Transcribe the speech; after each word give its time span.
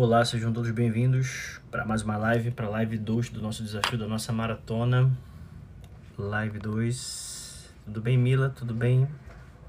Olá, 0.00 0.24
sejam 0.24 0.52
todos 0.52 0.70
bem-vindos 0.70 1.60
para 1.72 1.84
mais 1.84 2.02
uma 2.02 2.16
live, 2.16 2.52
para 2.52 2.68
live 2.68 2.96
2 2.96 3.30
do 3.30 3.42
nosso 3.42 3.64
desafio 3.64 3.98
da 3.98 4.06
nossa 4.06 4.32
maratona. 4.32 5.10
Live 6.16 6.60
2. 6.60 7.74
Tudo 7.84 8.00
bem, 8.00 8.16
Mila? 8.16 8.48
Tudo 8.48 8.72
bem? 8.72 9.08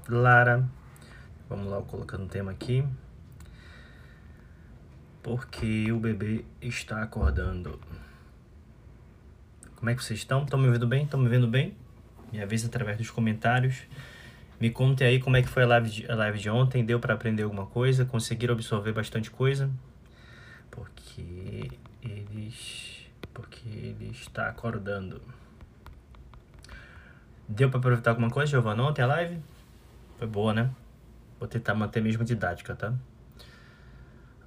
Lara? 0.08 0.64
Vamos 1.48 1.66
lá, 1.66 1.82
colocando 1.82 2.26
o 2.26 2.28
tema 2.28 2.52
aqui. 2.52 2.84
Porque 5.20 5.90
o 5.90 5.98
bebê 5.98 6.44
está 6.62 7.02
acordando. 7.02 7.80
Como 9.74 9.90
é 9.90 9.96
que 9.96 10.04
vocês 10.04 10.20
estão? 10.20 10.44
Estão 10.44 10.60
me 10.60 10.68
ouvindo 10.68 10.86
bem? 10.86 11.06
Estão 11.06 11.18
me 11.18 11.28
vendo 11.28 11.48
bem? 11.48 11.74
Me 12.32 12.40
avisa 12.40 12.68
através 12.68 12.96
dos 12.96 13.10
comentários. 13.10 13.82
Me 14.60 14.70
conte 14.70 15.02
aí 15.02 15.18
como 15.18 15.36
é 15.36 15.42
que 15.42 15.48
foi 15.48 15.64
a 15.64 15.66
live 15.66 15.90
de, 15.90 16.08
a 16.08 16.14
live 16.14 16.38
de 16.38 16.48
ontem. 16.48 16.84
Deu 16.84 17.00
para 17.00 17.14
aprender 17.14 17.42
alguma 17.42 17.66
coisa? 17.66 18.04
Conseguiram 18.04 18.54
absorver 18.54 18.92
bastante 18.92 19.28
coisa? 19.28 19.68
Porque 20.70 21.70
eles 22.02 23.10
porque 23.32 23.68
ele 23.68 24.10
está 24.10 24.48
acordando. 24.48 25.20
Deu 27.48 27.68
para 27.68 27.78
aproveitar 27.78 28.10
alguma 28.10 28.30
coisa, 28.30 28.50
Giovana, 28.50 28.82
ontem 28.82 29.02
a 29.02 29.06
live? 29.06 29.40
Foi 30.16 30.26
boa, 30.26 30.52
né? 30.52 30.70
Vou 31.38 31.48
tentar 31.48 31.74
manter 31.74 32.00
a 32.00 32.02
mesma 32.02 32.24
didática, 32.24 32.74
tá? 32.74 32.94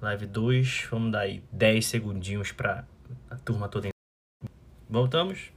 Live 0.00 0.26
2, 0.26 0.88
vamos 0.90 1.12
dar 1.12 1.20
aí 1.20 1.42
10 1.50 1.86
segundinhos 1.86 2.52
para 2.52 2.84
a 3.30 3.36
turma 3.36 3.68
toda. 3.68 3.88
Voltamos? 4.88 5.50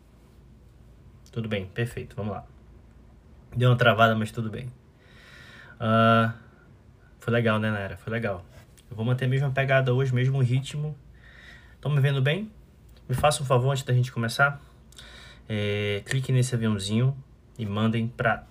Tudo 1.32 1.48
bem, 1.48 1.68
perfeito, 1.68 2.16
vamos 2.16 2.34
lá. 2.34 2.46
Deu 3.56 3.70
uma 3.70 3.78
travada, 3.78 4.16
mas 4.16 4.32
tudo 4.32 4.50
bem. 4.50 4.68
Uh, 5.76 6.34
foi 7.20 7.34
legal, 7.34 7.60
né, 7.60 7.70
Nara? 7.72 7.98
Foi 7.98 8.12
legal. 8.12 8.44
Eu 8.90 8.96
vou 8.96 9.06
manter 9.06 9.26
a 9.26 9.28
mesma 9.28 9.52
pegada 9.52 9.94
hoje, 9.94 10.14
mesmo 10.14 10.42
ritmo. 10.42 10.96
Estão 11.76 11.92
me 11.92 12.00
vendo 12.00 12.22
bem? 12.22 12.52
Me 13.08 13.16
faça 13.16 13.42
um 13.44 13.46
favor 13.46 13.72
antes 13.72 13.84
da 13.84 13.94
gente 13.94 14.12
começar. 14.12 14.62
É, 15.48 16.02
clique 16.06 16.32
nesse 16.32 16.56
aviãozinho 16.56 17.16
e 17.58 17.66
mandem 17.66 18.08
para 18.08 18.46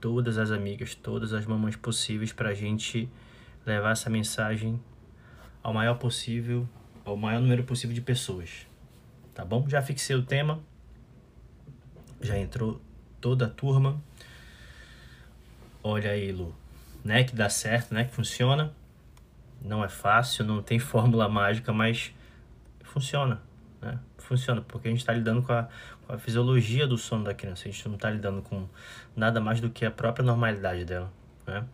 todas 0.00 0.38
as 0.38 0.50
amigas, 0.50 0.94
todas 0.94 1.32
as 1.32 1.44
mamães 1.44 1.76
possíveis 1.76 2.32
para 2.32 2.50
a 2.50 2.54
gente 2.54 3.08
levar 3.66 3.90
essa 3.90 4.08
mensagem 4.08 4.80
ao 5.62 5.74
maior 5.74 5.94
possível, 5.94 6.68
ao 7.04 7.16
maior 7.16 7.40
número 7.40 7.64
possível 7.64 7.94
de 7.94 8.00
pessoas. 8.00 8.66
Tá 9.34 9.44
bom? 9.44 9.68
Já 9.68 9.82
fixei 9.82 10.16
o 10.16 10.22
tema. 10.22 10.60
Já 12.20 12.38
entrou 12.38 12.80
toda 13.20 13.46
a 13.46 13.48
turma. 13.48 14.02
Olha 15.82 16.10
aí, 16.10 16.32
Lu. 16.32 16.54
Né, 17.04 17.24
que 17.24 17.34
dá 17.34 17.48
certo, 17.48 17.94
né, 17.94 18.04
que 18.04 18.14
funciona. 18.14 18.72
Não 19.62 19.84
é 19.84 19.88
fácil, 19.88 20.44
não 20.44 20.62
tem 20.62 20.78
fórmula 20.80 21.28
mágica, 21.28 21.72
mas 21.72 22.12
funciona. 22.82 23.40
Né? 23.80 23.98
Funciona, 24.18 24.60
porque 24.60 24.88
a 24.88 24.90
gente 24.90 25.00
está 25.00 25.12
lidando 25.12 25.42
com 25.42 25.52
a, 25.52 25.68
com 26.06 26.12
a, 26.12 26.18
fisiologia 26.18 26.86
do 26.86 26.98
sono 26.98 27.24
da 27.24 27.34
criança. 27.34 27.68
A 27.68 27.70
gente 27.70 27.86
não 27.86 27.94
está 27.94 28.10
lidando 28.10 28.42
com 28.42 28.66
nada 29.16 29.40
mais 29.40 29.60
do 29.60 29.70
que 29.70 29.84
a 29.84 29.90
própria 29.90 30.24
normalidade 30.24 30.84
dela. 30.84 31.12
Né? 31.46 31.64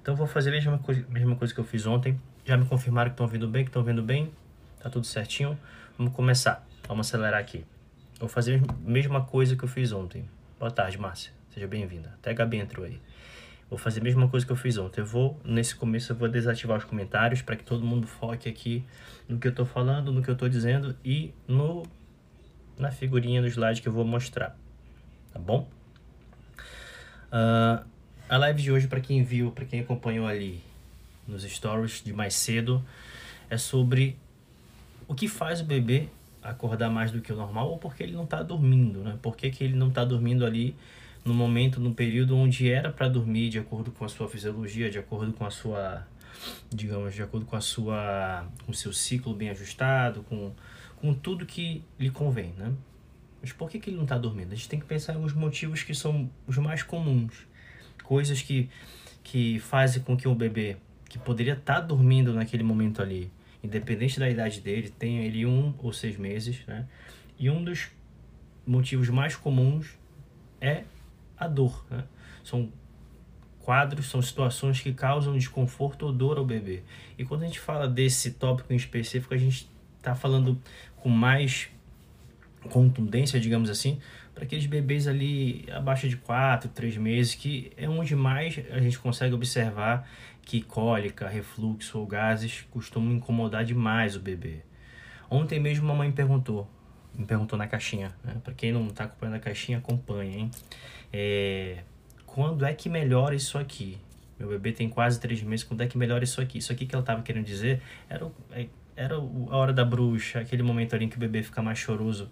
Então, 0.00 0.14
vou 0.14 0.26
fazer 0.26 0.50
a 0.50 0.52
mesma 0.52 0.78
coisa, 0.78 1.04
mesma 1.08 1.36
coisa 1.36 1.52
que 1.54 1.60
eu 1.60 1.64
fiz 1.64 1.86
ontem. 1.86 2.20
Já 2.44 2.56
me 2.56 2.66
confirmaram 2.66 3.10
que 3.10 3.14
estão 3.14 3.26
vendo 3.26 3.48
bem, 3.48 3.64
que 3.64 3.70
estão 3.70 3.82
vendo 3.82 4.02
bem. 4.02 4.32
Tá 4.80 4.90
tudo 4.90 5.06
certinho. 5.06 5.58
Vamos 5.96 6.12
começar. 6.12 6.66
Vamos 6.86 7.06
acelerar 7.06 7.40
aqui. 7.40 7.64
vou 8.20 8.28
fazer 8.28 8.62
a 8.68 8.72
mesma 8.88 9.24
coisa 9.24 9.56
que 9.56 9.64
eu 9.64 9.68
fiz 9.68 9.92
ontem. 9.92 10.28
Boa 10.58 10.70
tarde, 10.70 10.98
Márcia. 10.98 11.32
Seja 11.54 11.66
bem-vinda. 11.66 12.12
Até 12.20 12.30
a 12.30 12.34
Gabi 12.34 12.58
entrou 12.58 12.84
aí. 12.84 13.00
Vou 13.68 13.78
fazer 13.78 14.00
a 14.00 14.04
mesma 14.04 14.28
coisa 14.28 14.44
que 14.44 14.52
eu 14.52 14.56
fiz 14.56 14.76
ontem. 14.76 15.00
Eu 15.00 15.06
vou, 15.06 15.40
nesse 15.44 15.74
começo, 15.74 16.12
eu 16.12 16.16
vou 16.16 16.28
desativar 16.28 16.78
os 16.78 16.84
comentários 16.84 17.42
para 17.42 17.56
que 17.56 17.64
todo 17.64 17.84
mundo 17.84 18.06
foque 18.06 18.48
aqui 18.48 18.84
no 19.28 19.38
que 19.38 19.46
eu 19.46 19.50
estou 19.50 19.64
falando, 19.64 20.12
no 20.12 20.22
que 20.22 20.28
eu 20.28 20.34
estou 20.34 20.48
dizendo 20.48 20.96
e 21.04 21.32
no 21.48 21.82
na 22.78 22.90
figurinha 22.90 23.40
do 23.40 23.46
slide 23.46 23.80
que 23.80 23.88
eu 23.88 23.92
vou 23.92 24.04
mostrar. 24.04 24.56
Tá 25.32 25.38
bom? 25.38 25.68
Uh, 27.28 27.84
a 28.28 28.36
live 28.36 28.62
de 28.62 28.72
hoje, 28.72 28.88
para 28.88 29.00
quem 29.00 29.22
viu, 29.22 29.50
para 29.50 29.64
quem 29.64 29.80
acompanhou 29.80 30.26
ali 30.26 30.60
nos 31.26 31.42
stories 31.42 32.02
de 32.02 32.12
mais 32.12 32.34
cedo, 32.34 32.84
é 33.48 33.56
sobre 33.56 34.16
o 35.06 35.14
que 35.14 35.28
faz 35.28 35.60
o 35.60 35.64
bebê 35.64 36.08
acordar 36.42 36.90
mais 36.90 37.10
do 37.10 37.20
que 37.20 37.32
o 37.32 37.36
normal 37.36 37.70
ou 37.70 37.78
porque 37.78 38.02
ele 38.02 38.12
não 38.12 38.24
está 38.24 38.42
dormindo, 38.42 39.00
né? 39.00 39.18
Por 39.22 39.36
que, 39.36 39.50
que 39.50 39.64
ele 39.64 39.74
não 39.74 39.88
está 39.88 40.04
dormindo 40.04 40.44
ali 40.44 40.76
no 41.24 41.32
momento, 41.32 41.80
no 41.80 41.94
período 41.94 42.36
onde 42.36 42.70
era 42.70 42.92
para 42.92 43.08
dormir 43.08 43.48
de 43.48 43.58
acordo 43.58 43.90
com 43.90 44.04
a 44.04 44.08
sua 44.08 44.28
fisiologia, 44.28 44.90
de 44.90 44.98
acordo 44.98 45.32
com 45.32 45.46
a 45.46 45.50
sua, 45.50 46.06
digamos, 46.68 47.14
de 47.14 47.22
acordo 47.22 47.46
com 47.46 47.56
a 47.56 47.60
sua, 47.60 48.46
com 48.66 48.72
seu 48.72 48.92
ciclo 48.92 49.34
bem 49.34 49.48
ajustado, 49.48 50.22
com, 50.24 50.52
com 50.96 51.14
tudo 51.14 51.46
que 51.46 51.82
lhe 51.98 52.10
convém, 52.10 52.52
né? 52.58 52.72
Mas 53.40 53.52
por 53.52 53.70
que, 53.70 53.78
que 53.78 53.90
ele 53.90 53.96
não 53.96 54.04
está 54.04 54.18
dormindo? 54.18 54.52
A 54.52 54.54
gente 54.54 54.68
tem 54.68 54.78
que 54.80 54.86
pensar 54.86 55.14
em 55.14 55.24
os 55.24 55.32
motivos 55.32 55.82
que 55.82 55.94
são 55.94 56.30
os 56.46 56.58
mais 56.58 56.82
comuns, 56.82 57.46
coisas 58.02 58.42
que, 58.42 58.68
que 59.22 59.58
fazem 59.60 60.02
com 60.02 60.16
que 60.16 60.28
o 60.28 60.34
bebê, 60.34 60.76
que 61.08 61.18
poderia 61.18 61.54
estar 61.54 61.74
tá 61.74 61.80
dormindo 61.80 62.34
naquele 62.34 62.62
momento 62.62 63.00
ali, 63.00 63.30
independente 63.62 64.18
da 64.18 64.28
idade 64.28 64.60
dele, 64.60 64.90
tenha 64.90 65.22
ele 65.22 65.46
um 65.46 65.74
ou 65.78 65.92
seis 65.92 66.18
meses, 66.18 66.60
né? 66.66 66.86
E 67.38 67.48
um 67.48 67.64
dos 67.64 67.88
motivos 68.66 69.08
mais 69.08 69.36
comuns 69.36 69.94
é 70.60 70.84
a 71.38 71.46
dor. 71.48 71.84
Né? 71.90 72.04
São 72.42 72.72
quadros, 73.60 74.06
são 74.06 74.20
situações 74.20 74.80
que 74.80 74.92
causam 74.92 75.36
desconforto 75.36 76.04
ou 76.04 76.12
dor 76.12 76.38
ao 76.38 76.44
bebê. 76.44 76.82
E 77.18 77.24
quando 77.24 77.42
a 77.42 77.46
gente 77.46 77.60
fala 77.60 77.88
desse 77.88 78.32
tópico 78.32 78.72
em 78.72 78.76
específico, 78.76 79.32
a 79.32 79.38
gente 79.38 79.68
está 79.96 80.14
falando 80.14 80.60
com 80.96 81.08
mais 81.08 81.68
contundência, 82.68 83.40
digamos 83.40 83.70
assim, 83.70 83.98
para 84.34 84.44
aqueles 84.44 84.66
bebês 84.66 85.06
ali 85.06 85.66
abaixo 85.72 86.08
de 86.08 86.16
4, 86.16 86.68
3 86.70 86.96
meses, 86.96 87.34
que 87.34 87.72
é 87.76 87.88
onde 87.88 88.14
mais 88.14 88.58
a 88.70 88.80
gente 88.80 88.98
consegue 88.98 89.34
observar 89.34 90.08
que 90.42 90.60
cólica, 90.60 91.28
refluxo 91.28 91.98
ou 91.98 92.06
gases 92.06 92.66
costumam 92.70 93.12
incomodar 93.12 93.64
demais 93.64 94.16
o 94.16 94.20
bebê. 94.20 94.58
Ontem 95.30 95.58
mesmo 95.58 95.90
a 95.90 95.94
mãe 95.94 96.12
perguntou, 96.12 96.68
me 97.16 97.24
perguntou 97.24 97.58
na 97.58 97.66
caixinha, 97.66 98.12
né? 98.24 98.36
Para 98.42 98.54
quem 98.54 98.72
não 98.72 98.86
está 98.88 99.04
acompanhando 99.04 99.36
a 99.36 99.40
caixinha, 99.40 99.78
acompanha, 99.78 100.38
hein? 100.38 100.50
É, 101.12 101.78
quando 102.26 102.64
é 102.64 102.74
que 102.74 102.88
melhora 102.88 103.34
isso 103.34 103.56
aqui? 103.56 103.98
Meu 104.38 104.48
bebê 104.48 104.72
tem 104.72 104.88
quase 104.88 105.20
três 105.20 105.42
meses, 105.42 105.64
quando 105.64 105.82
é 105.82 105.86
que 105.86 105.96
melhora 105.96 106.24
isso 106.24 106.40
aqui? 106.40 106.58
Isso 106.58 106.72
aqui 106.72 106.86
que 106.86 106.94
ela 106.94 107.02
estava 107.02 107.22
querendo 107.22 107.44
dizer 107.44 107.80
era, 108.08 108.28
é, 108.50 108.66
era 108.96 109.14
a 109.14 109.56
hora 109.56 109.72
da 109.72 109.84
bruxa, 109.84 110.40
aquele 110.40 110.62
momento 110.62 110.94
ali 110.94 111.04
em 111.04 111.08
que 111.08 111.16
o 111.16 111.20
bebê 111.20 111.42
fica 111.42 111.62
mais 111.62 111.78
choroso 111.78 112.30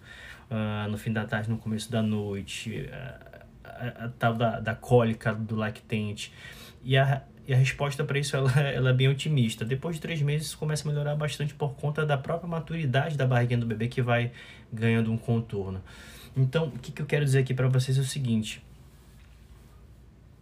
uh, 0.51 0.89
no 0.89 0.97
fim 0.97 1.13
da 1.13 1.25
tarde, 1.25 1.49
no 1.49 1.57
começo 1.57 1.89
da 1.89 2.01
noite, 2.01 2.89
uh, 2.89 3.43
a, 3.63 4.09
tal 4.19 4.33
da, 4.33 4.59
da 4.59 4.75
cólica 4.75 5.33
do 5.33 5.55
lactente. 5.55 6.33
E 6.83 6.97
a, 6.97 7.23
e 7.47 7.53
a 7.53 7.57
resposta 7.57 8.03
para 8.03 8.19
isso 8.19 8.35
ela, 8.37 8.51
ela 8.59 8.89
é 8.89 8.93
bem 8.93 9.07
otimista. 9.07 9.63
Depois 9.65 9.95
de 9.95 10.01
três 10.01 10.21
meses, 10.21 10.47
isso 10.47 10.57
começa 10.57 10.87
a 10.87 10.91
melhorar 10.91 11.15
bastante 11.15 11.53
por 11.53 11.75
conta 11.75 12.05
da 12.05 12.17
própria 12.17 12.49
maturidade 12.49 13.17
da 13.17 13.25
barriguinha 13.25 13.59
do 13.59 13.65
bebê 13.65 13.87
que 13.87 14.01
vai 14.01 14.31
ganhando 14.73 15.11
um 15.11 15.17
contorno. 15.17 15.81
Então, 16.35 16.65
o 16.67 16.79
que, 16.79 16.91
que 16.91 17.01
eu 17.01 17.05
quero 17.05 17.23
dizer 17.23 17.39
aqui 17.39 17.53
para 17.53 17.67
vocês 17.67 17.97
é 17.97 18.01
o 18.01 18.05
seguinte: 18.05 18.63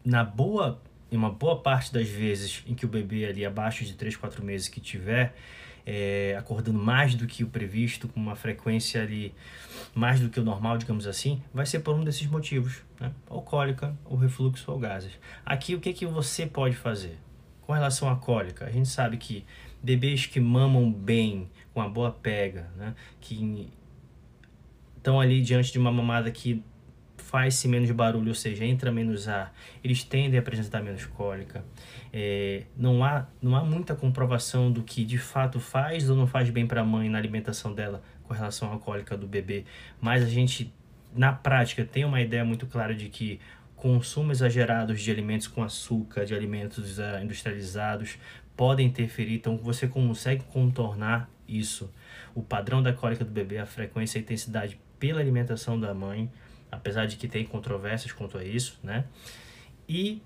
na 0.03 0.23
boa, 0.23 0.81
em 1.11 1.17
uma 1.17 1.29
boa 1.29 1.59
parte 1.59 1.93
das 1.93 2.07
vezes 2.07 2.63
em 2.65 2.73
que 2.73 2.85
o 2.85 2.89
bebê 2.89 3.25
ali 3.25 3.45
abaixo 3.45 3.83
de 3.83 3.93
3, 3.93 4.15
4 4.15 4.43
meses 4.43 4.67
que 4.67 4.79
tiver 4.79 5.35
é, 5.85 6.35
acordando 6.37 6.79
mais 6.79 7.15
do 7.15 7.27
que 7.27 7.43
o 7.43 7.47
previsto, 7.47 8.07
com 8.07 8.19
uma 8.19 8.35
frequência 8.35 9.01
ali 9.01 9.33
mais 9.93 10.19
do 10.19 10.29
que 10.29 10.39
o 10.39 10.43
normal, 10.43 10.77
digamos 10.77 11.07
assim, 11.07 11.41
vai 11.53 11.65
ser 11.65 11.79
por 11.79 11.95
um 11.95 12.03
desses 12.03 12.27
motivos, 12.27 12.81
né? 12.99 13.11
Ou 13.29 13.41
cólica, 13.41 13.95
ou 14.05 14.17
refluxo, 14.17 14.71
ou 14.71 14.79
gases. 14.79 15.11
Aqui, 15.45 15.75
o 15.75 15.79
que, 15.79 15.93
que 15.93 16.05
você 16.05 16.45
pode 16.45 16.75
fazer? 16.75 17.17
Com 17.61 17.73
relação 17.73 18.09
à 18.09 18.15
cólica, 18.15 18.65
a 18.65 18.71
gente 18.71 18.89
sabe 18.89 19.17
que 19.17 19.45
bebês 19.81 20.25
que 20.25 20.39
mamam 20.39 20.91
bem, 20.91 21.49
com 21.73 21.81
a 21.81 21.87
boa 21.87 22.11
pega, 22.11 22.69
né? 22.77 22.93
Que 23.19 23.69
estão 25.01 25.19
ali 25.19 25.41
diante 25.41 25.71
de 25.71 25.79
uma 25.79 25.91
mamada 25.91 26.29
que 26.29 26.63
faz-se 27.17 27.67
menos 27.67 27.89
barulho, 27.91 28.29
ou 28.29 28.35
seja, 28.35 28.65
entra 28.65 28.91
menos 28.91 29.27
ar, 29.27 29.53
eles 29.83 30.03
tendem 30.03 30.37
a 30.37 30.41
apresentar 30.41 30.81
menos 30.81 31.05
cólica. 31.05 31.63
É, 32.13 32.63
não, 32.77 33.03
há, 33.03 33.25
não 33.41 33.55
há 33.55 33.63
muita 33.63 33.95
comprovação 33.95 34.71
do 34.71 34.83
que 34.83 35.03
de 35.03 35.17
fato 35.17 35.59
faz 35.59 36.09
ou 36.09 36.15
não 36.15 36.27
faz 36.27 36.49
bem 36.49 36.67
para 36.67 36.81
a 36.81 36.85
mãe 36.85 37.09
na 37.09 37.17
alimentação 37.17 37.73
dela 37.73 38.03
com 38.23 38.33
relação 38.33 38.71
à 38.73 38.77
cólica 38.77 39.17
do 39.17 39.25
bebê, 39.25 39.65
mas 39.99 40.23
a 40.23 40.27
gente, 40.27 40.73
na 41.15 41.31
prática, 41.31 41.83
tem 41.83 42.05
uma 42.05 42.21
ideia 42.21 42.45
muito 42.45 42.67
clara 42.67 42.93
de 42.93 43.09
que 43.09 43.39
consumo 43.75 44.31
exagerados 44.31 45.01
de 45.01 45.09
alimentos 45.09 45.47
com 45.47 45.63
açúcar, 45.63 46.25
de 46.25 46.35
alimentos 46.35 46.99
uh, 46.99 47.23
industrializados, 47.23 48.19
podem 48.55 48.87
interferir, 48.87 49.35
então 49.35 49.57
você 49.57 49.87
consegue 49.87 50.43
contornar 50.43 51.29
isso. 51.47 51.89
O 52.35 52.43
padrão 52.43 52.83
da 52.83 52.93
cólica 52.93 53.25
do 53.25 53.31
bebê, 53.31 53.57
a 53.57 53.65
frequência 53.65 54.17
e 54.17 54.19
a 54.19 54.21
intensidade 54.21 54.79
pela 55.01 55.19
alimentação 55.19 55.79
da 55.79 55.95
mãe, 55.95 56.31
apesar 56.71 57.07
de 57.07 57.17
que 57.17 57.27
tem 57.27 57.43
controvérsias 57.43 58.13
quanto 58.13 58.37
a 58.37 58.43
isso, 58.45 58.79
né? 58.83 59.05
E 59.89 60.21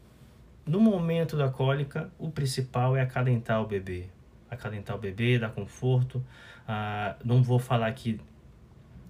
no 0.65 0.81
momento 0.81 1.37
da 1.37 1.47
cólica, 1.47 2.11
o 2.19 2.29
principal 2.29 2.97
é 2.97 3.01
acalentar 3.01 3.61
o 3.61 3.65
bebê. 3.65 4.07
acalentar 4.51 4.95
o 4.95 4.99
bebê, 4.99 5.39
dar 5.39 5.49
conforto. 5.49 6.23
Ah, 6.67 7.15
não 7.23 7.41
vou 7.41 7.57
falar 7.57 7.87
aqui 7.87 8.19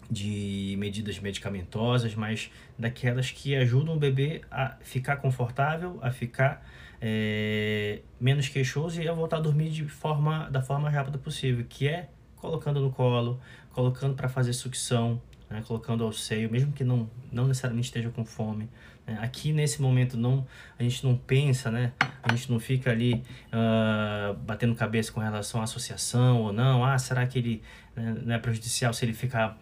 de 0.10 0.76
medidas 0.78 1.20
medicamentosas, 1.20 2.14
mas 2.14 2.52
daquelas 2.78 3.32
que 3.32 3.56
ajudam 3.56 3.96
o 3.96 4.00
bebê 4.00 4.42
a 4.52 4.78
ficar 4.82 5.18
confortável, 5.18 5.98
a 6.02 6.12
ficar 6.12 6.64
é, 7.02 8.02
menos 8.20 8.48
queixoso 8.48 9.02
e 9.02 9.08
a 9.08 9.14
voltar 9.14 9.38
a 9.38 9.42
dormir 9.42 9.70
de 9.70 9.88
forma, 9.88 10.48
da 10.50 10.62
forma 10.62 10.84
mais 10.84 10.96
rápida 10.96 11.18
possível, 11.18 11.66
que 11.68 11.88
é 11.88 12.10
colocando 12.36 12.80
no 12.80 12.92
colo, 12.92 13.40
colocando 13.72 14.16
para 14.16 14.30
fazer 14.30 14.54
sucção, 14.54 15.22
né, 15.50 15.64
colocando 15.66 16.04
ao 16.04 16.12
seio, 16.12 16.50
mesmo 16.52 16.72
que 16.72 16.84
não, 16.84 17.10
não 17.32 17.48
necessariamente 17.48 17.88
esteja 17.88 18.10
com 18.10 18.26
fome. 18.26 18.70
Né. 19.06 19.18
Aqui 19.22 19.54
nesse 19.54 19.82
momento 19.82 20.18
não, 20.18 20.46
a 20.78 20.84
gente 20.84 21.06
não 21.06 21.16
pensa, 21.16 21.70
né? 21.70 21.94
A 22.24 22.34
gente 22.34 22.52
não 22.52 22.60
fica 22.60 22.92
ali 22.92 23.24
uh, 23.54 24.34
batendo 24.34 24.74
cabeça 24.76 25.12
com 25.12 25.20
relação 25.20 25.62
à 25.62 25.64
associação 25.64 26.42
ou 26.42 26.54
não. 26.54 26.84
Ah, 26.84 26.98
será 26.98 27.26
que 27.28 27.38
ele 27.38 27.64
né, 27.96 28.16
não 28.24 28.36
é 28.36 28.40
prejudicial 28.40 28.94
se 28.94 29.06
ele 29.06 29.14
ficar 29.14 29.58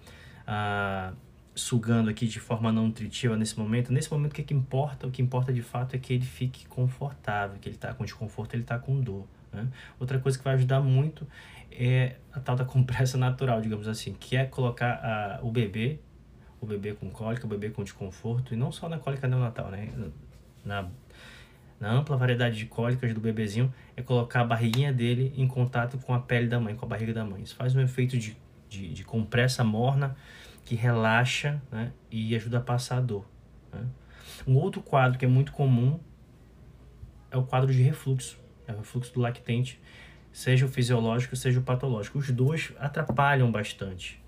uh, 0.47 1.15
sugando 1.55 2.09
aqui 2.09 2.25
de 2.25 2.39
forma 2.39 2.71
não 2.71 2.87
nutritiva 2.87 3.35
nesse 3.35 3.59
momento? 3.59 3.91
Nesse 3.91 4.11
momento 4.11 4.31
o 4.31 4.35
que, 4.35 4.41
é 4.41 4.45
que 4.45 4.53
importa? 4.53 5.07
O 5.07 5.11
que 5.11 5.21
importa 5.21 5.51
de 5.51 5.61
fato 5.61 5.95
é 5.95 5.99
que 5.99 6.13
ele 6.13 6.25
fique 6.25 6.65
confortável, 6.67 7.57
que 7.59 7.67
ele 7.67 7.75
está 7.75 7.93
com 7.93 8.05
desconforto, 8.05 8.53
ele 8.53 8.63
está 8.63 8.79
com 8.79 8.99
dor. 9.01 9.25
Né? 9.51 9.67
Outra 9.99 10.17
coisa 10.19 10.37
que 10.37 10.43
vai 10.43 10.55
ajudar 10.55 10.79
muito 10.81 11.27
é 11.77 12.17
a 12.31 12.39
tal 12.39 12.55
da 12.55 12.65
compressa 12.65 13.17
natural, 13.17 13.61
digamos 13.61 13.87
assim, 13.87 14.13
que 14.13 14.35
é 14.35 14.45
colocar 14.45 14.93
a, 15.03 15.39
o 15.43 15.51
bebê, 15.51 15.99
o 16.59 16.65
bebê 16.65 16.93
com 16.93 17.09
cólica, 17.09 17.45
o 17.45 17.49
bebê 17.49 17.69
com 17.69 17.83
desconforto, 17.83 18.53
e 18.53 18.57
não 18.57 18.71
só 18.71 18.87
na 18.87 18.97
cólica 18.97 19.27
neonatal, 19.27 19.69
né? 19.69 19.89
Na, 20.63 20.87
na 21.79 21.91
ampla 21.91 22.15
variedade 22.15 22.57
de 22.57 22.65
cólicas 22.65 23.13
do 23.13 23.19
bebezinho, 23.19 23.73
é 23.95 24.01
colocar 24.01 24.41
a 24.41 24.45
barriguinha 24.45 24.93
dele 24.93 25.33
em 25.35 25.47
contato 25.47 25.97
com 25.97 26.13
a 26.13 26.19
pele 26.19 26.47
da 26.47 26.59
mãe, 26.59 26.75
com 26.75 26.85
a 26.85 26.87
barriga 26.87 27.13
da 27.13 27.25
mãe. 27.25 27.43
Isso 27.43 27.55
faz 27.55 27.75
um 27.75 27.81
efeito 27.81 28.17
de, 28.17 28.37
de, 28.69 28.93
de 28.93 29.03
compressa 29.03 29.63
morna 29.63 30.15
que 30.63 30.75
relaxa 30.75 31.61
né? 31.71 31.91
e 32.09 32.35
ajuda 32.35 32.59
a 32.59 32.61
passar 32.61 32.99
a 32.99 33.01
dor. 33.01 33.25
Né? 33.73 33.85
Um 34.47 34.55
outro 34.55 34.81
quadro 34.81 35.19
que 35.19 35.25
é 35.25 35.27
muito 35.27 35.51
comum 35.51 35.99
é 37.29 37.37
o 37.37 37.43
quadro 37.43 37.73
de 37.73 37.81
refluxo, 37.81 38.39
é 38.67 38.71
o 38.71 38.77
refluxo 38.77 39.13
do 39.13 39.19
lactente, 39.19 39.81
seja 40.33 40.65
o 40.65 40.69
fisiológico, 40.69 41.35
seja 41.35 41.59
o 41.59 41.63
patológico. 41.63 42.17
Os 42.17 42.29
dois 42.31 42.73
atrapalham 42.79 43.49
bastante. 43.51 44.19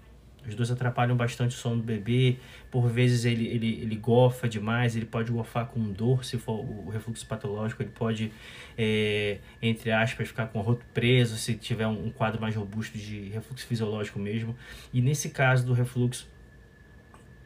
Os 0.47 0.53
dois 0.53 0.69
atrapalham 0.69 1.17
bastante 1.17 1.55
o 1.55 1.59
sono 1.59 1.77
do 1.77 1.83
bebê. 1.83 2.37
Por 2.69 2.87
vezes 2.87 3.25
ele, 3.25 3.47
ele, 3.47 3.81
ele 3.81 3.95
gofa 3.95 4.47
demais, 4.47 4.95
ele 4.95 5.07
pode 5.07 5.31
gofar 5.31 5.65
com 5.65 5.91
dor, 5.91 6.23
se 6.23 6.37
for 6.37 6.63
o 6.63 6.89
refluxo 6.89 7.25
patológico, 7.25 7.81
ele 7.81 7.89
pode, 7.89 8.31
é, 8.77 9.39
entre 9.59 9.91
aspas, 9.91 10.27
ficar 10.27 10.45
com 10.45 10.59
o 10.59 10.61
roto 10.61 10.85
preso, 10.93 11.35
se 11.37 11.55
tiver 11.55 11.87
um, 11.87 12.05
um 12.05 12.11
quadro 12.11 12.39
mais 12.39 12.55
robusto 12.55 12.95
de 12.95 13.29
refluxo 13.29 13.65
fisiológico 13.65 14.19
mesmo. 14.19 14.55
E 14.93 15.01
nesse 15.01 15.29
caso 15.31 15.65
do 15.65 15.73
refluxo, 15.73 16.29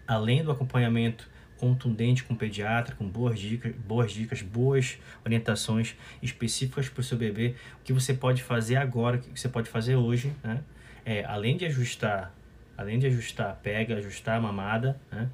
além 0.06 0.44
do 0.44 0.52
acompanhamento 0.52 1.30
contundente 1.60 2.24
com 2.24 2.34
o 2.34 2.38
pediatra, 2.38 2.96
com 2.96 3.08
boas 3.08 3.38
dicas, 3.40 3.76
boas 3.76 4.12
dicas, 4.12 4.42
boas 4.42 4.98
orientações 5.26 5.96
específicas 6.24 6.88
para 6.88 7.02
o 7.02 7.04
seu 7.04 7.18
bebê. 7.18 7.56
O 7.82 7.84
que 7.84 7.92
você 7.92 8.14
pode 8.14 8.42
fazer 8.42 8.78
agora, 8.78 9.18
o 9.18 9.20
que 9.20 9.40
você 9.40 9.50
pode 9.50 9.70
fazer 9.70 9.96
hoje, 9.96 10.34
né? 10.44 10.62
É, 11.06 11.24
além 11.26 11.58
de 11.58 11.66
ajustar, 11.66 12.34
além 12.78 12.98
de 12.98 13.08
ajustar 13.08 13.50
a 13.50 13.54
pega, 13.54 13.98
ajustar 13.98 14.38
a 14.38 14.42
mamada, 14.42 15.00
né? 15.12 15.30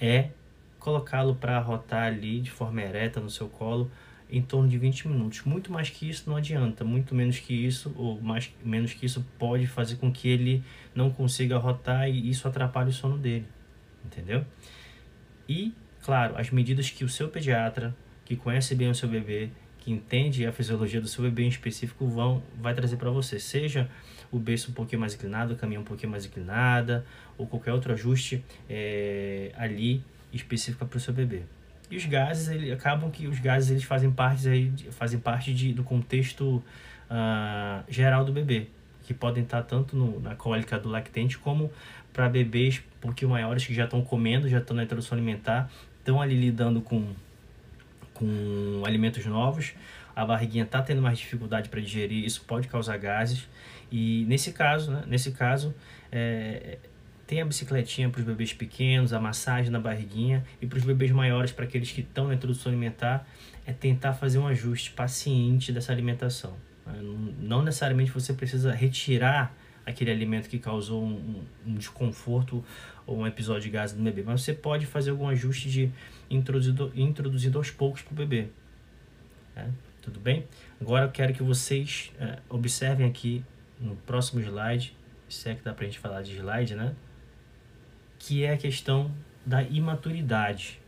É 0.00 0.30
colocá-lo 0.78 1.34
para 1.34 1.58
rotar 1.58 2.04
ali 2.04 2.40
de 2.40 2.50
forma 2.50 2.80
ereta 2.80 3.20
no 3.20 3.28
seu 3.28 3.48
colo 3.48 3.90
em 4.30 4.42
torno 4.42 4.68
de 4.68 4.78
20 4.78 5.08
minutos. 5.08 5.42
Muito 5.44 5.70
mais 5.72 5.90
que 5.90 6.08
isso 6.08 6.28
não 6.28 6.36
adianta, 6.36 6.84
muito 6.84 7.14
menos 7.14 7.38
que 7.38 7.52
isso, 7.54 7.92
ou 7.96 8.20
mais 8.20 8.52
menos 8.64 8.92
que 8.92 9.04
isso 9.04 9.24
pode 9.38 9.66
fazer 9.66 9.96
com 9.96 10.10
que 10.10 10.28
ele 10.28 10.64
não 10.94 11.10
consiga 11.10 11.58
rotar 11.58 12.08
e 12.08 12.30
isso 12.30 12.48
atrapalhe 12.48 12.90
o 12.90 12.92
sono 12.92 13.18
dele, 13.18 13.46
entendeu? 14.04 14.44
E, 15.48 15.72
claro, 16.02 16.36
as 16.36 16.50
medidas 16.50 16.90
que 16.90 17.04
o 17.04 17.08
seu 17.08 17.28
pediatra, 17.28 17.94
que 18.24 18.36
conhece 18.36 18.74
bem 18.74 18.90
o 18.90 18.94
seu 18.94 19.08
bebê, 19.08 19.50
que 19.78 19.92
entende 19.92 20.44
a 20.44 20.52
fisiologia 20.52 21.00
do 21.00 21.06
seu 21.06 21.22
bebê 21.22 21.44
em 21.44 21.48
específico, 21.48 22.06
vão, 22.08 22.42
vai 22.60 22.74
trazer 22.74 22.96
para 22.96 23.10
você. 23.10 23.38
Seja 23.38 23.88
o 24.32 24.38
berço 24.38 24.70
um 24.70 24.74
pouquinho 24.74 25.00
mais 25.00 25.14
inclinado, 25.14 25.54
a 25.54 25.56
caminha 25.56 25.80
um 25.80 25.84
pouquinho 25.84 26.10
mais 26.10 26.26
inclinada, 26.26 27.06
ou 27.38 27.46
qualquer 27.46 27.72
outro 27.72 27.92
ajuste 27.92 28.44
é, 28.68 29.52
ali 29.56 30.02
específico 30.32 30.84
para 30.84 30.96
o 30.96 31.00
seu 31.00 31.14
bebê. 31.14 31.42
E 31.90 31.96
os 31.96 32.04
gases, 32.04 32.48
ele, 32.48 32.72
acabam 32.72 33.10
que 33.10 33.28
os 33.28 33.38
gases 33.38 33.70
eles 33.70 33.84
fazem 33.84 34.10
parte, 34.10 34.48
aí, 34.48 34.72
fazem 34.90 35.20
parte 35.20 35.54
de, 35.54 35.72
do 35.72 35.84
contexto 35.84 36.62
uh, 37.08 37.84
geral 37.88 38.24
do 38.24 38.32
bebê, 38.32 38.66
que 39.06 39.14
podem 39.14 39.44
estar 39.44 39.62
tanto 39.62 39.96
no, 39.96 40.20
na 40.20 40.34
cólica 40.34 40.78
do 40.78 40.88
lactente 40.88 41.38
como 41.38 41.70
para 42.12 42.28
bebês 42.28 42.82
um 42.98 43.00
pouquinho 43.00 43.30
maiores 43.30 43.64
que 43.64 43.72
já 43.74 43.84
estão 43.84 44.02
comendo, 44.02 44.48
já 44.48 44.58
estão 44.58 44.76
na 44.76 44.82
introdução 44.82 45.16
alimentar, 45.16 45.70
estão 45.98 46.20
ali 46.20 46.34
lidando 46.34 46.80
com, 46.80 47.06
com 48.12 48.82
alimentos 48.84 49.24
novos, 49.26 49.74
a 50.14 50.24
barriguinha 50.24 50.64
está 50.64 50.82
tendo 50.82 51.00
mais 51.00 51.18
dificuldade 51.18 51.68
para 51.68 51.80
digerir, 51.80 52.24
isso 52.24 52.42
pode 52.46 52.68
causar 52.68 52.96
gases. 52.96 53.46
E 53.92 54.24
nesse 54.26 54.52
caso, 54.52 54.90
né, 54.90 55.04
nesse 55.06 55.30
caso, 55.30 55.74
é, 56.10 56.78
tem 57.26 57.40
a 57.40 57.44
bicicletinha 57.44 58.08
para 58.08 58.20
os 58.20 58.24
bebês 58.24 58.52
pequenos, 58.52 59.12
a 59.12 59.20
massagem 59.20 59.70
na 59.70 59.78
barriguinha 59.78 60.44
e 60.60 60.66
para 60.66 60.78
os 60.78 60.84
bebês 60.84 61.12
maiores, 61.12 61.52
para 61.52 61.64
aqueles 61.64 61.92
que 61.92 62.00
estão 62.00 62.28
na 62.28 62.34
introdução 62.34 62.72
alimentar, 62.72 63.28
é 63.66 63.72
tentar 63.72 64.14
fazer 64.14 64.38
um 64.38 64.46
ajuste 64.46 64.90
paciente 64.92 65.70
dessa 65.70 65.92
alimentação. 65.92 66.56
Não 67.40 67.62
necessariamente 67.62 68.10
você 68.10 68.32
precisa 68.32 68.72
retirar 68.72 69.54
aquele 69.84 70.10
alimento 70.10 70.48
que 70.48 70.58
causou 70.58 71.02
um, 71.02 71.44
um, 71.64 71.74
desconforto 71.74 72.64
ou 73.06 73.18
um 73.18 73.26
episódio 73.26 73.62
de 73.62 73.70
gás 73.70 73.92
no 73.92 74.02
bebê. 74.02 74.22
Mas 74.24 74.42
você 74.42 74.52
pode 74.52 74.84
fazer 74.84 75.10
algum 75.10 75.28
ajuste 75.28 75.70
de 75.70 75.92
introduzido, 76.28 76.92
introduzido 76.94 77.58
aos 77.58 77.70
poucos 77.70 78.02
para 78.02 78.12
o 78.12 78.16
bebê. 78.16 78.48
É, 79.54 79.68
tudo 80.02 80.18
bem? 80.18 80.44
Agora 80.80 81.04
eu 81.04 81.10
quero 81.10 81.32
que 81.32 81.42
vocês 81.42 82.12
é, 82.18 82.38
observem 82.48 83.06
aqui 83.06 83.44
no 83.80 83.94
próximo 83.96 84.40
slide, 84.40 84.96
se 85.28 85.48
é 85.48 85.54
que 85.54 85.62
dá 85.62 85.72
para 85.72 85.84
a 85.84 85.86
gente 85.86 86.00
falar 86.00 86.22
de 86.22 86.32
slide, 86.32 86.74
né? 86.74 86.94
Que 88.18 88.44
é 88.44 88.52
a 88.52 88.56
questão 88.56 89.10
da 89.44 89.62
imaturidade. 89.62 90.80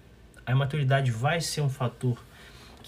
A 0.44 0.52
imaturidade 0.52 1.10
vai 1.12 1.40
ser 1.40 1.60
um 1.60 1.68
fator 1.68 2.20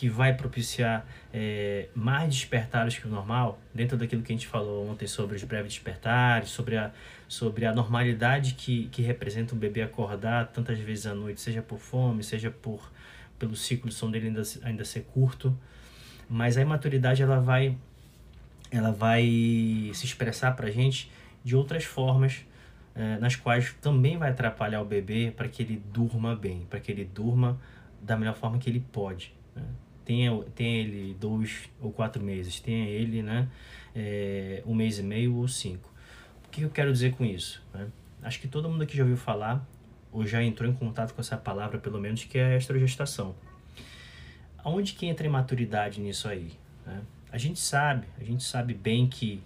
que 0.01 0.09
vai 0.09 0.33
propiciar 0.33 1.07
é, 1.31 1.89
mais 1.95 2.35
despertares 2.35 2.97
que 2.97 3.07
o 3.07 3.11
normal, 3.11 3.61
dentro 3.75 3.99
daquilo 3.99 4.23
que 4.23 4.33
a 4.33 4.35
gente 4.35 4.47
falou 4.47 4.89
ontem 4.89 5.07
sobre 5.07 5.37
os 5.37 5.45
breves 5.45 5.75
despertares, 5.75 6.49
sobre 6.49 6.79
a, 6.79 6.91
sobre 7.29 7.67
a 7.67 7.75
normalidade 7.75 8.55
que, 8.55 8.87
que 8.87 9.03
representa 9.03 9.55
um 9.55 9.59
bebê 9.59 9.83
acordar 9.83 10.47
tantas 10.47 10.79
vezes 10.79 11.05
à 11.05 11.15
noite, 11.15 11.43
seja 11.43 11.61
por 11.61 11.79
fome, 11.79 12.25
seja 12.25 12.51
por 12.51 12.91
pelo 13.39 13.55
ciclo 13.55 13.91
de 13.91 13.95
som 13.95 14.11
dele 14.11 14.29
ainda, 14.29 14.43
ainda 14.63 14.87
ser 14.87 15.03
curto. 15.03 15.55
Mas 16.31 16.57
a 16.57 16.63
imaturidade 16.63 17.23
ela 17.23 17.39
vai, 17.39 17.77
ela 18.71 18.93
vai 18.93 19.23
se 19.93 20.07
expressar 20.07 20.57
para 20.57 20.69
a 20.69 20.71
gente 20.71 21.13
de 21.45 21.55
outras 21.55 21.85
formas, 21.85 22.41
é, 22.95 23.19
nas 23.19 23.37
quais 23.37 23.75
também 23.83 24.17
vai 24.17 24.31
atrapalhar 24.31 24.81
o 24.81 24.85
bebê 24.87 25.31
para 25.31 25.47
que 25.47 25.63
ele 25.63 25.77
durma 25.93 26.35
bem, 26.35 26.67
para 26.71 26.81
que 26.81 26.91
ele 26.91 27.05
durma 27.05 27.61
da 28.01 28.17
melhor 28.17 28.35
forma 28.35 28.57
que 28.57 28.71
ele 28.71 28.81
pode. 28.81 29.35
Né? 29.55 29.63
Tenha, 30.11 30.43
tenha 30.57 30.81
ele 30.81 31.15
dois 31.21 31.71
ou 31.81 31.93
quatro 31.93 32.21
meses, 32.21 32.59
tenha 32.59 32.85
ele 32.89 33.23
né, 33.23 33.49
é, 33.95 34.61
um 34.67 34.75
mês 34.75 34.99
e 34.99 35.05
meio 35.05 35.37
ou 35.37 35.47
cinco. 35.47 35.89
O 36.45 36.51
que 36.51 36.63
eu 36.63 36.71
quero 36.71 36.93
dizer 36.93 37.15
com 37.15 37.25
isso? 37.25 37.63
Né? 37.73 37.87
Acho 38.21 38.41
que 38.41 38.49
todo 38.49 38.69
mundo 38.69 38.83
aqui 38.83 38.97
já 38.97 39.05
ouviu 39.05 39.17
falar, 39.17 39.65
ou 40.11 40.27
já 40.27 40.43
entrou 40.43 40.69
em 40.69 40.75
contato 40.75 41.15
com 41.15 41.21
essa 41.21 41.37
palavra, 41.37 41.79
pelo 41.79 42.01
menos, 42.01 42.25
que 42.25 42.37
é 42.39 42.55
a 42.55 42.57
estrogestação. 42.57 43.37
Aonde 44.59 44.95
que 44.95 45.07
entra 45.07 45.25
a 45.25 45.29
imaturidade 45.29 46.01
nisso 46.01 46.27
aí? 46.27 46.51
Né? 46.85 47.03
A 47.31 47.39
gente 47.39 47.61
sabe, 47.61 48.09
a 48.21 48.25
gente 48.25 48.43
sabe 48.43 48.75
bem 48.75 49.07
que 49.07 49.41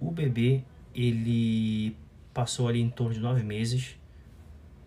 o 0.00 0.10
bebê, 0.10 0.64
ele 0.92 1.96
passou 2.32 2.66
ali 2.66 2.80
em 2.80 2.90
torno 2.90 3.14
de 3.14 3.20
nove 3.20 3.44
meses 3.44 3.96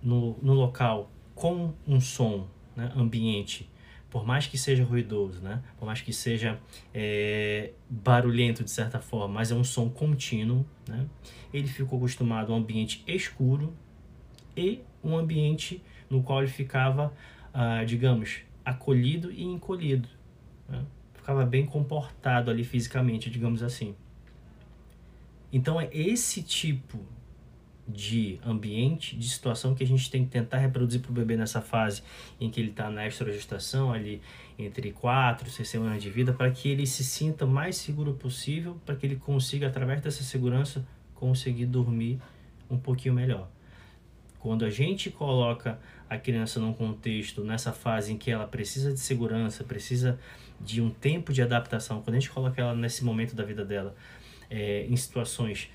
no, 0.03 0.37
no 0.41 0.53
local 0.53 1.09
com 1.33 1.73
um 1.87 2.01
som 2.01 2.45
né, 2.75 2.91
ambiente 2.93 3.69
por 4.09 4.25
mais 4.25 4.47
que 4.47 4.57
seja 4.57 4.83
ruidoso, 4.83 5.41
né? 5.41 5.61
por 5.77 5.85
mais 5.85 6.01
que 6.01 6.13
seja 6.13 6.59
é, 6.93 7.71
barulhento 7.89 8.63
de 8.63 8.71
certa 8.71 8.99
forma, 8.99 9.35
mas 9.35 9.51
é 9.51 9.55
um 9.55 9.63
som 9.63 9.89
contínuo, 9.89 10.65
né? 10.87 11.05
ele 11.53 11.67
ficou 11.67 11.97
acostumado 11.97 12.51
a 12.51 12.55
um 12.55 12.59
ambiente 12.59 13.03
escuro 13.07 13.73
e 14.55 14.81
um 15.03 15.17
ambiente 15.17 15.83
no 16.09 16.23
qual 16.23 16.39
ele 16.39 16.51
ficava, 16.51 17.13
ah, 17.53 17.83
digamos, 17.83 18.39
acolhido 18.63 19.31
e 19.31 19.43
encolhido. 19.43 20.09
Né? 20.67 20.83
Ficava 21.13 21.45
bem 21.45 21.65
comportado 21.65 22.49
ali 22.49 22.63
fisicamente, 22.63 23.29
digamos 23.29 23.61
assim. 23.61 23.95
Então 25.51 25.79
é 25.79 25.89
esse 25.91 26.41
tipo 26.41 26.99
de 27.87 28.37
ambiente, 28.45 29.15
de 29.15 29.29
situação 29.29 29.73
que 29.73 29.83
a 29.83 29.87
gente 29.87 30.11
tem 30.11 30.25
que 30.25 30.31
tentar 30.31 30.57
reproduzir 30.57 30.99
para 30.99 31.11
o 31.11 31.13
bebê 31.13 31.37
nessa 31.37 31.61
fase 31.61 32.03
em 32.39 32.49
que 32.49 32.59
ele 32.59 32.71
está 32.71 32.89
na 32.89 33.07
estrogestação, 33.07 33.93
ali 33.93 34.21
entre 34.59 34.91
4 34.91 35.47
e 35.47 35.51
6 35.51 35.69
semanas 35.69 36.03
de 36.03 36.09
vida, 36.09 36.33
para 36.33 36.51
que 36.51 36.67
ele 36.67 36.85
se 36.85 37.03
sinta 37.03 37.45
mais 37.45 37.77
seguro 37.77 38.13
possível, 38.13 38.77
para 38.85 38.95
que 38.95 39.05
ele 39.05 39.15
consiga, 39.15 39.67
através 39.67 40.01
dessa 40.01 40.23
segurança, 40.23 40.85
conseguir 41.15 41.65
dormir 41.65 42.19
um 42.69 42.77
pouquinho 42.77 43.13
melhor. 43.13 43.47
Quando 44.39 44.65
a 44.65 44.69
gente 44.69 45.09
coloca 45.09 45.79
a 46.09 46.17
criança 46.17 46.59
num 46.59 46.73
contexto, 46.73 47.43
nessa 47.43 47.71
fase 47.71 48.13
em 48.13 48.17
que 48.17 48.29
ela 48.29 48.47
precisa 48.47 48.93
de 48.93 48.99
segurança, 48.99 49.63
precisa 49.63 50.19
de 50.59 50.81
um 50.81 50.89
tempo 50.89 51.31
de 51.31 51.41
adaptação, 51.41 52.01
quando 52.01 52.15
a 52.15 52.19
gente 52.19 52.29
coloca 52.29 52.61
ela 52.61 52.75
nesse 52.75 53.03
momento 53.03 53.35
da 53.35 53.43
vida 53.43 53.63
dela, 53.63 53.95
é, 54.49 54.85
em 54.87 54.95
situações 54.95 55.69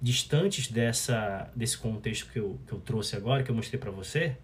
distantes 0.00 0.70
dessa, 0.70 1.50
desse 1.54 1.76
contexto 1.76 2.30
que 2.30 2.38
eu, 2.38 2.58
que 2.66 2.72
eu 2.72 2.80
trouxe 2.80 3.16
agora, 3.16 3.42
que 3.42 3.50
eu 3.50 3.54
mostrei 3.54 3.78
para 3.78 3.90
você, 3.90 4.36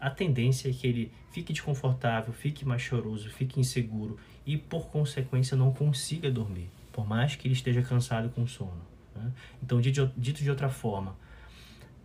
a 0.00 0.10
tendência 0.10 0.68
é 0.68 0.72
que 0.72 0.86
ele 0.86 1.12
fique 1.32 1.52
desconfortável, 1.52 2.32
fique 2.32 2.64
mais 2.64 2.82
choroso, 2.82 3.30
fique 3.30 3.58
inseguro 3.58 4.18
e, 4.44 4.56
por 4.56 4.88
consequência, 4.88 5.56
não 5.56 5.72
consiga 5.72 6.30
dormir, 6.30 6.68
por 6.92 7.06
mais 7.06 7.34
que 7.34 7.46
ele 7.46 7.54
esteja 7.54 7.82
cansado 7.82 8.28
com 8.30 8.46
sono. 8.46 8.80
Né? 9.14 9.32
Então, 9.62 9.80
dito 9.80 10.42
de 10.42 10.50
outra 10.50 10.68
forma, 10.68 11.16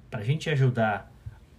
para 0.09 0.21
a 0.21 0.23
gente 0.23 0.49
ajudar 0.49 1.11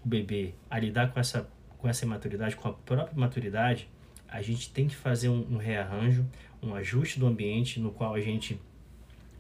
o 0.05 0.09
bebê 0.09 0.55
a 0.71 0.79
lidar 0.79 1.13
com 1.13 1.21
essa, 1.21 1.49
com 1.79 1.89
essa 1.89 2.05
imaturidade, 2.05 2.57
com 2.57 2.69
a 2.69 2.73
própria 2.73 3.17
maturidade, 3.19 3.89
a 4.29 4.41
gente 4.41 4.71
tem 4.71 4.89
que 4.89 4.97
fazer 4.97 5.29
um, 5.29 5.55
um 5.55 5.57
rearranjo, 5.59 6.27
um 6.63 6.75
ajuste 6.75 7.19
do 7.19 7.27
ambiente 7.27 7.79
no 7.79 7.91
qual 7.91 8.15
a 8.15 8.21
gente 8.21 8.59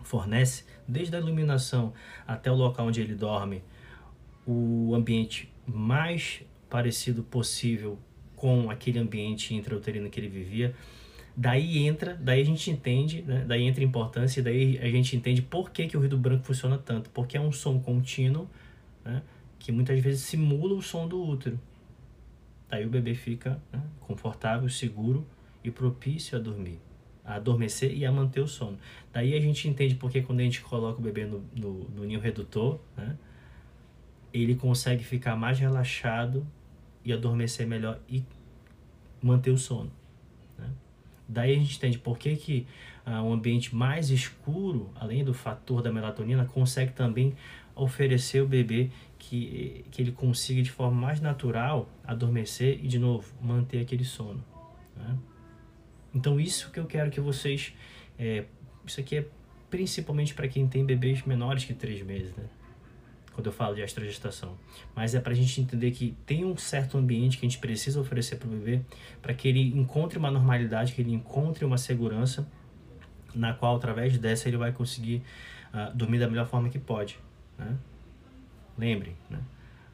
fornece, 0.02 0.64
desde 0.86 1.14
a 1.16 1.18
iluminação 1.18 1.92
até 2.26 2.50
o 2.50 2.54
local 2.54 2.86
onde 2.86 3.00
ele 3.00 3.14
dorme, 3.14 3.62
o 4.46 4.94
ambiente 4.94 5.52
mais 5.66 6.42
parecido 6.68 7.22
possível 7.22 7.98
com 8.36 8.70
aquele 8.70 8.98
ambiente 8.98 9.54
intrauterino 9.54 10.10
que 10.10 10.18
ele 10.18 10.28
vivia. 10.28 10.74
Daí 11.36 11.78
entra, 11.78 12.14
daí 12.20 12.42
a 12.42 12.44
gente 12.44 12.70
entende, 12.70 13.22
né? 13.22 13.44
daí 13.46 13.62
entra 13.62 13.82
a 13.82 13.86
importância, 13.86 14.40
e 14.40 14.42
daí 14.42 14.78
a 14.78 14.90
gente 14.90 15.16
entende 15.16 15.40
por 15.40 15.70
que, 15.70 15.86
que 15.86 15.96
o 15.96 16.00
ruído 16.00 16.18
branco 16.18 16.44
funciona 16.44 16.76
tanto. 16.76 17.08
Porque 17.10 17.36
é 17.36 17.40
um 17.40 17.52
som 17.52 17.78
contínuo, 17.78 18.48
né? 19.04 19.22
que 19.58 19.70
muitas 19.70 19.98
vezes 20.00 20.22
simula 20.22 20.74
o 20.74 20.82
som 20.82 21.06
do 21.06 21.22
útero. 21.22 21.58
Daí 22.68 22.84
o 22.84 22.88
bebê 22.88 23.14
fica 23.14 23.62
né? 23.72 23.80
confortável, 24.00 24.68
seguro 24.68 25.26
e 25.62 25.70
propício 25.70 26.36
a 26.36 26.40
dormir 26.40 26.80
a 27.24 27.34
adormecer 27.34 27.96
e 27.96 28.04
a 28.04 28.12
manter 28.12 28.40
o 28.40 28.48
sono. 28.48 28.78
Daí 29.12 29.34
a 29.34 29.40
gente 29.40 29.68
entende 29.68 29.94
porque 29.94 30.22
quando 30.22 30.40
a 30.40 30.42
gente 30.42 30.60
coloca 30.60 30.98
o 30.98 31.02
bebê 31.02 31.24
no, 31.24 31.44
no, 31.54 31.84
no 31.90 32.04
ninho 32.04 32.20
redutor, 32.20 32.80
né, 32.96 33.16
ele 34.32 34.54
consegue 34.54 35.04
ficar 35.04 35.36
mais 35.36 35.58
relaxado 35.58 36.46
e 37.04 37.12
adormecer 37.12 37.66
melhor 37.66 37.98
e 38.08 38.24
manter 39.22 39.50
o 39.50 39.58
sono. 39.58 39.90
Né? 40.58 40.68
Daí 41.28 41.52
a 41.52 41.58
gente 41.58 41.76
entende 41.76 41.98
por 41.98 42.18
que, 42.18 42.34
que 42.36 42.66
ah, 43.04 43.22
um 43.22 43.32
ambiente 43.32 43.74
mais 43.74 44.10
escuro, 44.10 44.90
além 44.94 45.24
do 45.24 45.34
fator 45.34 45.82
da 45.82 45.92
melatonina, 45.92 46.44
consegue 46.44 46.92
também 46.92 47.34
oferecer 47.74 48.40
ao 48.40 48.46
bebê 48.46 48.90
que, 49.18 49.84
que 49.90 50.02
ele 50.02 50.12
consiga 50.12 50.62
de 50.62 50.70
forma 50.70 51.00
mais 51.00 51.20
natural 51.20 51.88
adormecer 52.04 52.78
e, 52.82 52.88
de 52.88 52.98
novo, 52.98 53.32
manter 53.40 53.80
aquele 53.80 54.04
sono. 54.04 54.44
Né? 54.96 55.16
Então 56.14 56.38
isso 56.38 56.70
que 56.70 56.78
eu 56.78 56.86
quero 56.86 57.10
que 57.10 57.20
vocês, 57.20 57.72
é, 58.18 58.44
isso 58.86 59.00
aqui 59.00 59.16
é 59.16 59.26
principalmente 59.70 60.34
para 60.34 60.46
quem 60.46 60.68
tem 60.68 60.84
bebês 60.84 61.22
menores 61.22 61.64
que 61.64 61.72
três 61.72 62.02
meses, 62.02 62.34
né? 62.36 62.44
Quando 63.32 63.46
eu 63.46 63.52
falo 63.52 63.74
de 63.74 63.82
astrogestação. 63.82 64.58
Mas 64.94 65.14
é 65.14 65.20
para 65.20 65.32
a 65.32 65.34
gente 65.34 65.58
entender 65.58 65.90
que 65.92 66.14
tem 66.26 66.44
um 66.44 66.54
certo 66.54 66.98
ambiente 66.98 67.38
que 67.38 67.46
a 67.46 67.48
gente 67.48 67.58
precisa 67.58 67.98
oferecer 67.98 68.36
para 68.36 68.46
o 68.46 68.50
bebê, 68.50 68.82
para 69.22 69.32
que 69.32 69.48
ele 69.48 69.68
encontre 69.74 70.18
uma 70.18 70.30
normalidade, 70.30 70.92
que 70.92 71.00
ele 71.00 71.14
encontre 71.14 71.64
uma 71.64 71.78
segurança, 71.78 72.46
na 73.34 73.54
qual 73.54 73.76
através 73.76 74.18
dessa 74.18 74.48
ele 74.48 74.58
vai 74.58 74.70
conseguir 74.70 75.22
uh, 75.72 75.96
dormir 75.96 76.18
da 76.18 76.28
melhor 76.28 76.46
forma 76.46 76.68
que 76.68 76.78
pode. 76.78 77.18
Né? 77.58 77.74
Lembrem, 78.76 79.16
né? 79.30 79.38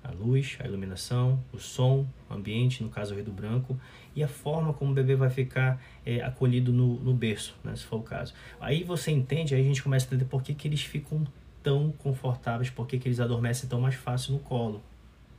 A 0.08 0.12
luz, 0.12 0.56
a 0.60 0.66
iluminação, 0.66 1.42
o 1.52 1.58
som, 1.58 2.06
o 2.28 2.34
ambiente, 2.34 2.82
no 2.82 2.88
caso 2.88 3.12
o 3.12 3.14
ruído 3.14 3.30
branco, 3.30 3.78
e 4.16 4.22
a 4.22 4.28
forma 4.28 4.72
como 4.72 4.90
o 4.90 4.94
bebê 4.94 5.14
vai 5.14 5.30
ficar 5.30 5.80
é, 6.04 6.22
acolhido 6.22 6.72
no, 6.72 6.98
no 7.00 7.12
berço, 7.12 7.54
né, 7.62 7.76
se 7.76 7.84
for 7.84 7.98
o 7.98 8.02
caso. 8.02 8.32
Aí 8.60 8.82
você 8.82 9.10
entende, 9.10 9.54
aí 9.54 9.60
a 9.60 9.64
gente 9.64 9.82
começa 9.82 10.06
a 10.06 10.08
entender 10.08 10.24
por 10.24 10.42
que, 10.42 10.54
que 10.54 10.66
eles 10.66 10.82
ficam 10.82 11.26
tão 11.62 11.92
confortáveis, 11.92 12.70
por 12.70 12.86
que, 12.86 12.98
que 12.98 13.06
eles 13.06 13.20
adormecem 13.20 13.68
tão 13.68 13.80
mais 13.80 13.94
fácil 13.94 14.32
no 14.32 14.38
colo. 14.38 14.82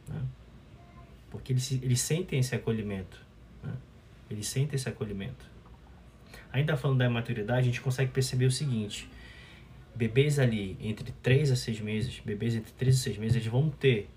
Né? 0.07 0.21
Porque 1.31 1.53
eles, 1.53 1.71
eles 1.71 2.01
sentem 2.01 2.39
esse 2.39 2.55
acolhimento. 2.55 3.19
Né? 3.63 3.73
Eles 4.29 4.47
sentem 4.47 4.75
esse 4.75 4.87
acolhimento. 4.87 5.49
Ainda 6.51 6.77
falando 6.77 6.99
da 6.99 7.09
maturidade, 7.09 7.61
a 7.61 7.63
gente 7.63 7.81
consegue 7.81 8.11
perceber 8.11 8.45
o 8.45 8.51
seguinte: 8.51 9.09
bebês 9.95 10.39
ali 10.39 10.77
entre 10.81 11.11
3 11.21 11.51
a 11.51 11.55
6 11.55 11.81
meses, 11.81 12.21
bebês 12.25 12.55
entre 12.55 12.71
3 12.73 12.95
a 12.95 12.99
6 12.99 13.17
meses, 13.17 13.35
eles 13.35 13.47
vão 13.47 13.69
ter 13.69 14.09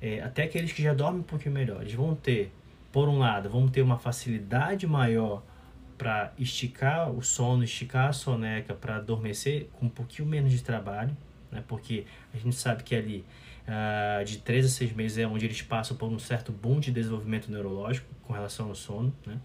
é, 0.00 0.20
até 0.20 0.44
aqueles 0.44 0.72
que 0.72 0.82
já 0.82 0.92
dormem 0.92 1.20
um 1.20 1.24
pouquinho 1.24 1.54
melhor, 1.54 1.80
eles 1.80 1.94
vão 1.94 2.14
ter, 2.14 2.52
por 2.92 3.08
um 3.08 3.18
lado, 3.18 3.48
vão 3.48 3.68
ter 3.68 3.82
uma 3.82 3.98
facilidade 3.98 4.86
maior 4.86 5.42
para 5.96 6.32
esticar 6.38 7.10
o 7.10 7.22
sono, 7.22 7.64
esticar 7.64 8.08
a 8.08 8.12
soneca, 8.12 8.74
para 8.74 8.96
adormecer 8.96 9.68
com 9.72 9.86
um 9.86 9.88
pouquinho 9.88 10.28
menos 10.28 10.52
de 10.52 10.62
trabalho, 10.62 11.16
né? 11.50 11.62
porque 11.66 12.04
a 12.34 12.36
gente 12.36 12.54
sabe 12.54 12.82
que 12.82 12.94
ali 12.94 13.24
uh, 13.66 14.24
de 14.24 14.38
3 14.38 14.66
a 14.66 14.68
6 14.68 14.92
meses 14.92 15.18
é 15.18 15.26
onde 15.26 15.44
eles 15.44 15.62
passam 15.62 15.96
por 15.96 16.08
um 16.08 16.18
certo 16.18 16.52
boom 16.52 16.80
de 16.80 16.90
desenvolvimento 16.90 17.50
neurológico 17.50 18.06
com 18.22 18.32
relação 18.32 18.68
ao 18.68 18.74
sono. 18.74 19.12
Né? 19.26 19.38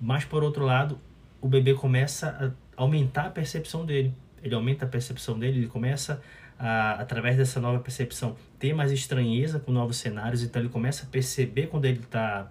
Mas, 0.00 0.24
por 0.24 0.42
outro 0.42 0.64
lado, 0.64 0.98
o 1.40 1.48
bebê 1.48 1.74
começa 1.74 2.54
a 2.76 2.82
aumentar 2.82 3.26
a 3.26 3.30
percepção 3.30 3.84
dele. 3.84 4.12
Ele 4.42 4.54
aumenta 4.54 4.84
a 4.84 4.88
percepção 4.88 5.38
dele, 5.38 5.58
ele 5.58 5.66
começa 5.66 6.22
a, 6.64 6.92
através 6.92 7.36
dessa 7.36 7.60
nova 7.60 7.78
percepção, 7.78 8.36
ter 8.58 8.72
mais 8.72 8.90
estranheza 8.90 9.60
com 9.60 9.70
novos 9.70 9.98
cenários, 9.98 10.42
então 10.42 10.62
ele 10.62 10.70
começa 10.70 11.04
a 11.04 11.06
perceber 11.06 11.66
quando 11.66 11.84
ele 11.84 12.00
está 12.00 12.50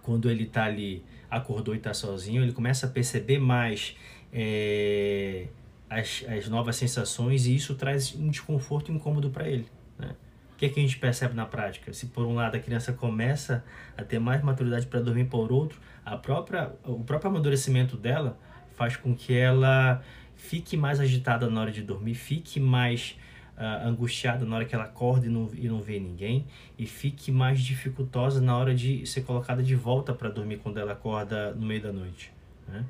quando 0.00 0.30
ele 0.30 0.44
está 0.44 0.66
ali, 0.66 1.02
acordou 1.30 1.74
e 1.74 1.78
está 1.78 1.92
sozinho, 1.92 2.42
ele 2.42 2.52
começa 2.52 2.86
a 2.86 2.90
perceber 2.90 3.38
mais 3.38 3.96
é, 4.32 5.48
as, 5.90 6.24
as 6.28 6.48
novas 6.48 6.76
sensações 6.76 7.46
e 7.46 7.56
isso 7.56 7.74
traz 7.74 8.14
um 8.14 8.28
desconforto 8.28 8.90
e 8.90 8.94
um 8.94 8.96
incômodo 8.96 9.30
para 9.30 9.48
ele. 9.48 9.66
Né? 9.98 10.14
O 10.52 10.56
que, 10.56 10.66
é 10.66 10.68
que 10.68 10.78
a 10.78 10.82
gente 10.82 10.98
percebe 10.98 11.34
na 11.34 11.46
prática? 11.46 11.92
Se 11.92 12.06
por 12.06 12.26
um 12.26 12.34
lado 12.34 12.54
a 12.54 12.60
criança 12.60 12.92
começa 12.92 13.64
a 13.96 14.04
ter 14.04 14.20
mais 14.20 14.42
maturidade 14.42 14.86
para 14.86 15.00
dormir, 15.00 15.24
por 15.24 15.50
outro, 15.50 15.80
a 16.04 16.16
própria, 16.16 16.70
o 16.84 17.02
próprio 17.02 17.30
amadurecimento 17.30 17.96
dela 17.96 18.38
faz 18.74 18.96
com 18.96 19.14
que 19.16 19.34
ela 19.34 20.02
fique 20.36 20.76
mais 20.76 21.00
agitada 21.00 21.48
na 21.48 21.60
hora 21.60 21.72
de 21.72 21.82
dormir, 21.82 22.14
fique 22.14 22.60
mais 22.60 23.16
uh, 23.56 23.88
angustiada 23.88 24.44
na 24.44 24.56
hora 24.56 24.64
que 24.64 24.74
ela 24.74 24.84
acorda 24.84 25.26
e 25.26 25.28
não, 25.28 25.50
e 25.54 25.68
não 25.68 25.80
vê 25.80 25.98
ninguém, 25.98 26.46
e 26.78 26.86
fique 26.86 27.30
mais 27.30 27.60
dificultosa 27.60 28.40
na 28.40 28.56
hora 28.56 28.74
de 28.74 29.06
ser 29.06 29.22
colocada 29.22 29.62
de 29.62 29.74
volta 29.74 30.12
para 30.12 30.28
dormir 30.28 30.58
quando 30.58 30.78
ela 30.78 30.92
acorda 30.92 31.52
no 31.54 31.66
meio 31.66 31.82
da 31.82 31.92
noite. 31.92 32.32
Né? 32.68 32.84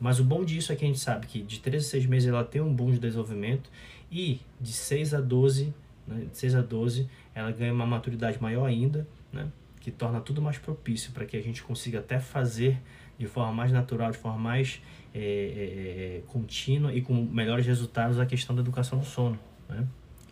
Mas 0.00 0.20
o 0.20 0.24
bom 0.24 0.44
disso 0.44 0.72
é 0.72 0.76
que 0.76 0.84
a 0.84 0.88
gente 0.88 0.98
sabe 1.00 1.26
que 1.26 1.42
de 1.42 1.60
3 1.60 1.84
a 1.84 1.88
6 1.88 2.06
meses 2.06 2.28
ela 2.28 2.44
tem 2.44 2.60
um 2.60 2.74
bom 2.74 2.90
de 2.90 2.98
desenvolvimento 2.98 3.70
e 4.10 4.40
de 4.60 4.72
6 4.72 5.14
a 5.14 5.20
12, 5.20 5.74
né, 6.06 6.26
de 6.30 6.36
6 6.36 6.56
a 6.56 6.62
12 6.62 7.08
ela 7.34 7.50
ganha 7.50 7.72
uma 7.72 7.86
maturidade 7.86 8.40
maior 8.40 8.66
ainda, 8.66 9.06
né, 9.32 9.48
que 9.80 9.90
torna 9.90 10.20
tudo 10.20 10.42
mais 10.42 10.58
propício 10.58 11.12
para 11.12 11.24
que 11.24 11.36
a 11.36 11.42
gente 11.42 11.62
consiga 11.62 12.00
até 12.00 12.18
fazer 12.18 12.80
de 13.18 13.26
forma 13.26 13.52
mais 13.52 13.72
natural, 13.72 14.10
de 14.10 14.18
forma 14.18 14.38
mais 14.38 14.82
é, 15.14 15.18
é, 15.18 16.16
é, 16.16 16.22
contínua 16.26 16.92
e 16.92 17.00
com 17.00 17.14
melhores 17.14 17.64
resultados 17.64 18.18
a 18.18 18.26
questão 18.26 18.54
da 18.54 18.60
educação 18.60 18.98
do 18.98 19.04
sono. 19.04 19.38
Né? 19.68 19.86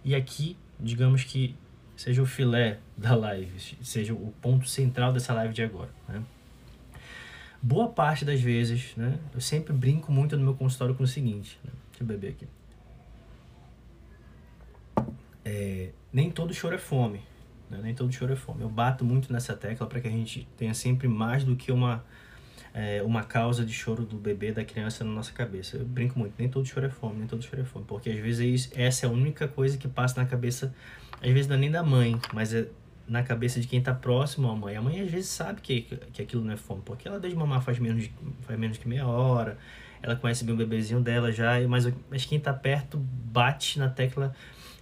E 0.05 0.15
aqui, 0.15 0.57
digamos 0.79 1.23
que 1.23 1.55
seja 1.97 2.21
o 2.21 2.27
filé 2.27 2.81
da 2.97 3.15
live, 3.15 3.53
seja 3.81 4.13
o 4.13 4.35
ponto 4.43 4.67
central 4.69 5.13
dessa 5.13 5.33
live 5.35 5.55
de 5.55 5.63
agora. 5.63 5.91
Né? 6.09 6.23
Boa 7.63 7.89
parte 7.89 8.25
das 8.25 8.41
vezes, 8.41 8.97
né, 8.97 9.21
eu 9.33 9.41
sempre 9.41 9.73
brinco 9.73 10.11
muito 10.11 10.37
no 10.37 10.43
meu 10.43 10.55
consultório 10.55 10.97
com 10.97 11.05
o 11.05 11.07
seguinte: 11.07 11.61
né? 11.63 11.71
deixa 11.91 12.03
eu 12.03 12.07
beber 12.07 12.31
aqui. 12.31 12.49
É, 15.45 15.91
nem 16.13 16.29
todo 16.29 16.53
choro 16.53 16.75
é 16.75 16.79
fome. 16.79 17.21
Né? 17.71 17.79
Nem 17.83 17.95
todo 17.95 18.13
choro 18.13 18.33
é 18.33 18.37
fome. 18.37 18.63
Eu 18.63 18.69
bato 18.69 19.05
muito 19.05 19.33
nessa 19.33 19.57
tecla 19.57 19.87
para 19.87 20.01
que 20.01 20.09
a 20.09 20.11
gente 20.11 20.49
tenha 20.57 20.75
sempre 20.75 21.07
mais 21.07 21.45
do 21.45 21.55
que 21.55 21.71
uma 21.71 22.05
é, 22.75 23.03
uma 23.03 23.23
causa 23.23 23.65
de 23.65 23.73
choro 23.73 24.05
do 24.05 24.17
bebê, 24.17 24.53
da 24.53 24.65
criança 24.65 25.05
na 25.05 25.11
nossa 25.11 25.33
cabeça. 25.33 25.77
Eu 25.77 25.85
brinco 25.85 26.19
muito, 26.19 26.35
nem 26.39 26.49
todo 26.49 26.67
choro 26.67 26.87
é 26.87 26.91
fome, 26.91 27.19
nem 27.19 27.27
todo 27.27 27.43
choro 27.43 27.63
é 27.63 27.65
fome, 27.65 27.85
porque 27.87 28.11
às 28.11 28.19
vezes 28.19 28.71
essa 28.75 29.07
é 29.07 29.09
a 29.09 29.13
única 29.13 29.47
coisa 29.47 29.77
que 29.77 29.89
passa 29.89 30.21
na 30.21 30.27
cabeça, 30.27 30.75
às 31.21 31.31
vezes 31.31 31.47
não 31.47 31.57
é 31.57 31.59
nem 31.59 31.71
da 31.71 31.83
mãe, 31.83 32.19
mas 32.33 32.55
é 32.55 32.67
na 33.07 33.23
cabeça 33.23 33.61
de 33.61 33.67
quem 33.67 33.79
está 33.79 33.93
próximo 33.93 34.49
à 34.51 34.57
mãe. 34.57 34.77
A 34.77 34.83
mãe 34.83 35.01
às 35.01 35.11
vezes 35.11 35.29
sabe 35.29 35.61
que, 35.61 35.83
que 36.13 36.23
aquilo 36.23 36.45
não 36.45 36.53
é 36.53 36.57
fome, 36.57 36.83
porque 36.85 37.07
ela 37.07 37.21
desde 37.21 37.39
mamar 37.39 37.61
faz 37.63 37.79
menos, 37.79 38.09
faz 38.43 38.59
menos 38.59 38.79
que 38.79 38.89
meia 38.89 39.07
hora, 39.07 39.59
ela 40.03 40.17
conhece 40.17 40.45
bem 40.45 40.55
o 40.55 40.59
bebezinho 40.59 41.01
dela 41.01 41.31
já, 41.31 41.61
mas, 41.69 41.87
mas 42.11 42.25
quem 42.25 42.39
está 42.39 42.53
perto 42.53 42.99
bate 42.99 43.79
na 43.79 43.89
tecla 43.89 44.35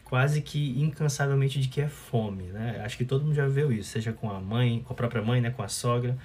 quase 0.04 0.42
que 0.42 0.80
incansavelmente 0.80 1.60
de 1.60 1.68
que 1.68 1.80
é 1.80 1.88
fome, 1.88 2.44
né? 2.44 2.82
Acho 2.84 2.96
que 2.96 3.04
todo 3.04 3.24
mundo 3.24 3.34
já 3.34 3.46
viu 3.46 3.70
isso, 3.70 3.90
seja 3.90 4.12
com 4.12 4.28
a 4.28 4.40
mãe, 4.40 4.82
com 4.84 4.92
a 4.92 4.96
própria 4.96 5.22
mãe, 5.22 5.40
né, 5.40 5.50
com 5.50 5.62
a 5.62 5.68
sogra. 5.68 6.18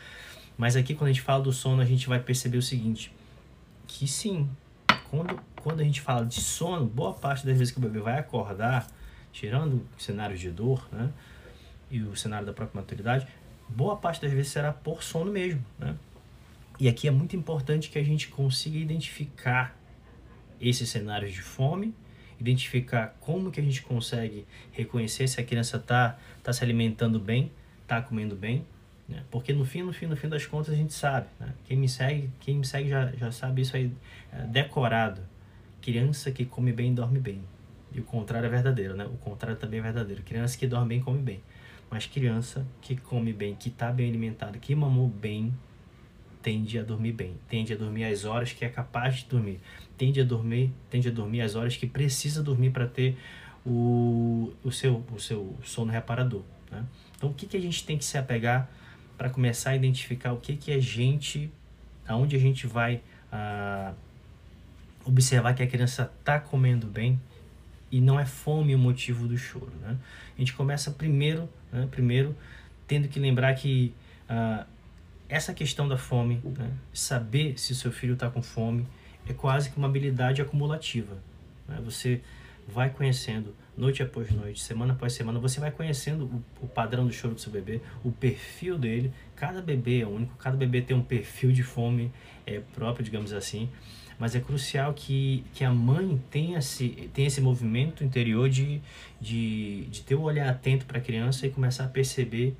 Mas 0.58 0.76
aqui 0.76 0.94
quando 0.94 1.10
a 1.10 1.14
gente 1.14 1.22
fala 1.22 1.44
do 1.44 1.52
sono, 1.52 1.82
a 1.82 1.86
gente 1.86 2.08
vai 2.08 2.20
perceber 2.20 2.58
o 2.58 2.62
seguinte, 2.62 3.12
que 3.88 4.08
sim, 4.08 4.50
quando, 5.10 5.40
quando 5.62 5.82
a 5.82 5.84
gente 5.84 6.02
fala 6.02 6.26
de 6.26 6.40
sono, 6.42 6.86
boa 6.86 7.14
parte 7.14 7.46
das 7.46 7.58
vezes 7.58 7.74
que 7.74 7.80
o 7.80 7.82
bebê 7.82 8.00
vai 8.00 8.20
acordar, 8.20 8.88
tirando 9.32 9.86
cenários 9.98 10.40
de 10.40 10.50
dor, 10.50 10.88
né, 10.92 11.12
e 11.92 12.02
o 12.02 12.16
cenário 12.16 12.46
da 12.46 12.54
própria 12.54 12.82
maturidade, 12.82 13.28
boa 13.68 13.98
parte 13.98 14.22
das 14.22 14.32
vezes 14.32 14.52
será 14.52 14.72
por 14.72 15.04
sono 15.04 15.32
mesmo, 15.32 15.64
né? 15.78 15.96
E 16.78 16.90
aqui 16.90 17.08
é 17.08 17.12
muito 17.12 17.36
importante 17.36 17.90
que 17.90 17.98
a 17.98 18.04
gente 18.04 18.28
consiga 18.28 18.78
identificar 18.78 19.78
esses 20.60 20.90
cenários 20.90 21.32
de 21.32 21.42
fome 21.42 21.94
identificar 22.40 23.16
como 23.20 23.52
que 23.52 23.60
a 23.60 23.64
gente 23.64 23.82
consegue 23.82 24.46
reconhecer 24.72 25.28
se 25.28 25.40
a 25.40 25.44
criança 25.44 25.78
está 25.78 26.18
tá 26.44 26.54
se 26.54 26.64
alimentando 26.64 27.20
bem, 27.20 27.52
está 27.82 28.02
comendo 28.02 28.36
bem, 28.36 28.66
né? 29.08 29.24
porque 29.30 29.54
no 29.54 29.66
fim, 29.66 29.84
no 29.84 29.94
fim, 29.94 30.06
no 30.06 30.16
fim 30.16 30.28
das 30.28 30.46
contas 30.46 30.74
a 30.74 30.78
gente 30.78 30.94
sabe, 30.94 31.28
né? 31.40 31.54
quem 31.66 31.78
me 31.78 31.88
segue, 31.88 32.30
quem 32.40 32.58
me 32.58 32.66
segue 32.66 32.90
já, 32.90 33.12
já 33.12 33.32
sabe 33.32 33.62
isso 33.62 33.76
aí 33.76 33.92
é, 34.32 34.42
decorado, 34.44 35.22
criança 35.82 36.32
que 36.32 36.46
come 36.46 36.72
bem 36.72 36.94
dorme 36.94 37.20
bem, 37.20 37.42
e 37.92 38.00
o 38.00 38.04
contrário 38.04 38.48
é 38.48 38.50
verdadeiro, 38.50 38.96
né? 38.96 39.06
o 39.06 39.18
contrário 39.18 39.58
também 39.58 39.80
é 39.80 39.84
verdadeiro, 39.84 40.24
criança 40.24 40.58
que 40.58 40.68
dorme 40.68 40.90
bem 40.90 41.02
come 41.02 41.20
bem, 41.20 41.42
mas 41.90 42.06
criança 42.06 42.66
que 42.82 42.96
come 42.96 43.32
bem, 43.32 43.56
que 43.56 43.70
está 43.70 43.92
bem 43.92 44.10
alimentada, 44.10 44.58
que 44.58 44.76
mamou 44.76 45.08
bem, 45.08 45.54
tende 46.42 46.78
a 46.78 46.84
dormir 46.84 47.12
bem, 47.12 47.36
tende 47.48 47.74
a 47.74 47.76
dormir 47.76 48.04
as 48.04 48.24
horas 48.24 48.54
que 48.54 48.64
é 48.64 48.70
capaz 48.70 49.16
de 49.16 49.26
dormir, 49.26 49.60
tende 49.98 50.22
a 50.22 50.24
dormir, 50.24 50.72
tende 50.90 51.08
a 51.08 51.12
dormir 51.12 51.42
as 51.42 51.56
horas 51.56 51.76
que 51.76 51.88
precisa 51.88 52.44
dormir 52.44 52.70
para 52.70 52.86
ter 52.86 53.18
o, 53.66 54.54
o, 54.64 54.72
seu, 54.72 55.04
o 55.12 55.20
seu 55.20 55.58
sono 55.64 55.92
reparador. 55.92 56.44
Né? 56.72 56.86
Então, 57.18 57.30
o 57.30 57.34
que, 57.34 57.48
que 57.48 57.58
a 57.58 57.60
gente 57.60 57.84
tem 57.84 57.98
que 57.98 58.06
se 58.06 58.18
apegar 58.18 58.70
para 59.18 59.30
começar 59.30 59.72
a 59.72 59.76
identificar 59.76 60.34
o 60.34 60.38
que, 60.38 60.56
que 60.56 60.72
a 60.72 60.80
gente, 60.80 61.52
aonde 62.08 62.36
a 62.36 62.40
gente 62.40 62.68
vai 62.68 63.02
ah, 63.32 63.94
observar 65.06 65.54
que 65.54 65.64
a 65.64 65.68
criança 65.68 66.12
está 66.20 66.40
comendo 66.40 66.88
bem 66.88 67.20
e 67.92 68.02
não 68.02 68.20
é 68.20 68.26
fome 68.26 68.76
o 68.76 68.80
motivo 68.80 69.28
do 69.28 69.38
choro. 69.38 69.72
Né? 69.82 69.98
A 70.36 70.40
gente 70.40 70.54
começa 70.54 70.92
primeiro, 70.92 71.50
né, 71.72 71.88
primeiro 71.90 72.36
tendo 72.88 73.08
que 73.08 73.20
lembrar 73.20 73.54
que 73.56 73.94
ah, 74.28 74.66
essa 75.28 75.54
questão 75.54 75.88
da 75.88 75.98
fome, 75.98 76.42
né? 76.58 76.72
saber 76.94 77.58
se 77.58 77.74
seu 77.74 77.92
filho 77.92 78.14
está 78.14 78.30
com 78.30 78.42
fome, 78.42 78.88
é 79.28 79.34
quase 79.34 79.70
que 79.70 79.78
uma 79.78 79.88
habilidade 79.88 80.42
acumulativa. 80.42 81.18
Né? 81.68 81.80
Você 81.84 82.22
vai 82.68 82.90
conhecendo 82.90 83.56
noite 83.78 84.02
após 84.02 84.32
noite, 84.32 84.62
semana 84.62 84.94
após 84.94 85.14
semana, 85.14 85.40
você 85.40 85.60
vai 85.60 85.72
conhecendo 85.72 86.26
o, 86.26 86.66
o, 86.66 86.68
padrão 86.68 87.06
do 87.06 87.14
choro 87.14 87.36
do 87.36 87.42
seu 87.42 87.52
bebê, 87.52 87.82
o 88.04 88.12
perfil 88.12 88.78
dele. 88.78 89.14
Cada 89.36 89.62
bebê 89.62 90.02
é 90.02 90.08
único, 90.08 90.36
cada 90.38 90.56
bebê 90.56 90.82
tem 90.82 90.96
um 90.96 91.02
perfil 91.02 91.52
de 91.52 91.62
fome 91.62 92.12
é, 92.46 92.62
próprio, 92.74 93.04
digamos 93.04 93.34
assim. 93.34 93.70
Mas 94.18 94.34
é 94.34 94.40
crucial 94.40 94.94
que, 94.94 95.44
que 95.54 95.64
a 95.66 95.72
mãe 95.72 96.22
tenha 96.32 96.60
esse, 96.60 97.10
tenha 97.14 97.28
esse 97.28 97.42
movimento 97.42 98.04
interior 98.04 98.50
de, 98.50 98.82
de, 99.20 99.86
de 99.88 100.02
ter 100.04 100.16
o 100.16 100.22
um 100.22 100.24
olhar 100.24 100.50
atento 100.50 100.86
para 100.86 101.00
a 101.00 101.02
criança 101.02 101.46
e 101.46 101.50
começar 101.50 101.84
a 101.84 101.90
perceber 101.90 102.56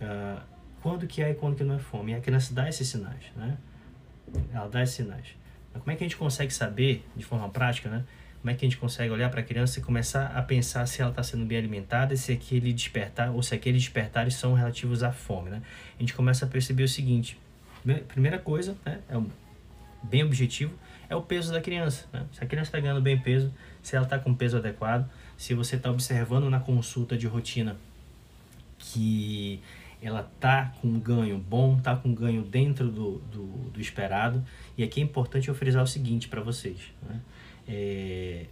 uh, 0.00 0.42
quando 0.82 1.06
que 1.06 1.22
é 1.22 1.30
e 1.30 1.34
quando 1.34 1.54
que 1.56 1.62
não 1.62 1.76
é 1.76 1.78
fome. 1.78 2.10
E 2.10 2.16
a 2.16 2.20
criança 2.20 2.52
dá 2.52 2.68
esses 2.68 2.88
sinais, 2.88 3.24
né? 3.36 3.56
Ela 4.52 4.66
dá 4.66 4.82
esses 4.82 4.96
sinais. 4.96 5.28
Mas 5.72 5.80
como 5.80 5.92
é 5.92 5.96
que 5.96 6.02
a 6.02 6.06
gente 6.06 6.16
consegue 6.16 6.52
saber, 6.52 7.06
de 7.14 7.24
forma 7.24 7.48
prática, 7.48 7.88
né? 7.88 8.04
Como 8.44 8.50
é 8.50 8.54
que 8.54 8.66
a 8.66 8.68
gente 8.68 8.76
consegue 8.76 9.10
olhar 9.10 9.30
para 9.30 9.40
a 9.40 9.42
criança 9.42 9.78
e 9.78 9.82
começar 9.82 10.26
a 10.26 10.42
pensar 10.42 10.84
se 10.84 11.00
ela 11.00 11.08
está 11.08 11.22
sendo 11.22 11.46
bem 11.46 11.56
alimentada, 11.56 12.14
se 12.14 12.30
aquele 12.30 12.74
despertar 12.74 13.30
ou 13.30 13.42
se 13.42 13.54
aqueles 13.54 13.82
despertares 13.82 14.34
são 14.34 14.52
relativos 14.52 15.02
à 15.02 15.10
fome, 15.10 15.48
né? 15.48 15.62
A 15.96 16.02
gente 16.02 16.12
começa 16.12 16.44
a 16.44 16.48
perceber 16.48 16.82
o 16.82 16.88
seguinte: 16.88 17.38
primeira 18.06 18.38
coisa, 18.38 18.76
né? 18.84 19.00
É 19.08 19.16
um, 19.16 19.30
bem 20.02 20.22
objetivo, 20.22 20.74
é 21.08 21.16
o 21.16 21.22
peso 21.22 21.54
da 21.54 21.60
criança. 21.62 22.06
Né? 22.12 22.26
Se 22.32 22.44
a 22.44 22.46
criança 22.46 22.68
está 22.68 22.80
ganhando 22.80 23.00
bem 23.00 23.18
peso, 23.18 23.50
se 23.82 23.96
ela 23.96 24.04
está 24.04 24.18
com 24.18 24.34
peso 24.34 24.58
adequado, 24.58 25.08
se 25.38 25.54
você 25.54 25.76
está 25.76 25.90
observando 25.90 26.50
na 26.50 26.60
consulta 26.60 27.16
de 27.16 27.26
rotina 27.26 27.78
que 28.78 29.58
ela 30.02 30.30
tá 30.38 30.70
com 30.82 30.88
um 30.88 31.00
ganho 31.00 31.38
bom, 31.38 31.80
tá 31.80 31.96
com 31.96 32.10
um 32.10 32.14
ganho 32.14 32.42
dentro 32.42 32.90
do, 32.90 33.20
do, 33.20 33.46
do 33.70 33.80
esperado. 33.80 34.44
E 34.76 34.84
aqui 34.84 35.00
é 35.00 35.02
importante 35.02 35.48
eu 35.48 35.54
frisar 35.54 35.82
o 35.82 35.86
seguinte 35.86 36.28
para 36.28 36.42
vocês. 36.42 36.92
Né? 37.08 37.18
É, 37.66 38.46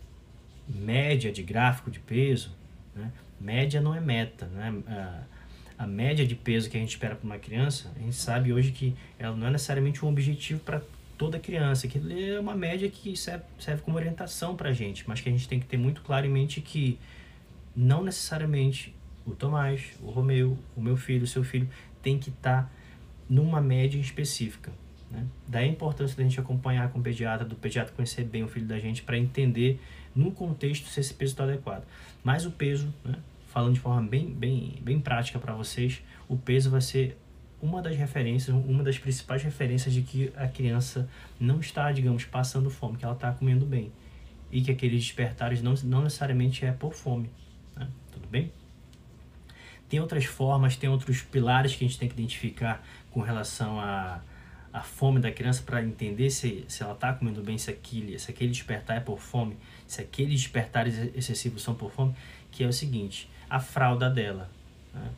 média 0.69 1.31
de 1.33 1.43
gráfico 1.43 1.91
de 1.91 2.01
peso, 2.01 2.51
né? 2.95 3.13
média 3.41 3.81
não 3.81 3.95
é 3.95 4.01
meta. 4.01 4.47
Né? 4.47 4.83
A, 4.89 5.23
a 5.85 5.87
média 5.87 6.27
de 6.27 6.35
peso 6.35 6.71
que 6.71 6.77
a 6.77 6.81
gente 6.81 6.91
espera 6.91 7.15
para 7.15 7.25
uma 7.25 7.39
criança, 7.39 7.93
a 7.97 7.99
gente 7.99 8.15
sabe 8.15 8.53
hoje 8.53 8.71
que 8.71 8.95
ela 9.19 9.37
não 9.37 9.47
é 9.47 9.51
necessariamente 9.51 10.05
um 10.05 10.09
objetivo 10.09 10.61
para 10.61 10.81
toda 11.19 11.39
criança, 11.39 11.87
que 11.89 12.01
é 12.35 12.39
uma 12.39 12.55
média 12.55 12.89
que 12.89 13.17
serve, 13.17 13.45
serve 13.59 13.83
como 13.83 13.97
orientação 13.97 14.57
para 14.57 14.71
a 14.71 14.73
gente, 14.73 15.05
mas 15.07 15.21
que 15.21 15.29
a 15.29 15.33
gente 15.33 15.49
tem 15.49 15.61
que 15.61 15.67
ter 15.67 15.77
muito 15.77 16.03
claro 16.03 16.27
em 16.27 16.31
mente 16.31 16.61
que 16.61 16.99
não 17.75 18.03
necessariamente 18.03 18.95
o 19.25 19.31
Tomás, 19.33 19.93
o 20.03 20.11
Romeu, 20.11 20.59
o 20.77 20.81
meu 20.81 20.97
filho, 20.97 21.25
o 21.25 21.27
seu 21.27 21.45
filho, 21.45 21.69
tem 22.03 22.19
que 22.19 22.31
estar 22.31 22.65
tá 22.65 22.71
numa 23.29 23.61
média 23.61 23.99
específica. 23.99 24.73
Né? 25.13 25.27
Daí 25.47 25.69
a 25.69 25.69
importância 25.69 26.17
da 26.17 26.23
gente 26.23 26.41
acompanhar 26.41 26.91
com 26.91 26.99
o 26.99 27.03
pediatra, 27.03 27.47
do 27.47 27.55
pediatra 27.55 27.95
conhecer 27.95 28.25
bem 28.25 28.43
o 28.43 28.49
filho 28.49 28.67
da 28.67 28.79
gente 28.79 29.03
para 29.03 29.19
entender 29.19 29.79
no 30.17 30.33
contexto 30.33 30.89
se 30.89 30.99
esse 30.99 31.13
peso 31.13 31.33
está 31.33 31.45
adequado. 31.45 31.85
Mas 32.25 32.47
o 32.47 32.51
peso, 32.51 32.93
né? 33.05 33.17
falando 33.49 33.75
de 33.75 33.81
forma 33.81 34.09
bem, 34.09 34.33
bem, 34.33 34.79
bem 34.81 34.99
prática 34.99 35.39
para 35.39 35.55
vocês, 35.55 36.03
o 36.29 36.37
peso 36.37 36.71
vai 36.71 36.81
ser 36.81 37.19
uma 37.61 37.83
das 37.83 37.97
referências, 37.97 38.57
uma 38.57 38.83
das 38.83 38.99
principais 38.99 39.43
referências 39.43 39.95
de 39.95 40.03
que 40.03 40.33
a 40.37 40.49
criança 40.49 41.09
não 41.39 41.61
está, 41.61 41.93
digamos, 41.93 42.25
passando 42.25 42.71
fome, 42.71 42.97
que 42.97 43.05
ela 43.05 43.15
está 43.15 43.31
comendo 43.31 43.67
bem. 43.67 43.93
E 44.51 44.61
que 44.63 44.71
aqueles 44.71 45.05
despertares 45.05 45.63
não, 45.63 45.75
não 45.85 46.03
necessariamente 46.03 46.65
é 46.65 46.73
por 46.73 46.93
fome. 46.93 47.31
Né? 47.77 47.89
Tudo 48.11 48.27
bem? 48.29 48.51
Tem 49.89 50.01
outras 50.01 50.25
formas, 50.25 50.77
tem 50.77 50.91
outros 50.91 51.23
pilares 51.23 51.77
que 51.77 51.85
a 51.85 51.89
gente 51.89 51.99
tem 51.99 52.09
que 52.09 52.15
identificar 52.15 52.85
com 53.11 53.21
relação 53.21 53.79
à, 53.79 54.21
à 54.73 54.83
fome 54.83 55.21
da 55.21 55.31
criança 55.31 55.63
para 55.65 55.83
entender 55.83 56.31
se, 56.31 56.65
se 56.69 56.83
ela 56.83 56.95
está 56.95 57.13
comendo 57.13 57.43
bem, 57.43 57.59
se 57.59 57.71
aquele, 57.71 58.19
se 58.19 58.31
aquele 58.31 58.51
despertar 58.51 58.97
é 58.97 59.01
por 59.01 59.19
fome, 59.19 59.57
se 59.87 60.01
aqueles 60.01 60.41
despertares 60.41 60.97
excessivos 61.15 61.63
são 61.63 61.75
por 61.75 61.91
fome, 61.91 62.15
que 62.51 62.65
é 62.65 62.67
o 62.67 62.73
seguinte, 62.73 63.29
a 63.49 63.61
fralda 63.61 64.09
dela. 64.09 64.51
Né? 64.95 65.11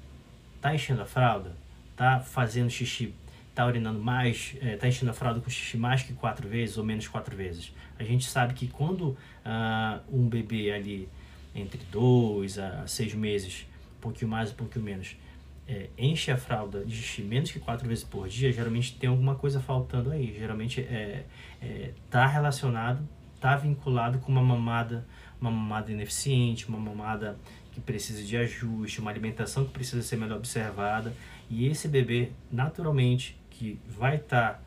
Tá 0.61 0.75
enchendo 0.75 1.03
a 1.03 1.07
fralda? 1.07 1.53
Tá 1.97 2.21
fazendo 2.21 2.71
xixi? 2.71 3.15
Tá 3.55 3.65
urinando 3.67 4.01
mais? 4.01 4.57
É, 4.61 4.77
tá 4.77 4.89
enchendo 4.89 5.13
a 5.13 5.15
fralda 5.15 5.41
com 5.41 5.49
xixi 5.49 5.77
mais 5.77 6.03
que 6.03 6.13
quatro 6.13 6.49
vezes 6.49 6.77
ou 6.77 6.85
menos 6.85 7.07
quatro 7.07 7.37
vezes? 7.37 7.73
A 7.99 8.03
gente 8.03 8.27
sabe 8.27 8.55
que 8.55 8.67
quando 8.67 9.17
ah, 9.45 10.01
um 10.11 10.29
bebê 10.29 10.73
ali 10.73 11.09
entre 11.55 11.81
dois 11.93 12.59
a 12.59 12.85
seis 12.89 13.15
meses 13.15 13.67
pouquinho 14.05 14.31
mais, 14.31 14.51
um 14.51 14.55
pouquinho 14.55 14.85
menos, 14.85 15.17
é, 15.67 15.89
enche 15.97 16.31
a 16.31 16.37
fralda 16.37 16.85
de 16.85 16.95
xixi 16.95 17.23
menos 17.23 17.51
que 17.51 17.59
quatro 17.59 17.89
vezes 17.89 18.05
por 18.05 18.29
dia, 18.29 18.53
geralmente 18.53 18.97
tem 18.97 19.09
alguma 19.09 19.35
coisa 19.35 19.61
faltando 19.61 20.11
aí. 20.11 20.35
Geralmente 20.39 20.81
é, 20.83 21.25
é 21.63 21.93
tá 22.11 22.27
relacionado, 22.27 23.07
tá 23.41 23.57
vinculado 23.57 24.19
com 24.19 24.31
uma 24.31 24.43
mamada, 24.43 25.07
uma 25.41 25.51
mamada 25.51 25.91
ineficiente, 25.91 26.69
uma 26.69 26.79
mamada 26.79 27.39
que 27.73 27.81
precisa 27.81 28.23
de 28.23 28.37
ajuste, 28.37 29.01
uma 29.01 29.11
alimentação 29.11 29.65
que 29.65 29.73
precisa 29.73 30.03
ser 30.03 30.17
melhor 30.17 30.37
observada. 30.37 31.15
E 31.49 31.67
esse 31.67 31.89
bebê, 31.89 32.31
naturalmente, 32.51 33.37
que 33.51 33.81
vai 33.89 34.17
estar 34.17 34.55
tá, 34.55 34.61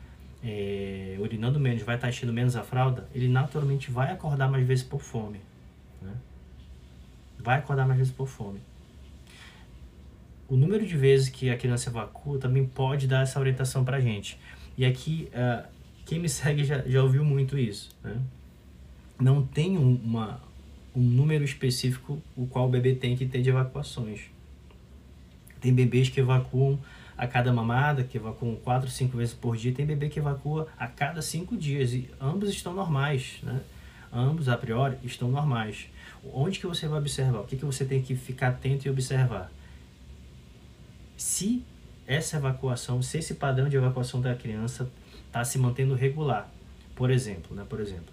é, 0.43 1.15
urinando 1.19 1.59
menos, 1.59 1.83
vai 1.83 1.95
estar 1.95 2.07
tá 2.07 2.09
enchendo 2.09 2.33
menos 2.33 2.55
a 2.55 2.63
fralda, 2.63 3.07
ele 3.13 3.27
naturalmente 3.27 3.91
vai 3.91 4.11
acordar 4.11 4.49
mais 4.49 4.65
vezes 4.65 4.83
por 4.83 5.01
fome. 5.01 5.39
Né? 6.01 6.13
Vai 7.39 7.59
acordar 7.59 7.87
mais 7.87 7.99
vezes 7.99 8.13
por 8.13 8.27
fome 8.27 8.59
o 10.49 10.55
número 10.55 10.85
de 10.85 10.95
vezes 10.95 11.29
que 11.29 11.49
a 11.49 11.57
criança 11.57 11.89
evacua 11.89 12.39
também 12.39 12.65
pode 12.65 13.07
dar 13.07 13.23
essa 13.23 13.39
orientação 13.39 13.83
para 13.83 13.97
a 13.97 13.99
gente. 13.99 14.39
E 14.77 14.85
aqui, 14.85 15.29
uh, 15.33 15.67
quem 16.05 16.19
me 16.19 16.29
segue 16.29 16.63
já, 16.63 16.81
já 16.83 17.03
ouviu 17.03 17.23
muito 17.25 17.57
isso. 17.57 17.89
Né? 18.03 18.15
Não 19.19 19.45
tem 19.45 19.77
um, 19.77 19.95
uma, 19.95 20.41
um 20.95 21.01
número 21.01 21.43
específico 21.43 22.21
o 22.35 22.47
qual 22.47 22.67
o 22.67 22.69
bebê 22.69 22.95
tem 22.95 23.15
que 23.15 23.25
ter 23.25 23.41
de 23.41 23.49
evacuações. 23.49 24.21
Tem 25.59 25.73
bebês 25.73 26.07
que 26.07 26.19
evacuam 26.19 26.79
a 27.17 27.25
cada 27.25 27.51
mamada, 27.51 28.03
que 28.03 28.17
evacuam 28.17 28.55
4, 28.55 28.89
5 28.89 29.17
vezes 29.17 29.33
por 29.33 29.57
dia. 29.57 29.73
Tem 29.73 29.85
bebê 29.85 30.07
que 30.07 30.19
evacua 30.19 30.67
a 30.77 30.87
cada 30.87 31.21
5 31.21 31.57
dias. 31.57 31.93
E 31.93 32.09
ambos 32.21 32.49
estão 32.49 32.73
normais. 32.73 33.39
Né? 33.41 33.59
Ambos, 34.13 34.47
a 34.47 34.55
priori, 34.55 34.97
estão 35.03 35.29
normais. 35.29 35.87
Onde 36.31 36.59
que 36.59 36.67
você 36.67 36.87
vai 36.87 36.99
observar? 36.99 37.39
O 37.39 37.43
que, 37.43 37.57
que 37.57 37.65
você 37.65 37.83
tem 37.83 38.01
que 38.01 38.15
ficar 38.15 38.49
atento 38.49 38.87
e 38.87 38.91
observar? 38.91 39.51
Se 41.17 41.63
essa 42.07 42.37
evacuação, 42.37 43.01
se 43.01 43.17
esse 43.17 43.33
padrão 43.33 43.67
de 43.67 43.75
evacuação 43.75 44.21
da 44.21 44.33
criança 44.33 44.89
está 45.25 45.43
se 45.43 45.57
mantendo 45.57 45.93
regular. 45.93 46.49
Por 46.95 47.11
exemplo, 47.11 47.55
né? 47.55 47.65
Por 47.67 47.79
exemplo, 47.79 48.05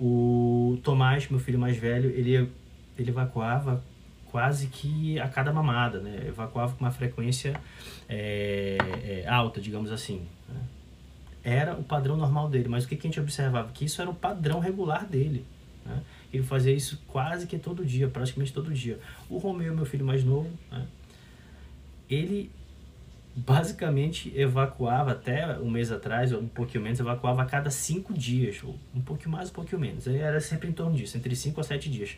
o 0.00 0.78
Tomás, 0.82 1.28
meu 1.28 1.38
filho 1.38 1.58
mais 1.58 1.76
velho, 1.76 2.10
ele 2.10 2.50
ele 2.98 3.10
evacuava 3.10 3.82
quase 4.26 4.68
que 4.68 5.18
a 5.18 5.28
cada 5.28 5.52
mamada, 5.52 6.00
né? 6.00 6.24
Evacuava 6.26 6.74
com 6.74 6.84
uma 6.84 6.90
frequência 6.90 7.54
é, 8.08 8.78
é, 9.04 9.28
alta, 9.28 9.60
digamos 9.60 9.92
assim. 9.92 10.26
Né? 10.48 10.60
Era 11.44 11.74
o 11.74 11.82
padrão 11.82 12.16
normal 12.16 12.48
dele, 12.48 12.68
mas 12.68 12.84
o 12.84 12.88
que, 12.88 12.96
que 12.96 13.06
a 13.06 13.10
gente 13.10 13.20
observava? 13.20 13.70
Que 13.72 13.84
isso 13.84 14.00
era 14.00 14.10
o 14.10 14.14
padrão 14.14 14.58
regular 14.58 15.06
dele. 15.06 15.44
Né? 15.84 16.02
Ele 16.32 16.42
fazia 16.42 16.72
isso 16.72 17.02
quase 17.06 17.46
que 17.46 17.58
todo 17.58 17.84
dia, 17.84 18.08
praticamente 18.08 18.52
todo 18.52 18.72
dia. 18.72 18.98
O 19.28 19.38
Romeu, 19.38 19.74
meu 19.74 19.84
filho 19.84 20.04
mais 20.04 20.24
novo, 20.24 20.50
né? 20.70 20.86
Ele 22.12 22.50
basicamente 23.34 24.32
evacuava 24.36 25.12
até 25.12 25.58
um 25.58 25.70
mês 25.70 25.90
atrás, 25.90 26.32
ou 26.32 26.40
um 26.40 26.48
pouquinho 26.48 26.84
menos, 26.84 27.00
evacuava 27.00 27.42
a 27.42 27.46
cada 27.46 27.70
cinco 27.70 28.12
dias, 28.12 28.62
ou 28.62 28.76
um 28.94 29.00
pouquinho 29.00 29.30
mais, 29.30 29.48
um 29.50 29.52
pouquinho 29.52 29.80
menos. 29.80 30.06
Era 30.06 30.40
sempre 30.40 30.68
em 30.68 30.72
torno 30.72 30.94
disso, 30.94 31.16
entre 31.16 31.34
cinco 31.34 31.60
a 31.60 31.64
sete 31.64 31.90
dias. 31.90 32.16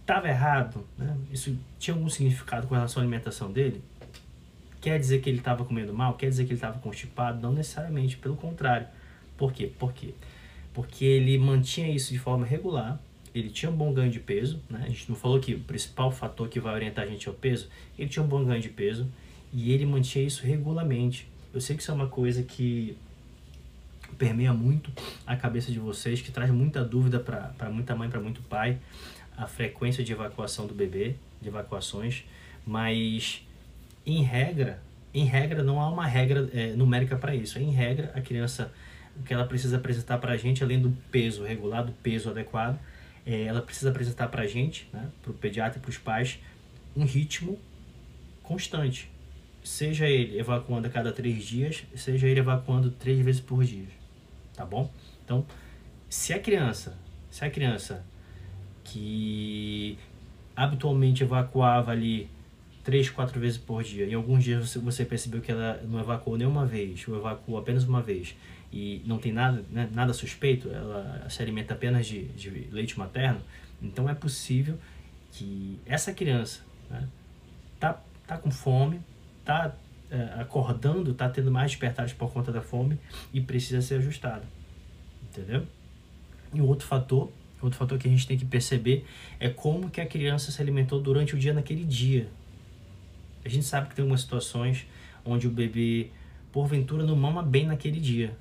Estava 0.00 0.28
errado, 0.28 0.86
né? 0.96 1.16
isso 1.32 1.58
tinha 1.78 1.94
algum 1.94 2.08
significado 2.08 2.66
com 2.66 2.74
relação 2.74 3.00
à 3.00 3.04
alimentação 3.04 3.50
dele? 3.50 3.82
Quer 4.80 5.00
dizer 5.00 5.20
que 5.20 5.28
ele 5.28 5.38
estava 5.38 5.64
comendo 5.64 5.92
mal? 5.92 6.14
Quer 6.14 6.28
dizer 6.28 6.44
que 6.44 6.50
ele 6.50 6.58
estava 6.58 6.78
constipado? 6.78 7.40
Não 7.40 7.52
necessariamente, 7.52 8.16
pelo 8.16 8.36
contrário. 8.36 8.86
Por 9.36 9.52
quê? 9.52 9.72
Por 9.78 9.92
quê? 9.92 10.14
Porque 10.72 11.04
ele 11.04 11.36
mantinha 11.38 11.88
isso 11.88 12.12
de 12.12 12.18
forma 12.18 12.46
regular, 12.46 13.00
ele 13.38 13.50
tinha 13.50 13.70
um 13.70 13.76
bom 13.76 13.92
ganho 13.92 14.10
de 14.10 14.20
peso, 14.20 14.60
né? 14.68 14.82
a 14.84 14.88
gente 14.88 15.08
não 15.08 15.16
falou 15.16 15.38
que 15.40 15.54
o 15.54 15.60
principal 15.60 16.10
fator 16.10 16.48
que 16.48 16.58
vai 16.58 16.74
orientar 16.74 17.04
a 17.04 17.08
gente 17.08 17.28
é 17.28 17.30
o 17.30 17.34
peso, 17.34 17.68
ele 17.98 18.08
tinha 18.08 18.22
um 18.22 18.28
bom 18.28 18.44
ganho 18.44 18.60
de 18.60 18.68
peso, 18.68 19.06
e 19.52 19.72
ele 19.72 19.86
mantinha 19.86 20.24
isso 20.24 20.44
regularmente. 20.44 21.28
Eu 21.52 21.60
sei 21.60 21.76
que 21.76 21.82
isso 21.82 21.90
é 21.90 21.94
uma 21.94 22.08
coisa 22.08 22.42
que 22.42 22.96
permeia 24.18 24.52
muito 24.52 24.90
a 25.26 25.36
cabeça 25.36 25.70
de 25.70 25.78
vocês, 25.78 26.20
que 26.20 26.30
traz 26.30 26.50
muita 26.50 26.84
dúvida 26.84 27.18
para 27.18 27.70
muita 27.70 27.94
mãe, 27.94 28.08
para 28.08 28.20
muito 28.20 28.42
pai, 28.42 28.78
a 29.36 29.46
frequência 29.46 30.02
de 30.02 30.12
evacuação 30.12 30.66
do 30.66 30.74
bebê, 30.74 31.14
de 31.40 31.48
evacuações, 31.48 32.24
mas 32.66 33.46
em 34.04 34.22
regra, 34.22 34.82
em 35.12 35.24
regra 35.24 35.62
não 35.62 35.80
há 35.80 35.88
uma 35.88 36.06
regra 36.06 36.48
é, 36.52 36.72
numérica 36.74 37.16
para 37.16 37.34
isso. 37.34 37.58
Em 37.58 37.70
regra, 37.70 38.12
a 38.14 38.20
criança 38.20 38.72
o 39.18 39.22
que 39.22 39.32
ela 39.32 39.44
precisa 39.44 39.76
apresentar 39.76 40.18
para 40.18 40.32
a 40.32 40.36
gente, 40.36 40.62
além 40.62 40.80
do 40.80 40.90
peso 41.10 41.42
regular, 41.42 41.84
do 41.84 41.92
peso 41.92 42.30
adequado, 42.30 42.78
é, 43.26 43.42
ela 43.42 43.60
precisa 43.60 43.90
apresentar 43.90 44.28
para 44.28 44.42
a 44.42 44.46
gente, 44.46 44.88
né, 44.92 45.10
para 45.20 45.32
o 45.32 45.34
pediatra 45.34 45.78
e 45.78 45.82
para 45.82 45.90
os 45.90 45.98
pais, 45.98 46.38
um 46.96 47.04
ritmo 47.04 47.58
constante 48.42 49.10
seja 49.66 50.08
ele 50.08 50.38
evacuando 50.38 50.86
a 50.86 50.90
cada 50.90 51.12
três 51.12 51.44
dias, 51.44 51.82
seja 51.96 52.28
ele 52.28 52.38
evacuando 52.38 52.88
três 52.88 53.18
vezes 53.24 53.40
por 53.40 53.64
dia, 53.64 53.88
tá 54.54 54.64
bom? 54.64 54.88
Então, 55.24 55.44
se 56.08 56.32
a 56.32 56.38
criança, 56.38 56.96
se 57.28 57.44
a 57.44 57.50
criança 57.50 58.04
que 58.84 59.98
habitualmente 60.54 61.24
evacuava 61.24 61.90
ali 61.90 62.30
três, 62.86 63.10
quatro 63.10 63.40
vezes 63.40 63.58
por 63.58 63.82
dia, 63.82 64.06
em 64.06 64.14
alguns 64.14 64.44
dias 64.44 64.68
você, 64.68 64.78
você 64.78 65.04
percebeu 65.04 65.40
que 65.40 65.50
ela 65.50 65.82
não 65.88 65.98
evacuou 65.98 66.38
nenhuma 66.38 66.64
vez, 66.64 67.06
ou 67.08 67.16
evacuou 67.16 67.58
apenas 67.58 67.82
uma 67.82 68.00
vez, 68.00 68.36
e 68.72 69.02
não 69.04 69.18
tem 69.18 69.32
nada, 69.32 69.64
né, 69.72 69.90
nada 69.92 70.12
suspeito, 70.12 70.70
ela 70.70 71.26
se 71.28 71.42
alimenta 71.42 71.74
apenas 71.74 72.06
de, 72.06 72.26
de 72.26 72.48
leite 72.70 72.96
materno, 72.96 73.40
então 73.82 74.08
é 74.08 74.14
possível 74.14 74.78
que 75.32 75.80
essa 75.84 76.12
criança 76.12 76.60
né, 76.88 77.08
tá, 77.80 78.00
tá 78.24 78.38
com 78.38 78.52
fome, 78.52 79.00
está 79.40 79.74
é, 80.08 80.40
acordando, 80.40 81.10
está 81.10 81.28
tendo 81.28 81.50
mais 81.50 81.72
despertares 81.72 82.12
por 82.12 82.32
conta 82.32 82.52
da 82.52 82.62
fome 82.62 83.00
e 83.34 83.40
precisa 83.40 83.82
ser 83.82 83.96
ajustado. 83.96 84.44
Entendeu? 85.28 85.66
E 86.54 86.60
outro 86.60 86.86
fator, 86.86 87.32
outro 87.60 87.76
fator 87.76 87.98
que 87.98 88.06
a 88.06 88.10
gente 88.12 88.28
tem 88.28 88.38
que 88.38 88.44
perceber 88.44 89.04
é 89.40 89.48
como 89.48 89.90
que 89.90 90.00
a 90.00 90.06
criança 90.06 90.52
se 90.52 90.62
alimentou 90.62 91.00
durante 91.00 91.34
o 91.34 91.38
dia 91.38 91.52
naquele 91.52 91.84
dia. 91.84 92.28
A 93.46 93.48
gente 93.48 93.64
sabe 93.64 93.88
que 93.88 93.94
tem 93.94 94.02
algumas 94.02 94.22
situações 94.22 94.88
onde 95.24 95.46
o 95.46 95.50
bebê, 95.50 96.08
porventura, 96.50 97.04
não 97.04 97.14
mama 97.14 97.44
bem 97.44 97.64
naquele 97.64 98.00
dia, 98.00 98.36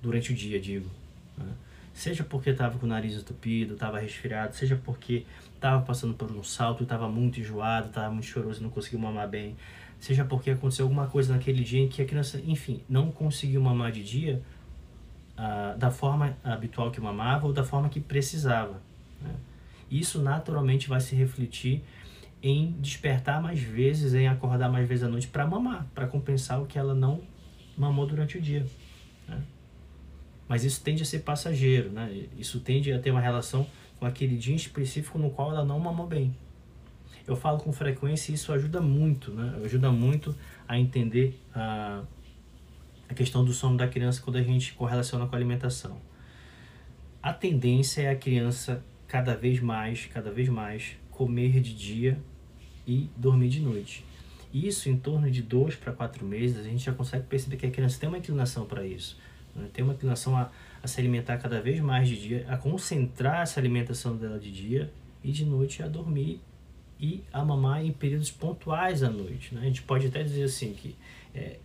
durante 0.00 0.32
o 0.32 0.34
dia, 0.34 0.58
digo. 0.58 0.88
Né? 1.36 1.44
Seja 1.92 2.24
porque 2.24 2.48
estava 2.48 2.78
com 2.78 2.86
o 2.86 2.88
nariz 2.88 3.14
entupido, 3.14 3.74
estava 3.74 3.98
resfriado, 3.98 4.54
seja 4.54 4.80
porque 4.82 5.26
estava 5.54 5.84
passando 5.84 6.14
por 6.14 6.32
um 6.32 6.42
salto, 6.42 6.82
estava 6.82 7.10
muito 7.10 7.38
enjoado, 7.38 7.88
estava 7.88 8.10
muito 8.10 8.26
choroso 8.26 8.60
e 8.60 8.62
não 8.62 8.70
conseguiu 8.70 8.98
mamar 9.00 9.28
bem, 9.28 9.54
seja 10.00 10.24
porque 10.24 10.50
aconteceu 10.50 10.86
alguma 10.86 11.06
coisa 11.08 11.34
naquele 11.34 11.62
dia 11.62 11.80
em 11.82 11.88
que 11.88 12.00
a 12.00 12.06
criança, 12.06 12.40
enfim, 12.46 12.80
não 12.88 13.10
conseguiu 13.10 13.60
mamar 13.60 13.92
de 13.92 14.02
dia 14.02 14.42
ah, 15.36 15.74
da 15.76 15.90
forma 15.90 16.34
habitual 16.42 16.90
que 16.90 17.02
mamava 17.02 17.46
ou 17.46 17.52
da 17.52 17.64
forma 17.64 17.90
que 17.90 18.00
precisava. 18.00 18.80
Né? 19.20 19.34
Isso 19.90 20.22
naturalmente 20.22 20.88
vai 20.88 21.02
se 21.02 21.14
refletir 21.14 21.84
em 22.42 22.72
despertar 22.80 23.42
mais 23.42 23.60
vezes, 23.60 24.14
em 24.14 24.28
acordar 24.28 24.70
mais 24.70 24.88
vezes 24.88 25.04
à 25.04 25.08
noite 25.08 25.28
para 25.28 25.46
mamar, 25.46 25.86
para 25.94 26.06
compensar 26.06 26.62
o 26.62 26.66
que 26.66 26.78
ela 26.78 26.94
não 26.94 27.22
mamou 27.76 28.06
durante 28.06 28.38
o 28.38 28.40
dia. 28.40 28.66
Né? 29.26 29.42
Mas 30.48 30.64
isso 30.64 30.82
tende 30.82 31.02
a 31.02 31.06
ser 31.06 31.20
passageiro, 31.20 31.90
né? 31.90 32.26
isso 32.38 32.60
tende 32.60 32.92
a 32.92 32.98
ter 32.98 33.10
uma 33.10 33.20
relação 33.20 33.66
com 33.98 34.06
aquele 34.06 34.36
dia 34.36 34.54
específico 34.54 35.18
no 35.18 35.30
qual 35.30 35.50
ela 35.50 35.64
não 35.64 35.78
mamou 35.78 36.06
bem 36.06 36.34
eu 37.28 37.36
falo 37.36 37.58
com 37.58 37.70
frequência 37.72 38.32
e 38.32 38.34
isso 38.34 38.52
ajuda 38.52 38.80
muito, 38.80 39.30
né? 39.32 39.60
Ajuda 39.62 39.92
muito 39.92 40.34
a 40.66 40.78
entender 40.78 41.38
a, 41.54 42.02
a 43.08 43.14
questão 43.14 43.44
do 43.44 43.52
sono 43.52 43.76
da 43.76 43.86
criança 43.86 44.22
quando 44.22 44.36
a 44.36 44.42
gente 44.42 44.72
correlaciona 44.72 45.26
com 45.26 45.34
a 45.34 45.38
alimentação. 45.38 46.00
A 47.22 47.32
tendência 47.32 48.02
é 48.02 48.10
a 48.10 48.16
criança 48.16 48.82
cada 49.06 49.36
vez 49.36 49.60
mais, 49.60 50.06
cada 50.06 50.30
vez 50.30 50.48
mais 50.48 50.96
comer 51.18 51.60
de 51.60 51.74
dia 51.74 52.16
e 52.86 53.10
dormir 53.16 53.48
de 53.48 53.60
noite. 53.60 54.04
Isso 54.54 54.88
em 54.88 54.96
torno 54.96 55.28
de 55.28 55.42
dois 55.42 55.74
para 55.74 55.92
quatro 55.92 56.24
meses, 56.24 56.58
a 56.58 56.62
gente 56.62 56.84
já 56.84 56.92
consegue 56.92 57.26
perceber 57.26 57.56
que 57.56 57.66
a 57.66 57.70
criança 57.70 57.98
tem 57.98 58.08
uma 58.08 58.18
inclinação 58.18 58.64
para 58.66 58.86
isso. 58.86 59.18
Né? 59.54 59.68
Tem 59.74 59.84
uma 59.84 59.94
inclinação 59.94 60.36
a, 60.36 60.48
a 60.80 60.86
se 60.86 61.00
alimentar 61.00 61.36
cada 61.38 61.60
vez 61.60 61.80
mais 61.80 62.08
de 62.08 62.16
dia, 62.16 62.46
a 62.48 62.56
concentrar 62.56 63.42
essa 63.42 63.58
alimentação 63.58 64.16
dela 64.16 64.38
de 64.38 64.52
dia 64.52 64.92
e 65.24 65.32
de 65.32 65.44
noite 65.44 65.82
a 65.82 65.88
dormir 65.88 66.40
e 67.00 67.24
a 67.32 67.44
mamar 67.44 67.84
em 67.84 67.90
períodos 67.90 68.30
pontuais 68.30 69.02
à 69.02 69.10
noite. 69.10 69.52
Né? 69.56 69.62
A 69.62 69.64
gente 69.64 69.82
pode 69.82 70.06
até 70.06 70.22
dizer 70.22 70.44
assim 70.44 70.72
que 70.72 70.94
é, 71.34 71.58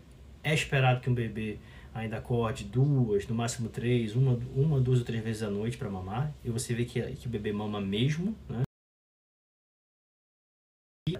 é 0.44 0.54
esperado 0.54 1.00
que 1.00 1.12
um 1.12 1.13
bebê 1.13 1.60
ainda 1.94 2.18
acorde 2.18 2.63
duas, 2.63 3.28
no 3.28 3.36
máximo 3.36 3.70
três, 3.70 4.16
uma, 4.16 4.39
uma 4.56 4.82
duas 4.82 4.98
ou 4.98 5.06
três 5.06 5.24
vezes 5.24 5.44
à 5.44 5.50
noite 5.50 5.78
para 5.78 5.88
mamar, 5.92 6.34
e 6.44 6.50
você 6.50 6.74
vê 6.74 6.86
que, 6.86 7.00
que 7.00 7.28
o 7.28 7.30
bebê 7.30 7.54
mama 7.54 7.80
mesmo, 7.80 8.36
né? 8.50 8.62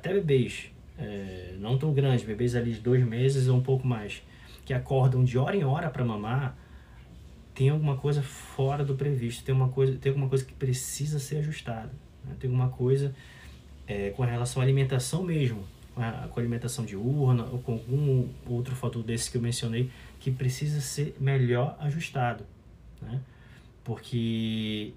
Até 0.04 0.14
bebês 0.16 0.70
é, 1.00 1.56
não 1.60 1.78
tão 1.78 1.94
grandes, 1.94 2.26
bebês 2.26 2.58
ali 2.58 2.74
de 2.74 2.82
dois 2.82 3.02
meses 3.06 3.48
ou 3.48 3.56
um 3.56 3.64
pouco 3.64 3.88
mais, 3.88 4.22
que 4.66 4.74
acordam 4.74 5.24
de 5.24 5.38
hora 5.38 5.56
em 5.56 5.64
hora 5.64 5.90
para 5.90 6.04
mamar, 6.04 6.58
tem 7.56 7.70
alguma 7.70 7.96
coisa 7.96 8.22
fora 8.22 8.84
do 8.84 8.96
previsto, 8.96 9.46
tem, 9.46 9.56
uma 9.56 9.70
coisa, 9.70 9.98
tem 9.98 10.10
alguma 10.10 10.28
coisa 10.28 10.44
que 10.44 10.54
precisa 10.54 11.20
ser 11.20 11.38
ajustada, 11.38 11.90
né? 12.26 12.36
tem 12.38 12.50
alguma 12.50 12.68
coisa 12.68 13.16
é, 13.88 14.10
com 14.10 14.24
relação 14.24 14.62
à 14.62 14.66
alimentação 14.66 15.24
mesmo, 15.24 15.64
com 15.96 16.02
a, 16.02 16.12
com 16.12 16.38
a 16.38 16.44
alimentação 16.44 16.84
diurna 16.84 17.46
ou 17.46 17.60
com 17.60 17.72
algum 17.72 18.28
outro 18.46 18.76
fator 18.76 19.02
desses 19.04 19.30
que 19.30 19.38
eu 19.38 19.42
mencionei 19.42 19.90
que 20.20 20.32
precisa 20.32 20.82
ser 20.82 21.16
melhor 21.18 21.78
ajustado, 21.80 22.44
né? 23.02 23.22
Porque 23.86 24.92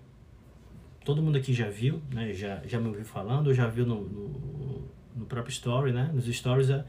todo 1.06 1.22
mundo 1.22 1.38
aqui 1.38 1.54
já 1.54 1.70
viu, 1.70 2.02
né? 2.12 2.32
Já, 2.32 2.60
já 2.66 2.80
me 2.80 2.88
ouviu 2.88 3.04
falando, 3.04 3.54
já 3.54 3.68
viu 3.68 3.86
no, 3.86 4.02
no, 4.02 4.88
no 5.14 5.24
próprio 5.24 5.52
story, 5.52 5.92
né? 5.92 6.10
Nos 6.12 6.26
stories, 6.26 6.68
uh, 6.68 6.84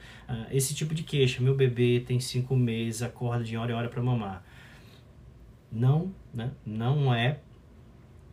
esse 0.52 0.74
tipo 0.74 0.96
de 0.96 1.04
queixa. 1.04 1.42
Meu 1.42 1.56
bebê 1.56 2.04
tem 2.06 2.20
cinco 2.20 2.56
meses, 2.56 3.04
acorda 3.04 3.44
de 3.44 3.56
hora 3.56 3.72
em 3.72 3.76
hora 3.76 3.88
para 3.88 4.02
mamar. 4.02 4.44
Não, 5.72 6.12
né? 6.34 6.52
Não 6.66 7.14
é 7.14 7.40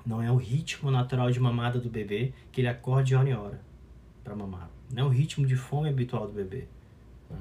não 0.06 0.22
é 0.22 0.30
o 0.30 0.36
ritmo 0.36 0.90
natural 0.90 1.30
de 1.30 1.40
mamada 1.40 1.78
do 1.78 1.88
bebê 1.88 2.32
que 2.52 2.60
ele 2.60 2.68
acorde 2.68 3.08
de 3.08 3.14
hora 3.14 3.28
em 3.28 3.34
hora 3.34 3.60
para 4.22 4.34
mamar. 4.34 4.70
Não 4.90 5.04
é 5.04 5.06
o 5.06 5.08
ritmo 5.08 5.46
de 5.46 5.56
fome 5.56 5.88
habitual 5.88 6.26
do 6.26 6.32
bebê. 6.32 6.66
Né? 7.30 7.38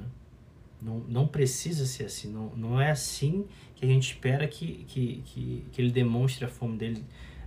Não, 0.80 0.98
não 1.00 1.26
precisa 1.26 1.84
ser 1.84 2.04
assim. 2.04 2.30
Não, 2.30 2.50
não 2.56 2.80
é 2.80 2.90
assim 2.90 3.46
que 3.74 3.84
a 3.84 3.88
gente 3.88 4.12
espera 4.12 4.46
que, 4.48 4.84
que, 4.88 5.22
que, 5.26 5.64
que 5.72 5.82
ele 5.82 5.90
demonstre 5.90 6.44
a 6.44 6.48
fome 6.48 6.78
dele 6.78 7.04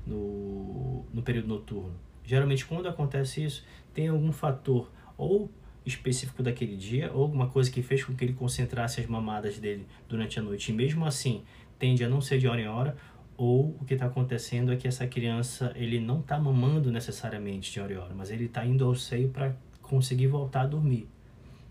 no, 0.08 1.06
no 1.14 1.22
período 1.22 1.48
noturno. 1.48 1.96
Geralmente, 2.24 2.66
quando 2.66 2.88
acontece 2.88 3.44
isso, 3.44 3.64
tem 3.94 4.08
algum 4.08 4.32
fator 4.32 4.92
ou 5.18 5.50
específico 5.86 6.44
daquele 6.44 6.76
dia, 6.76 7.12
ou 7.14 7.24
alguma 7.24 7.48
coisa 7.48 7.72
que 7.72 7.82
fez 7.82 8.04
com 8.04 8.14
que 8.14 8.26
ele 8.26 8.34
concentrasse 8.34 9.00
as 9.00 9.08
mamadas 9.08 9.58
dele 9.58 9.88
durante 10.08 10.38
a 10.38 10.42
noite. 10.42 10.72
E 10.72 10.76
mesmo 10.76 11.06
assim, 11.06 11.44
tende 11.80 12.04
a 12.04 12.10
não 12.10 12.20
ser 12.20 12.40
de 12.40 12.48
hora 12.48 12.62
em 12.62 12.68
hora, 12.68 12.98
ou 13.38 13.78
o 13.80 13.86
que 13.86 13.94
está 13.94 14.08
acontecendo 14.08 14.74
é 14.74 14.76
que 14.76 14.88
essa 14.88 15.08
criança 15.08 15.72
ele 15.76 16.00
não 16.00 16.20
está 16.20 16.38
mamando 16.40 16.92
necessariamente 16.92 17.72
de 17.72 17.80
hora 17.80 17.94
em 17.94 17.98
hora, 17.98 18.14
mas 18.14 18.32
ele 18.32 18.46
está 18.46 18.66
indo 18.66 18.84
ao 18.84 18.96
seio 18.96 19.30
para 19.30 19.56
conseguir 19.82 20.28
voltar 20.28 20.62
a 20.62 20.66
dormir. 20.66 21.08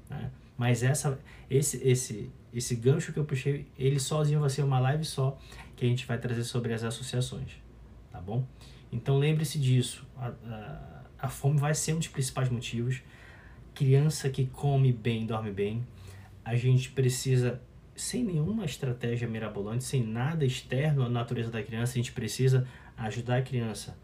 Né? 0.08 0.30
Mas 0.56 0.82
essa, 0.82 1.18
esse, 1.50 1.86
esse, 1.86 2.30
esse 2.54 2.76
gancho 2.76 3.12
que 3.12 3.18
eu 3.18 3.24
puxei, 3.24 3.66
ele 3.76 4.00
sozinho 4.00 4.40
vai 4.40 4.48
ser 4.48 4.62
uma 4.62 4.78
live 4.78 5.04
só 5.04 5.36
que 5.76 5.84
a 5.84 5.88
gente 5.88 6.06
vai 6.06 6.18
trazer 6.18 6.44
sobre 6.44 6.72
as 6.72 6.82
associações, 6.82 7.50
tá 8.16 8.22
bom? 8.22 8.46
Então 8.90 9.18
lembre-se 9.18 9.58
disso. 9.58 10.06
A, 10.16 10.28
a, 10.28 11.02
a 11.18 11.28
fome 11.28 11.58
vai 11.58 11.74
ser 11.74 11.92
um 11.92 11.98
dos 11.98 12.08
principais 12.08 12.48
motivos. 12.48 13.02
Criança 13.74 14.30
que 14.30 14.46
come 14.46 14.90
bem, 14.90 15.26
dorme 15.26 15.50
bem. 15.50 15.86
A 16.42 16.56
gente 16.56 16.90
precisa, 16.90 17.60
sem 17.94 18.24
nenhuma 18.24 18.64
estratégia 18.64 19.28
mirabolante, 19.28 19.84
sem 19.84 20.02
nada 20.02 20.46
externo 20.46 21.04
à 21.04 21.08
natureza 21.10 21.50
da 21.50 21.62
criança, 21.62 21.92
a 21.92 21.96
gente 21.96 22.12
precisa 22.12 22.66
ajudar 22.96 23.38
a 23.38 23.42
criança 23.42 23.98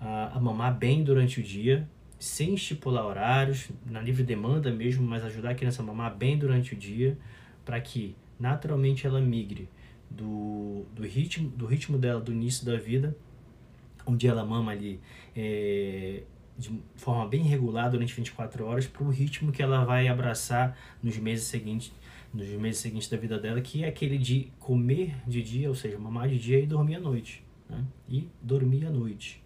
a, 0.00 0.36
a 0.36 0.40
mamar 0.40 0.76
bem 0.76 1.02
durante 1.02 1.40
o 1.40 1.42
dia, 1.42 1.88
sem 2.18 2.54
estipular 2.54 3.04
horários, 3.04 3.68
na 3.84 4.00
livre 4.00 4.22
demanda 4.22 4.70
mesmo, 4.70 5.04
mas 5.04 5.24
ajudar 5.24 5.50
a 5.50 5.54
criança 5.54 5.82
a 5.82 5.84
mamar 5.84 6.14
bem 6.14 6.38
durante 6.38 6.74
o 6.74 6.76
dia, 6.76 7.18
para 7.64 7.80
que 7.80 8.14
naturalmente 8.38 9.06
ela 9.06 9.20
migre 9.20 9.68
do, 10.08 10.84
do, 10.94 11.02
ritmo, 11.02 11.48
do 11.48 11.66
ritmo 11.66 11.98
dela 11.98 12.20
do 12.20 12.32
início 12.32 12.64
da 12.64 12.76
vida, 12.76 13.16
onde 14.06 14.26
ela 14.26 14.44
mama 14.44 14.72
ali 14.72 15.00
é, 15.34 16.22
de 16.56 16.80
forma 16.94 17.26
bem 17.26 17.42
regular 17.42 17.90
durante 17.90 18.14
24 18.14 18.64
horas, 18.64 18.86
para 18.86 19.04
o 19.04 19.10
ritmo 19.10 19.52
que 19.52 19.62
ela 19.62 19.84
vai 19.84 20.08
abraçar 20.08 20.78
nos 21.02 21.18
meses 21.18 21.46
seguintes 21.46 21.92
nos 22.32 22.48
meses 22.48 22.80
seguintes 22.80 23.08
da 23.08 23.16
vida 23.16 23.38
dela, 23.38 23.60
que 23.60 23.82
é 23.82 23.88
aquele 23.88 24.18
de 24.18 24.52
comer 24.58 25.16
de 25.26 25.42
dia, 25.42 25.68
ou 25.68 25.74
seja, 25.74 25.98
mamar 25.98 26.28
de 26.28 26.38
dia 26.38 26.60
e 26.60 26.66
dormir 26.66 26.96
à 26.96 27.00
noite. 27.00 27.42
Né? 27.68 27.84
E 28.08 28.28
dormir 28.42 28.84
à 28.84 28.90
noite. 28.90 29.42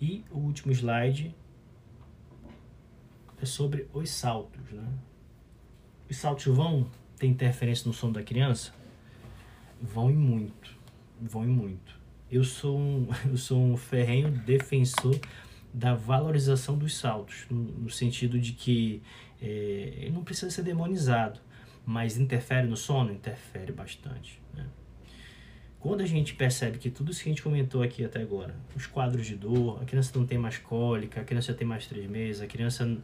E 0.00 0.24
o 0.30 0.38
último 0.38 0.72
slide 0.72 1.34
é 3.40 3.44
sobre 3.44 3.88
os 3.92 4.10
saltos. 4.10 4.72
Né? 4.72 4.88
Os 6.08 6.16
saltos 6.16 6.46
vão 6.46 6.88
ter 7.18 7.26
interferência 7.26 7.86
no 7.86 7.92
sono 7.92 8.14
da 8.14 8.22
criança? 8.22 8.72
Vão 9.82 10.10
e 10.10 10.14
muito. 10.14 10.76
Vão 11.20 11.44
e 11.44 11.48
muito. 11.48 11.97
Eu 12.30 12.44
sou 12.44 12.78
um, 12.78 13.08
eu 13.30 13.36
sou 13.36 13.60
um 13.60 13.76
ferrenho 13.76 14.30
defensor 14.30 15.18
da 15.72 15.94
valorização 15.94 16.76
dos 16.76 16.96
saltos, 16.96 17.46
no, 17.50 17.62
no 17.62 17.90
sentido 17.90 18.38
de 18.38 18.52
que 18.52 19.02
é, 19.40 19.94
ele 19.96 20.10
não 20.10 20.24
precisa 20.24 20.50
ser 20.50 20.62
demonizado, 20.62 21.40
mas 21.84 22.18
interfere 22.18 22.66
no 22.66 22.76
sono? 22.76 23.12
Interfere 23.12 23.72
bastante. 23.72 24.40
Né? 24.54 24.66
Quando 25.80 26.00
a 26.00 26.06
gente 26.06 26.34
percebe 26.34 26.78
que 26.78 26.90
tudo 26.90 27.12
isso 27.12 27.22
que 27.22 27.28
a 27.28 27.32
gente 27.32 27.42
comentou 27.42 27.82
aqui 27.82 28.04
até 28.04 28.20
agora, 28.20 28.54
os 28.74 28.86
quadros 28.86 29.26
de 29.26 29.36
dor, 29.36 29.80
a 29.80 29.84
criança 29.84 30.18
não 30.18 30.26
tem 30.26 30.36
mais 30.36 30.58
cólica, 30.58 31.20
a 31.20 31.24
criança 31.24 31.52
já 31.52 31.58
tem 31.58 31.66
mais 31.66 31.86
três 31.86 32.08
meses, 32.10 32.42
a 32.42 32.46
criança, 32.46 32.98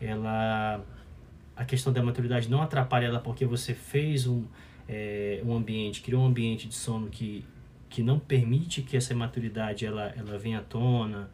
ela, 0.00 0.84
a 1.56 1.64
questão 1.64 1.92
da 1.92 2.02
maturidade 2.02 2.50
não 2.50 2.60
atrapalha 2.60 3.06
ela 3.06 3.20
porque 3.20 3.46
você 3.46 3.72
fez 3.72 4.26
um, 4.26 4.44
é, 4.86 5.40
um 5.44 5.56
ambiente, 5.56 6.02
criou 6.02 6.22
um 6.22 6.26
ambiente 6.26 6.68
de 6.68 6.74
sono 6.74 7.08
que, 7.08 7.46
que 7.88 8.02
não 8.02 8.18
permite 8.18 8.82
que 8.82 8.96
essa 8.96 9.14
maturidade 9.14 9.86
ela, 9.86 10.12
ela 10.16 10.38
venha 10.38 10.58
à 10.58 10.62
tona, 10.62 11.30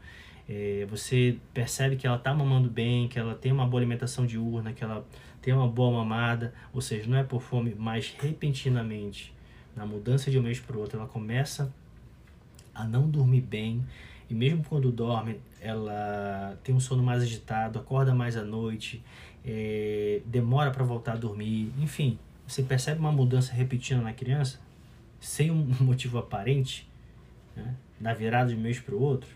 é, 0.49 0.87
você 0.89 1.39
percebe 1.53 1.97
que 1.97 2.07
ela 2.07 2.17
está 2.17 2.35
mamando 2.35 2.69
bem, 2.69 3.09
que 3.09 3.19
ela 3.19 3.35
tem 3.35 3.51
uma 3.53 3.67
boa 3.67 3.81
alimentação 3.81 4.27
diurna, 4.27 4.73
que 4.73 4.85
ela 4.85 5.07
tem 5.41 5.53
uma 5.53 5.69
boa 5.69 5.91
mamada, 5.91 6.55
ou 6.73 6.81
seja, 6.81 7.09
não 7.09 7.19
é 7.19 7.25
por 7.25 7.41
fome, 7.41 7.75
mas 7.79 8.15
repentinamente 8.19 9.35
na 9.75 9.85
mudança 9.85 10.31
de 10.31 10.39
um 10.39 10.43
mês 10.43 10.61
para 10.61 10.77
o 10.77 10.81
outro, 10.81 10.99
ela 10.99 11.09
começa 11.09 11.73
a 12.75 12.85
não 12.85 13.09
dormir 13.09 13.41
bem 13.41 13.85
e 14.29 14.35
mesmo 14.35 14.65
quando 14.65 14.91
dorme, 14.91 15.41
ela 15.61 16.59
tem 16.63 16.75
um 16.75 16.81
sono 16.81 17.03
mais 17.03 17.23
agitado, 17.23 17.79
acorda 17.79 18.15
mais 18.15 18.37
à 18.37 18.45
noite, 18.45 19.03
é, 19.45 20.23
demora 20.25 20.71
para 20.71 20.85
voltar 20.85 21.13
a 21.13 21.17
dormir, 21.17 21.73
enfim, 21.79 22.19
você 22.47 22.63
percebe 22.63 23.01
uma 23.01 23.13
mudança 23.13 23.53
repetida 23.53 24.01
na 24.01 24.13
criança 24.13 24.64
sem 25.25 25.51
um 25.51 25.65
motivo 25.81 26.19
aparente, 26.19 26.89
né, 27.57 27.75
na 28.01 28.13
virada 28.13 28.51
de 28.51 28.57
um 28.57 28.61
mês 28.61 28.79
para 28.79 28.95
o 28.95 29.01
outro, 29.01 29.31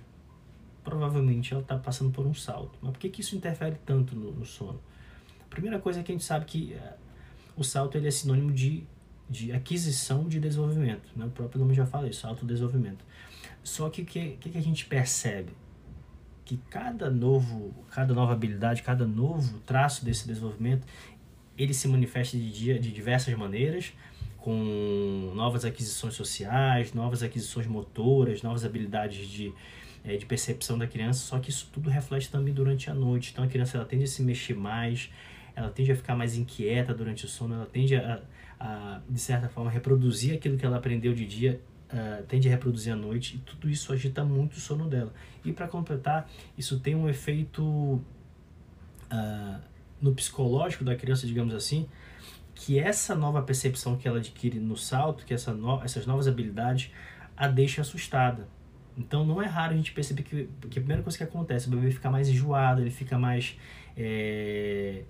provavelmente 0.84 1.52
ela 1.52 1.62
está 1.62 1.76
passando 1.76 2.10
por 2.10 2.26
um 2.26 2.34
salto. 2.34 2.78
Mas 2.80 2.92
por 2.92 2.98
que, 2.98 3.08
que 3.08 3.20
isso 3.20 3.36
interfere 3.36 3.76
tanto 3.84 4.14
no, 4.16 4.32
no 4.32 4.44
sono? 4.44 4.80
A 5.44 5.48
primeira 5.48 5.78
coisa 5.78 6.00
é 6.00 6.02
que 6.02 6.12
a 6.12 6.14
gente 6.14 6.24
sabe 6.24 6.44
que 6.44 6.74
uh, 6.74 6.92
o 7.56 7.64
salto 7.64 7.96
ele 7.96 8.08
é 8.08 8.10
sinônimo 8.10 8.52
de 8.52 8.86
de 9.28 9.52
aquisição 9.52 10.26
de 10.26 10.40
desenvolvimento. 10.40 11.10
Né? 11.14 11.26
O 11.26 11.30
próprio 11.30 11.60
nome 11.60 11.74
já 11.74 11.84
fala 11.84 12.08
isso, 12.08 12.26
autodesenvolvimento. 12.26 13.04
Só 13.62 13.90
que 13.90 14.02
o 14.02 14.04
que, 14.04 14.36
que, 14.40 14.50
que 14.50 14.58
a 14.58 14.62
gente 14.62 14.86
percebe? 14.86 15.52
Que 16.44 16.56
cada 16.70 17.10
novo, 17.10 17.74
cada 17.90 18.14
nova 18.14 18.32
habilidade, 18.32 18.82
cada 18.82 19.06
novo 19.06 19.58
traço 19.60 20.04
desse 20.04 20.26
desenvolvimento, 20.26 20.86
ele 21.58 21.74
se 21.74 21.86
manifesta 21.88 22.36
de, 22.38 22.50
dia, 22.50 22.78
de 22.78 22.90
diversas 22.90 23.34
maneiras, 23.34 23.92
com 24.48 25.30
novas 25.34 25.66
aquisições 25.66 26.14
sociais, 26.14 26.94
novas 26.94 27.22
aquisições 27.22 27.66
motoras, 27.66 28.40
novas 28.40 28.64
habilidades 28.64 29.28
de, 29.28 29.52
é, 30.02 30.16
de 30.16 30.24
percepção 30.24 30.78
da 30.78 30.86
criança, 30.86 31.20
só 31.20 31.38
que 31.38 31.50
isso 31.50 31.68
tudo 31.70 31.90
reflete 31.90 32.30
também 32.30 32.54
durante 32.54 32.88
a 32.88 32.94
noite. 32.94 33.28
Então 33.30 33.44
a 33.44 33.46
criança 33.46 33.76
ela 33.76 33.84
tende 33.84 34.04
a 34.04 34.06
se 34.06 34.22
mexer 34.22 34.54
mais, 34.54 35.10
ela 35.54 35.68
tende 35.68 35.92
a 35.92 35.96
ficar 35.96 36.16
mais 36.16 36.34
inquieta 36.34 36.94
durante 36.94 37.26
o 37.26 37.28
sono, 37.28 37.56
ela 37.56 37.66
tende 37.66 37.94
a, 37.94 38.22
a, 38.58 39.02
de 39.06 39.20
certa 39.20 39.50
forma, 39.50 39.70
reproduzir 39.70 40.34
aquilo 40.34 40.56
que 40.56 40.64
ela 40.64 40.78
aprendeu 40.78 41.12
de 41.12 41.26
dia, 41.26 41.60
uh, 41.92 42.22
tende 42.22 42.48
a 42.48 42.50
reproduzir 42.50 42.94
à 42.94 42.96
noite, 42.96 43.36
e 43.36 43.38
tudo 43.40 43.68
isso 43.68 43.92
agita 43.92 44.24
muito 44.24 44.54
o 44.54 44.60
sono 44.60 44.88
dela. 44.88 45.12
E 45.44 45.52
para 45.52 45.68
completar, 45.68 46.26
isso 46.56 46.80
tem 46.80 46.94
um 46.94 47.06
efeito 47.06 47.62
uh, 47.62 48.00
no 50.00 50.14
psicológico 50.14 50.84
da 50.84 50.96
criança, 50.96 51.26
digamos 51.26 51.52
assim, 51.52 51.86
que 52.58 52.76
essa 52.76 53.14
nova 53.14 53.40
percepção 53.40 53.96
que 53.96 54.08
ela 54.08 54.18
adquire 54.18 54.58
no 54.58 54.76
salto, 54.76 55.24
que 55.24 55.32
essa 55.32 55.54
no, 55.54 55.80
essas 55.80 56.04
novas 56.06 56.26
habilidades, 56.26 56.90
a 57.36 57.46
deixa 57.46 57.82
assustada. 57.82 58.48
Então 58.96 59.24
não 59.24 59.40
é 59.40 59.46
raro 59.46 59.74
a 59.74 59.76
gente 59.76 59.92
perceber 59.92 60.24
que, 60.24 60.48
que 60.68 60.78
a 60.80 60.82
primeira 60.82 61.00
coisa 61.00 61.16
que 61.16 61.22
acontece, 61.22 61.68
o 61.68 61.70
bebê 61.70 61.92
fica 61.92 62.10
mais 62.10 62.28
enjoado, 62.28 62.80
ele 62.80 62.90
fica 62.90 63.16
mais. 63.16 63.56
É, 63.96 65.04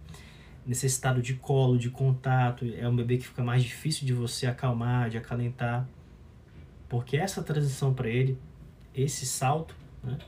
necessitado 0.67 1.23
de 1.23 1.33
colo, 1.35 1.79
de 1.79 1.89
contato, 1.89 2.67
é 2.77 2.87
um 2.87 2.95
bebê 2.95 3.17
que 3.17 3.27
fica 3.27 3.43
mais 3.43 3.63
difícil 3.63 4.07
de 4.07 4.13
você 4.13 4.47
acalmar, 4.47 5.09
de 5.09 5.17
acalentar, 5.17 5.89
porque 6.91 7.17
essa 7.17 7.43
transição 7.43 7.95
para 7.95 8.11
ele, 8.11 8.39
esse 8.95 9.25
salto, 9.25 9.75
né? 10.05 10.19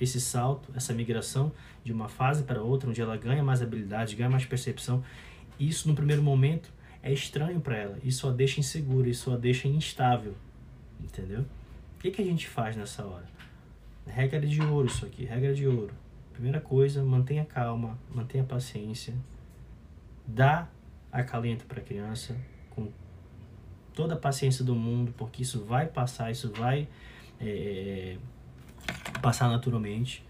esse 0.00 0.20
salto, 0.20 0.72
essa 0.74 0.92
migração 0.92 1.52
de 1.84 1.92
uma 1.92 2.08
fase 2.08 2.42
para 2.42 2.60
outra, 2.60 2.90
onde 2.90 3.00
ela 3.00 3.16
ganha 3.16 3.44
mais 3.44 3.62
habilidade, 3.62 4.16
ganha 4.16 4.28
mais 4.28 4.44
percepção, 4.44 5.04
isso 5.58 5.88
no 5.88 5.94
primeiro 5.94 6.22
momento 6.22 6.72
é 7.02 7.12
estranho 7.12 7.60
para 7.60 7.76
ela, 7.76 7.98
isso 8.02 8.28
a 8.28 8.32
deixa 8.32 8.60
insegura, 8.60 9.08
isso 9.08 9.32
a 9.32 9.36
deixa 9.36 9.68
instável, 9.68 10.34
entendeu? 11.00 11.42
O 11.96 11.98
que, 12.00 12.10
que 12.10 12.22
a 12.22 12.24
gente 12.24 12.48
faz 12.48 12.76
nessa 12.76 13.04
hora? 13.04 13.26
Regra 14.06 14.40
de 14.40 14.60
ouro 14.60 14.86
isso 14.86 15.06
aqui, 15.06 15.24
regra 15.24 15.54
de 15.54 15.66
ouro. 15.66 15.92
Primeira 16.32 16.60
coisa, 16.60 17.02
mantenha 17.02 17.44
calma, 17.44 17.98
mantenha 18.14 18.44
paciência, 18.44 19.14
dá 20.26 20.68
acalento 21.10 21.64
para 21.64 21.80
a 21.80 21.82
criança 21.82 22.36
com 22.70 22.90
toda 23.94 24.14
a 24.14 24.18
paciência 24.18 24.64
do 24.64 24.74
mundo, 24.74 25.14
porque 25.16 25.42
isso 25.42 25.64
vai 25.64 25.86
passar, 25.86 26.30
isso 26.30 26.52
vai 26.52 26.86
é, 27.40 28.18
passar 29.22 29.48
naturalmente 29.48 30.24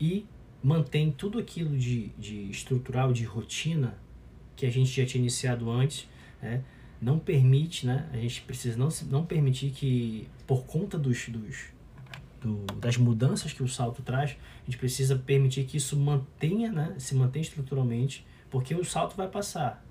e 0.00 0.26
mantém 0.62 1.10
tudo 1.12 1.38
aquilo 1.38 1.76
de, 1.76 2.08
de 2.18 2.50
estrutural, 2.50 3.12
de 3.12 3.24
rotina 3.24 3.96
que 4.58 4.66
a 4.66 4.70
gente 4.70 4.90
já 4.90 5.06
tinha 5.06 5.20
iniciado 5.20 5.70
antes, 5.70 6.08
né? 6.42 6.64
não 7.00 7.16
permite, 7.16 7.86
né? 7.86 8.08
A 8.12 8.16
gente 8.16 8.42
precisa 8.42 8.76
não, 8.76 8.88
não 9.08 9.24
permitir 9.24 9.70
que, 9.70 10.28
por 10.48 10.64
conta 10.66 10.98
dos, 10.98 11.28
dos 11.28 11.66
do, 12.40 12.66
das 12.74 12.96
mudanças 12.96 13.52
que 13.52 13.62
o 13.62 13.68
salto 13.68 14.02
traz, 14.02 14.32
a 14.32 14.64
gente 14.64 14.76
precisa 14.76 15.14
permitir 15.14 15.64
que 15.64 15.76
isso 15.76 15.96
mantenha, 15.96 16.72
né? 16.72 16.96
Se 16.98 17.14
mantenha 17.14 17.42
estruturalmente 17.42 18.26
porque 18.50 18.74
o 18.74 18.84
salto 18.84 19.16
vai 19.16 19.28
passar. 19.28 19.84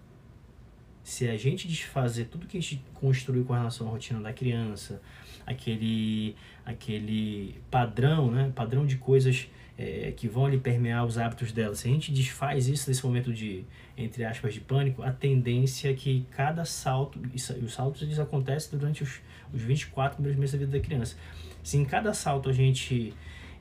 Se 1.02 1.30
a 1.30 1.38
gente 1.38 1.66
desfazer 1.66 2.26
tudo 2.26 2.46
que 2.46 2.58
a 2.58 2.62
gente 2.62 2.84
construiu 2.96 3.46
com 3.46 3.54
relação 3.54 3.88
à 3.88 3.92
rotina 3.92 4.20
da 4.20 4.34
criança, 4.34 5.02
aquele, 5.46 6.36
aquele 6.66 7.56
padrão, 7.72 8.30
né? 8.30 8.52
padrão 8.54 8.86
de 8.86 8.98
coisas 8.98 9.48
é, 9.78 10.12
que 10.16 10.28
vão 10.28 10.46
ali 10.46 10.58
permear 10.58 11.06
os 11.06 11.18
hábitos 11.18 11.52
dela, 11.52 11.76
se 11.76 11.88
a 11.88 11.92
gente 11.92 12.12
desfaz 12.12 12.68
isso 12.68 12.90
nesse 12.90 13.06
momento 13.06 13.32
de, 13.32 13.64
entre 13.96 14.26
aspas, 14.26 14.54
de 14.54 14.60
pânico, 14.60 15.04
a 15.04 15.12
tendência 15.12 15.92
é 15.92 15.94
que 15.94 16.26
cada 16.32 16.66
salto, 16.66 17.20
isso, 17.34 17.54
os 17.54 17.74
saltos 17.74 18.02
eles 18.02 18.18
acontecem 18.18 18.78
durante 18.78 19.04
os, 19.04 19.22
os 19.54 19.62
24 19.62 20.16
primeiros 20.16 20.40
meses 20.40 20.54
da 20.54 20.66
vida 20.66 20.78
da 20.78 20.84
criança. 20.84 21.16
Se 21.62 21.78
em 21.78 21.86
cada 21.86 22.14
salto 22.14 22.50
a 22.50 22.54
gente 22.54 23.14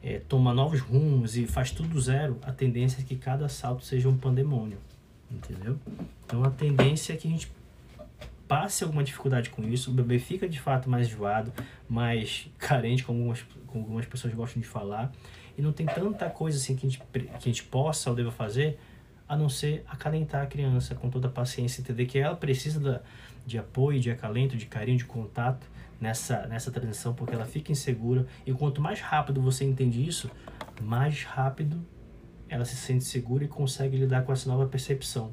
é, 0.02 0.20
toma 0.26 0.54
novos 0.54 0.80
rumos 0.80 1.36
e 1.36 1.46
faz 1.46 1.70
tudo 1.70 2.00
zero, 2.00 2.38
a 2.42 2.52
tendência 2.52 3.02
é 3.02 3.04
que 3.04 3.16
cada 3.16 3.48
salto 3.48 3.84
seja 3.84 4.08
um 4.08 4.16
pandemônio, 4.16 4.78
entendeu? 5.30 5.78
Então 6.24 6.42
a 6.44 6.50
tendência 6.50 7.12
é 7.12 7.16
que 7.16 7.28
a 7.28 7.30
gente 7.30 7.50
passe 8.48 8.84
alguma 8.84 9.02
dificuldade 9.02 9.50
com 9.50 9.62
isso, 9.64 9.90
o 9.90 9.94
bebê 9.94 10.18
fica 10.18 10.48
de 10.48 10.60
fato 10.60 10.88
mais 10.88 11.08
enjoado, 11.08 11.52
mais 11.88 12.48
carente, 12.56 13.04
como 13.04 13.18
algumas, 13.18 13.42
como 13.66 13.84
algumas 13.84 14.06
pessoas 14.06 14.32
gostam 14.32 14.62
de 14.62 14.68
falar, 14.68 15.12
e 15.56 15.62
não 15.62 15.72
tem 15.72 15.86
tanta 15.86 16.28
coisa 16.28 16.58
assim 16.58 16.76
que 16.76 16.86
a 16.86 16.90
gente, 16.90 17.02
que 17.12 17.28
a 17.34 17.40
gente 17.40 17.64
possa 17.64 18.10
ou 18.10 18.16
deva 18.16 18.30
fazer 18.30 18.78
a 19.28 19.36
não 19.36 19.48
ser 19.48 19.84
acalentar 19.88 20.42
a 20.42 20.46
criança 20.46 20.94
com 20.94 21.10
toda 21.10 21.28
a 21.28 21.30
paciência, 21.30 21.80
entender 21.80 22.06
que 22.06 22.18
ela 22.18 22.36
precisa 22.36 22.78
da, 22.78 23.00
de 23.44 23.58
apoio, 23.58 23.98
de 24.00 24.10
acalento, 24.10 24.56
de 24.56 24.66
carinho, 24.66 24.98
de 24.98 25.04
contato 25.04 25.66
nessa, 26.00 26.46
nessa 26.46 26.70
transição, 26.70 27.14
porque 27.14 27.34
ela 27.34 27.44
fica 27.44 27.72
insegura. 27.72 28.26
E 28.46 28.52
quanto 28.52 28.80
mais 28.80 29.00
rápido 29.00 29.40
você 29.40 29.64
entende 29.64 30.06
isso, 30.06 30.30
mais 30.80 31.24
rápido 31.24 31.84
ela 32.48 32.64
se 32.64 32.76
sente 32.76 33.04
segura 33.04 33.44
e 33.44 33.48
consegue 33.48 33.96
lidar 33.96 34.22
com 34.22 34.32
essa 34.32 34.48
nova 34.48 34.66
percepção. 34.66 35.32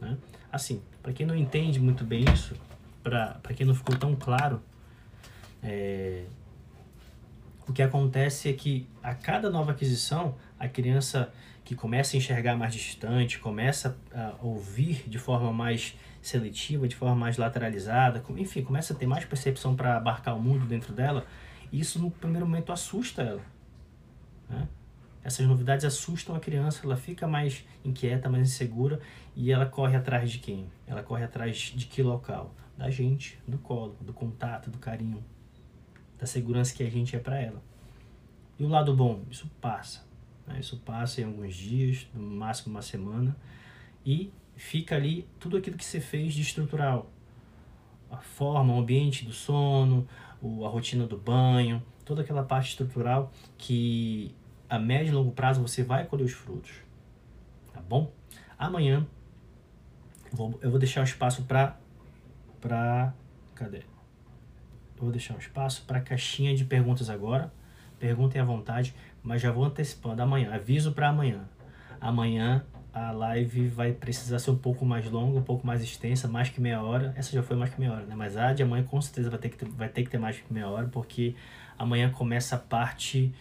Né? 0.00 0.16
Assim, 0.50 0.82
para 1.02 1.12
quem 1.12 1.24
não 1.24 1.36
entende 1.36 1.78
muito 1.78 2.04
bem 2.04 2.24
isso, 2.32 2.56
para 3.02 3.40
quem 3.54 3.66
não 3.66 3.74
ficou 3.74 3.96
tão 3.96 4.16
claro, 4.16 4.60
é, 5.62 6.24
o 7.68 7.72
que 7.72 7.82
acontece 7.82 8.48
é 8.48 8.52
que 8.54 8.88
a 9.02 9.14
cada 9.14 9.50
nova 9.50 9.72
aquisição, 9.72 10.34
a 10.58 10.66
criança 10.66 11.32
que 11.64 11.74
começa 11.74 12.16
a 12.16 12.18
enxergar 12.18 12.56
mais 12.56 12.72
distante, 12.72 13.38
começa 13.38 13.98
a 14.10 14.34
ouvir 14.40 15.04
de 15.06 15.18
forma 15.18 15.52
mais 15.52 15.94
seletiva, 16.22 16.88
de 16.88 16.96
forma 16.96 17.14
mais 17.14 17.36
lateralizada, 17.36 18.24
enfim, 18.38 18.62
começa 18.62 18.94
a 18.94 18.96
ter 18.96 19.06
mais 19.06 19.26
percepção 19.26 19.76
para 19.76 19.98
abarcar 19.98 20.34
o 20.34 20.40
mundo 20.40 20.64
dentro 20.64 20.94
dela, 20.94 21.26
isso 21.70 21.98
no 21.98 22.10
primeiro 22.10 22.46
momento 22.46 22.72
assusta 22.72 23.22
ela. 23.22 23.42
Né? 24.48 24.66
Essas 25.22 25.46
novidades 25.46 25.84
assustam 25.84 26.34
a 26.34 26.40
criança, 26.40 26.80
ela 26.84 26.96
fica 26.96 27.28
mais 27.28 27.66
inquieta, 27.84 28.30
mais 28.30 28.48
insegura 28.48 28.98
e 29.36 29.52
ela 29.52 29.66
corre 29.66 29.94
atrás 29.94 30.30
de 30.30 30.38
quem? 30.38 30.70
Ela 30.86 31.02
corre 31.02 31.24
atrás 31.24 31.56
de 31.74 31.84
que 31.84 32.02
local? 32.02 32.54
Da 32.78 32.88
gente, 32.88 33.38
do 33.46 33.58
colo, 33.58 33.94
do 34.00 34.14
contato, 34.14 34.70
do 34.70 34.78
carinho, 34.78 35.22
da 36.18 36.26
segurança 36.26 36.74
que 36.74 36.82
a 36.82 36.90
gente 36.90 37.14
é 37.14 37.18
para 37.18 37.40
ela. 37.40 37.62
E 38.58 38.64
o 38.64 38.68
lado 38.68 38.94
bom, 38.94 39.22
isso 39.30 39.48
passa. 39.60 40.04
Né? 40.46 40.58
Isso 40.58 40.76
passa 40.78 41.20
em 41.20 41.24
alguns 41.24 41.54
dias, 41.54 42.06
no 42.12 42.22
máximo 42.22 42.74
uma 42.74 42.82
semana, 42.82 43.36
e 44.04 44.32
fica 44.56 44.96
ali 44.96 45.28
tudo 45.38 45.56
aquilo 45.56 45.76
que 45.76 45.84
você 45.84 46.00
fez 46.00 46.34
de 46.34 46.42
estrutural. 46.42 47.10
A 48.10 48.16
forma, 48.18 48.74
o 48.74 48.78
ambiente 48.78 49.24
do 49.24 49.32
sono, 49.32 50.08
a 50.42 50.68
rotina 50.68 51.06
do 51.06 51.16
banho, 51.16 51.82
toda 52.04 52.22
aquela 52.22 52.42
parte 52.42 52.70
estrutural 52.70 53.30
que 53.56 54.34
a 54.68 54.78
médio 54.78 55.10
e 55.10 55.14
longo 55.14 55.30
prazo 55.30 55.60
você 55.60 55.82
vai 55.82 56.06
colher 56.06 56.24
os 56.24 56.32
frutos. 56.32 56.72
Tá 57.72 57.80
bom? 57.80 58.10
Amanhã 58.58 59.06
eu 60.60 60.70
vou 60.70 60.78
deixar 60.78 61.00
o 61.00 61.04
espaço 61.04 61.44
para 61.44 61.78
para 62.60 63.14
cadê? 63.54 63.82
Eu 64.98 65.04
vou 65.04 65.12
deixar 65.12 65.34
um 65.34 65.38
espaço 65.38 65.84
para 65.86 66.00
caixinha 66.00 66.54
de 66.54 66.64
perguntas 66.64 67.08
agora. 67.08 67.52
Perguntem 67.98 68.40
à 68.40 68.44
vontade, 68.44 68.94
mas 69.22 69.40
já 69.40 69.52
vou 69.52 69.64
antecipando 69.64 70.20
amanhã. 70.20 70.52
Aviso 70.52 70.92
para 70.92 71.08
amanhã. 71.08 71.48
Amanhã 72.00 72.64
a 72.92 73.12
live 73.12 73.68
vai 73.68 73.92
precisar 73.92 74.40
ser 74.40 74.50
um 74.50 74.56
pouco 74.56 74.84
mais 74.84 75.08
longa, 75.08 75.38
um 75.38 75.42
pouco 75.42 75.64
mais 75.64 75.82
extensa, 75.82 76.26
mais 76.26 76.48
que 76.48 76.60
meia 76.60 76.82
hora. 76.82 77.14
Essa 77.16 77.32
já 77.32 77.42
foi 77.42 77.56
mais 77.56 77.72
que 77.72 77.78
meia 77.78 77.92
hora, 77.92 78.06
né? 78.06 78.14
Mas 78.16 78.36
a 78.36 78.52
de 78.52 78.62
amanhã 78.62 78.82
com 78.82 79.00
certeza 79.00 79.30
vai 79.30 79.38
ter 79.38 79.50
que 79.50 79.56
ter, 79.56 79.68
vai 79.68 79.88
ter, 79.88 80.02
que 80.02 80.10
ter 80.10 80.18
mais 80.18 80.36
que 80.36 80.52
meia 80.52 80.68
hora, 80.68 80.88
porque 80.88 81.36
amanhã 81.78 82.10
começa 82.10 82.56
a 82.56 82.58
parte 82.58 83.32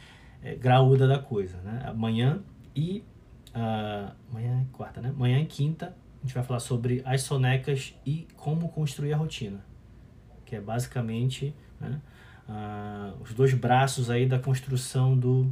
é, 0.44 0.54
graúda 0.56 1.08
da 1.08 1.18
coisa, 1.18 1.58
né? 1.62 1.84
Amanhã 1.86 2.40
e 2.76 3.04
uh, 3.56 4.14
amanhã 4.30 4.62
é 4.62 4.66
quarta, 4.72 5.02
né? 5.02 5.10
Amanhã 5.10 5.40
e 5.40 5.46
quinta 5.46 5.96
a 6.18 6.26
gente 6.26 6.36
vai 6.36 6.44
falar 6.44 6.60
sobre 6.60 7.02
as 7.06 7.22
sonecas 7.22 7.96
e 8.06 8.28
como 8.36 8.70
construir 8.70 9.14
a 9.14 9.18
rotina, 9.18 9.64
que 10.48 10.56
é 10.56 10.62
basicamente 10.62 11.54
né, 11.80 12.02
os 13.22 13.34
dois 13.34 13.54
braços 13.54 14.10
aí 14.10 14.26
da 14.26 14.40
construção 14.40 15.18
do, 15.18 15.52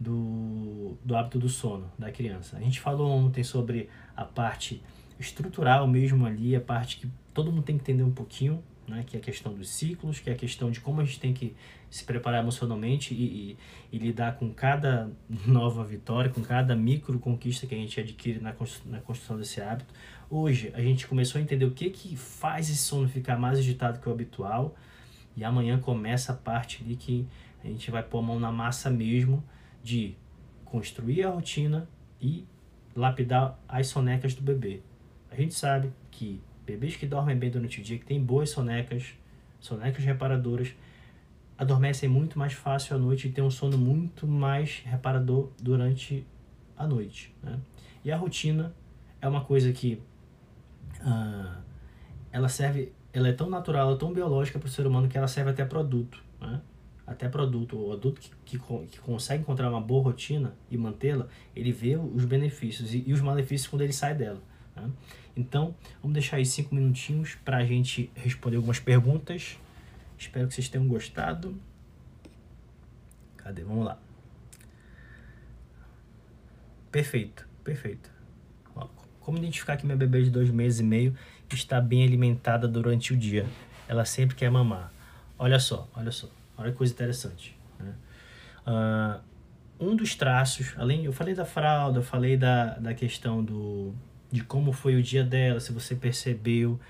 do, 0.00 0.96
do 1.04 1.14
hábito 1.14 1.38
do 1.38 1.50
sono 1.50 1.92
da 1.98 2.10
criança. 2.10 2.56
A 2.56 2.60
gente 2.60 2.80
falou 2.80 3.10
ontem 3.10 3.44
sobre 3.44 3.90
a 4.16 4.24
parte 4.24 4.82
estrutural 5.20 5.86
mesmo 5.86 6.24
ali, 6.24 6.56
a 6.56 6.60
parte 6.60 6.96
que 6.96 7.10
todo 7.34 7.52
mundo 7.52 7.62
tem 7.62 7.76
que 7.76 7.82
entender 7.82 8.02
um 8.02 8.10
pouquinho, 8.10 8.62
né, 8.92 9.04
que 9.06 9.16
é 9.16 9.20
a 9.20 9.22
questão 9.22 9.54
dos 9.54 9.68
ciclos, 9.70 10.20
que 10.20 10.30
é 10.30 10.32
a 10.32 10.36
questão 10.36 10.70
de 10.70 10.80
como 10.80 11.00
a 11.00 11.04
gente 11.04 11.18
tem 11.18 11.32
que 11.32 11.56
se 11.90 12.04
preparar 12.04 12.42
emocionalmente 12.42 13.14
e, 13.14 13.56
e, 13.92 13.96
e 13.96 13.98
lidar 13.98 14.36
com 14.36 14.52
cada 14.52 15.10
nova 15.46 15.82
vitória, 15.84 16.30
com 16.30 16.42
cada 16.42 16.76
micro 16.76 17.18
conquista 17.18 17.66
que 17.66 17.74
a 17.74 17.78
gente 17.78 17.98
adquire 17.98 18.40
na 18.40 18.52
construção, 18.52 18.92
na 18.92 19.00
construção 19.00 19.38
desse 19.38 19.60
hábito. 19.60 19.92
Hoje 20.30 20.70
a 20.74 20.80
gente 20.80 21.06
começou 21.06 21.38
a 21.38 21.42
entender 21.42 21.64
o 21.64 21.72
que, 21.72 21.90
que 21.90 22.16
faz 22.16 22.70
esse 22.70 22.78
sono 22.78 23.08
ficar 23.08 23.38
mais 23.38 23.58
agitado 23.58 23.98
que 23.98 24.08
o 24.08 24.12
habitual 24.12 24.76
e 25.36 25.44
amanhã 25.44 25.78
começa 25.78 26.32
a 26.32 26.36
parte 26.36 26.82
ali 26.84 26.96
que 26.96 27.26
a 27.64 27.66
gente 27.66 27.90
vai 27.90 28.02
pôr 28.02 28.18
a 28.18 28.22
mão 28.22 28.38
na 28.38 28.52
massa 28.52 28.90
mesmo 28.90 29.42
de 29.82 30.14
construir 30.64 31.24
a 31.24 31.30
rotina 31.30 31.88
e 32.20 32.46
lapidar 32.94 33.58
as 33.68 33.86
sonecas 33.86 34.34
do 34.34 34.42
bebê. 34.42 34.80
A 35.30 35.36
gente 35.36 35.54
sabe 35.54 35.92
que 36.10 36.40
bebês 36.64 36.96
que 36.96 37.06
dormem 37.06 37.36
bem 37.36 37.50
durante 37.50 37.80
o 37.80 37.82
dia, 37.82 37.98
que 37.98 38.04
têm 38.04 38.22
boas 38.22 38.50
sonecas, 38.50 39.14
sonecas 39.60 40.04
reparadoras, 40.04 40.74
adormecem 41.56 42.08
muito 42.08 42.38
mais 42.38 42.52
fácil 42.52 42.96
à 42.96 42.98
noite 42.98 43.28
e 43.28 43.32
têm 43.32 43.44
um 43.44 43.50
sono 43.50 43.78
muito 43.78 44.26
mais 44.26 44.82
reparador 44.84 45.50
durante 45.60 46.26
a 46.76 46.86
noite. 46.86 47.34
Né? 47.42 47.58
E 48.04 48.10
a 48.10 48.16
rotina 48.16 48.74
é 49.20 49.28
uma 49.28 49.44
coisa 49.44 49.72
que 49.72 50.00
uh, 51.00 51.62
ela 52.32 52.48
serve, 52.48 52.92
ela 53.12 53.28
é 53.28 53.32
tão 53.32 53.48
natural, 53.48 53.88
ela 53.88 53.96
é 53.96 53.98
tão 53.98 54.12
biológica 54.12 54.58
para 54.58 54.66
o 54.66 54.70
ser 54.70 54.86
humano 54.86 55.08
que 55.08 55.16
ela 55.16 55.28
serve 55.28 55.50
até 55.50 55.64
produto. 55.64 56.22
Né? 56.40 56.60
Até 57.06 57.28
produto. 57.28 57.76
O 57.76 57.92
adulto 57.92 58.20
que, 58.20 58.30
que, 58.44 58.58
que 58.58 59.00
consegue 59.00 59.42
encontrar 59.42 59.70
uma 59.70 59.80
boa 59.80 60.02
rotina 60.02 60.54
e 60.70 60.76
mantê-la, 60.76 61.28
ele 61.54 61.70
vê 61.70 61.96
os 61.96 62.24
benefícios 62.24 62.94
e, 62.94 63.04
e, 63.06 63.12
os 63.12 63.20
malefícios 63.20 63.68
quando 63.68 63.82
ele 63.82 63.92
sai 63.92 64.14
dela. 64.14 64.40
Né? 64.76 64.90
Então, 65.36 65.74
vamos 66.00 66.14
deixar 66.14 66.36
aí 66.36 66.46
cinco 66.46 66.74
minutinhos 66.74 67.36
para 67.44 67.58
a 67.58 67.64
gente 67.64 68.10
responder 68.14 68.56
algumas 68.56 68.78
perguntas 68.80 69.56
Espero 70.22 70.46
que 70.46 70.54
vocês 70.54 70.68
tenham 70.68 70.86
gostado. 70.86 71.60
Cadê? 73.36 73.64
Vamos 73.64 73.84
lá. 73.84 73.98
Perfeito, 76.92 77.48
perfeito. 77.64 78.08
Como 79.18 79.38
identificar 79.38 79.76
que 79.76 79.84
minha 79.84 79.96
bebê 79.96 80.22
de 80.22 80.30
dois 80.30 80.48
meses 80.50 80.78
e 80.78 80.84
meio 80.84 81.16
está 81.50 81.80
bem 81.80 82.04
alimentada 82.04 82.68
durante 82.68 83.12
o 83.12 83.16
dia? 83.16 83.46
Ela 83.88 84.04
sempre 84.04 84.36
quer 84.36 84.48
mamar. 84.48 84.92
Olha 85.36 85.58
só, 85.58 85.88
olha 85.92 86.12
só. 86.12 86.28
Olha 86.56 86.70
que 86.70 86.78
coisa 86.78 86.92
interessante. 86.92 87.56
Né? 87.80 87.92
Uh, 88.64 89.90
um 89.90 89.96
dos 89.96 90.14
traços, 90.14 90.72
além, 90.76 91.04
eu 91.04 91.12
falei 91.12 91.34
da 91.34 91.44
fralda, 91.44 91.98
eu 91.98 92.02
falei 92.02 92.36
da, 92.36 92.78
da 92.78 92.94
questão 92.94 93.44
do, 93.44 93.92
de 94.32 94.42
como 94.42 94.72
foi 94.72 94.96
o 94.96 95.02
dia 95.02 95.22
dela, 95.22 95.60
se 95.60 95.72
você 95.72 95.94
percebeu 95.94 96.80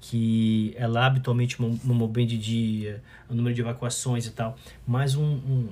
que 0.00 0.72
ela 0.76 1.04
habitualmente 1.04 1.60
mamou 1.60 2.08
bem 2.08 2.26
de 2.26 2.38
dia, 2.38 3.02
o 3.28 3.34
número 3.34 3.54
de 3.54 3.60
evacuações 3.60 4.26
e 4.26 4.30
tal, 4.30 4.56
mas 4.86 5.14
um, 5.14 5.24
um, 5.24 5.68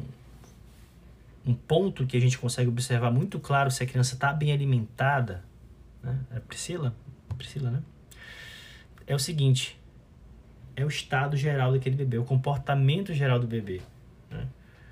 um 1.46 1.54
ponto 1.54 2.06
que 2.06 2.16
a 2.16 2.20
gente 2.20 2.36
consegue 2.38 2.68
observar 2.68 3.10
muito 3.10 3.40
claro 3.40 3.70
se 3.70 3.82
a 3.82 3.86
criança 3.86 4.14
está 4.14 4.32
bem 4.32 4.52
alimentada, 4.52 5.42
né? 6.02 6.18
É 6.34 6.40
Priscila? 6.40 6.94
Priscila, 7.36 7.70
né? 7.70 7.82
É 9.06 9.14
o 9.14 9.18
seguinte, 9.18 9.80
é 10.76 10.84
o 10.84 10.88
estado 10.88 11.36
geral 11.36 11.72
daquele 11.72 11.96
bebê, 11.96 12.18
o 12.18 12.24
comportamento 12.24 13.12
geral 13.14 13.38
do 13.38 13.46
bebê. 13.46 13.80
Né? 14.30 14.46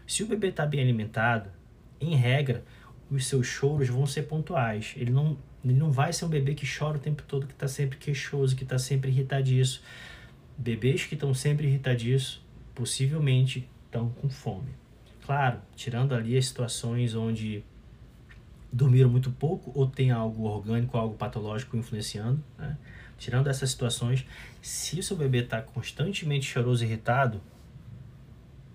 Se 0.07 0.23
o 0.23 0.27
bebê 0.27 0.49
está 0.49 0.67
bem 0.67 0.81
alimentado, 0.81 1.51
em 2.01 2.15
regra, 2.15 2.65
os 3.11 3.27
seus 3.27 3.47
choros 3.47 3.89
vão 3.89 4.07
ser 4.07 4.23
pontuais. 4.23 4.95
Ele 4.97 5.11
não, 5.11 5.37
ele 5.65 5.75
não 5.75 5.91
vai 5.91 6.13
ser 6.13 6.25
um 6.25 6.29
bebê 6.29 6.55
que 6.55 6.67
chora 6.67 6.97
o 6.97 7.01
tempo 7.01 7.23
todo, 7.23 7.47
que 7.47 7.53
está 7.53 7.69
sempre 7.69 7.99
queixoso, 7.99 8.55
que 8.55 8.63
está 8.63 8.79
sempre 8.79 9.11
irritadiço. 9.11 9.83
Bebês 10.57 11.05
que 11.05 11.15
estão 11.15 11.35
sempre 11.35 11.67
irritadiços, 11.67 12.41
possivelmente 12.75 13.69
estão 13.87 14.09
com 14.11 14.29
fome. 14.29 14.71
Claro, 15.25 15.61
tirando 15.75 16.15
ali 16.15 16.37
as 16.37 16.47
situações 16.47 17.15
onde 17.15 17.63
dormiram 18.73 19.11
muito 19.11 19.31
pouco 19.31 19.73
ou 19.75 19.87
tem 19.87 20.11
algo 20.11 20.45
orgânico, 20.45 20.97
algo 20.97 21.17
patológico 21.17 21.77
influenciando, 21.77 22.43
né? 22.57 22.77
Tirando 23.19 23.49
essas 23.49 23.71
situações, 23.71 24.25
se 24.63 25.01
o 25.01 25.03
seu 25.03 25.17
bebê 25.17 25.39
está 25.39 25.61
constantemente 25.61 26.47
choroso 26.47 26.85
e 26.85 26.87
irritado, 26.87 27.41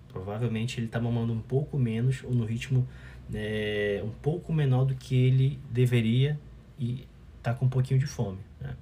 provavelmente 0.08 0.78
ele 0.78 0.86
está 0.86 1.00
mamando 1.00 1.32
um 1.32 1.40
pouco 1.40 1.78
menos 1.78 2.22
ou 2.22 2.34
no 2.34 2.44
ritmo 2.44 2.86
é, 3.32 4.02
um 4.04 4.10
pouco 4.10 4.52
menor 4.52 4.84
do 4.84 4.94
que 4.94 5.14
ele 5.14 5.58
deveria 5.70 6.38
e 6.78 7.06
está 7.38 7.54
com 7.54 7.66
um 7.66 7.68
pouquinho 7.68 8.00
de 8.00 8.06
fome. 8.06 8.38
Né? 8.60 8.74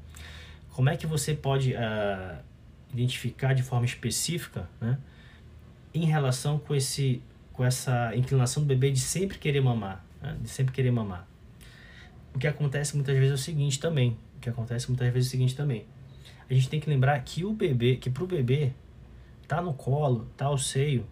Como 0.70 0.88
é 0.88 0.96
que 0.96 1.06
você 1.06 1.34
pode 1.34 1.72
uh, 1.74 2.38
identificar 2.92 3.52
de 3.52 3.62
forma 3.62 3.84
específica 3.84 4.68
né, 4.80 4.98
em 5.92 6.04
relação 6.04 6.58
com, 6.58 6.74
esse, 6.74 7.22
com 7.52 7.64
essa 7.64 8.14
inclinação 8.16 8.62
do 8.62 8.66
bebê 8.66 8.90
de 8.90 9.00
sempre 9.00 9.38
querer 9.38 9.60
mamar? 9.60 10.04
Né, 10.20 10.36
de 10.40 10.48
sempre 10.48 10.72
querer 10.72 10.90
mamar. 10.90 11.26
O 12.34 12.38
que 12.38 12.46
acontece 12.46 12.94
muitas 12.94 13.14
vezes 13.14 13.32
é 13.32 13.34
o 13.34 13.38
seguinte 13.38 13.78
também. 13.78 14.16
O 14.36 14.40
que 14.40 14.48
acontece 14.48 14.88
muitas 14.88 15.12
vezes 15.12 15.28
é 15.28 15.28
o 15.28 15.30
seguinte 15.30 15.54
também. 15.54 15.84
A 16.48 16.54
gente 16.54 16.68
tem 16.68 16.80
que 16.80 16.88
lembrar 16.88 17.18
que 17.20 17.44
o 17.44 17.52
bebê, 17.52 17.96
que 17.96 18.10
para 18.10 18.24
o 18.24 18.26
bebê, 18.26 18.72
tá 19.46 19.60
no 19.60 19.74
colo, 19.74 20.26
tá 20.36 20.46
ao 20.46 20.58
seio, 20.58 21.06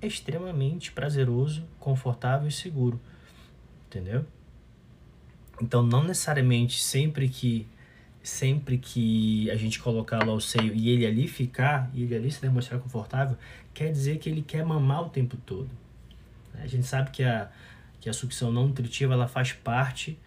é 0.00 0.06
extremamente 0.06 0.92
prazeroso, 0.92 1.64
confortável 1.78 2.46
e 2.46 2.52
seguro. 2.52 3.00
Entendeu? 3.86 4.24
Então, 5.60 5.82
não 5.82 6.02
necessariamente 6.02 6.82
sempre 6.82 7.28
que 7.28 7.66
sempre 8.22 8.78
que 8.78 9.50
a 9.50 9.54
gente 9.54 9.78
colocá-lo 9.78 10.30
ao 10.30 10.40
seio 10.40 10.74
e 10.74 10.88
ele 10.88 11.06
ali 11.06 11.28
ficar, 11.28 11.90
e 11.92 12.04
ele 12.04 12.14
ali 12.16 12.30
se 12.30 12.40
demonstrar 12.40 12.80
confortável, 12.80 13.36
quer 13.74 13.92
dizer 13.92 14.18
que 14.18 14.30
ele 14.30 14.40
quer 14.40 14.64
mamar 14.64 15.02
o 15.02 15.10
tempo 15.10 15.36
todo. 15.44 15.68
A 16.54 16.66
gente 16.66 16.86
sabe 16.86 17.10
que 17.10 17.22
a, 17.22 17.50
que 18.00 18.08
a 18.08 18.14
sucção 18.14 18.50
não 18.50 18.68
nutritiva 18.68 19.12
ela 19.12 19.28
faz 19.28 19.52
parte 19.52 20.18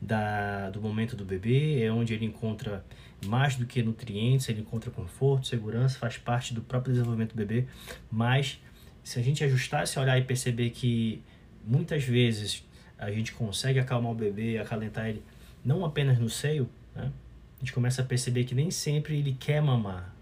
da, 0.00 0.70
do 0.70 0.80
momento 0.80 1.16
do 1.16 1.24
bebê, 1.24 1.82
é 1.82 1.92
onde 1.92 2.14
ele 2.14 2.24
encontra 2.24 2.84
mais 3.26 3.56
do 3.56 3.66
que 3.66 3.82
nutrientes, 3.82 4.48
ele 4.48 4.60
encontra 4.60 4.90
conforto, 4.90 5.48
segurança, 5.48 5.98
faz 5.98 6.16
parte 6.16 6.54
do 6.54 6.62
próprio 6.62 6.92
desenvolvimento 6.92 7.30
do 7.30 7.36
bebê, 7.36 7.66
mas 8.10 8.60
se 9.02 9.18
a 9.18 9.22
gente 9.22 9.42
ajustar 9.42 9.82
esse 9.82 9.98
olhar 9.98 10.18
e 10.18 10.22
perceber 10.22 10.70
que 10.70 11.20
muitas 11.66 12.04
vezes 12.04 12.64
a 13.00 13.10
gente 13.10 13.32
consegue 13.32 13.78
acalmar 13.78 14.12
o 14.12 14.14
bebê, 14.14 14.58
acalentar 14.58 15.08
ele, 15.08 15.24
não 15.64 15.84
apenas 15.86 16.18
no 16.18 16.28
seio, 16.28 16.68
né? 16.94 17.10
a 17.56 17.60
gente 17.60 17.72
começa 17.72 18.02
a 18.02 18.04
perceber 18.04 18.44
que 18.44 18.54
nem 18.54 18.70
sempre 18.70 19.18
ele 19.18 19.32
quer 19.32 19.62
mamar. 19.62 20.14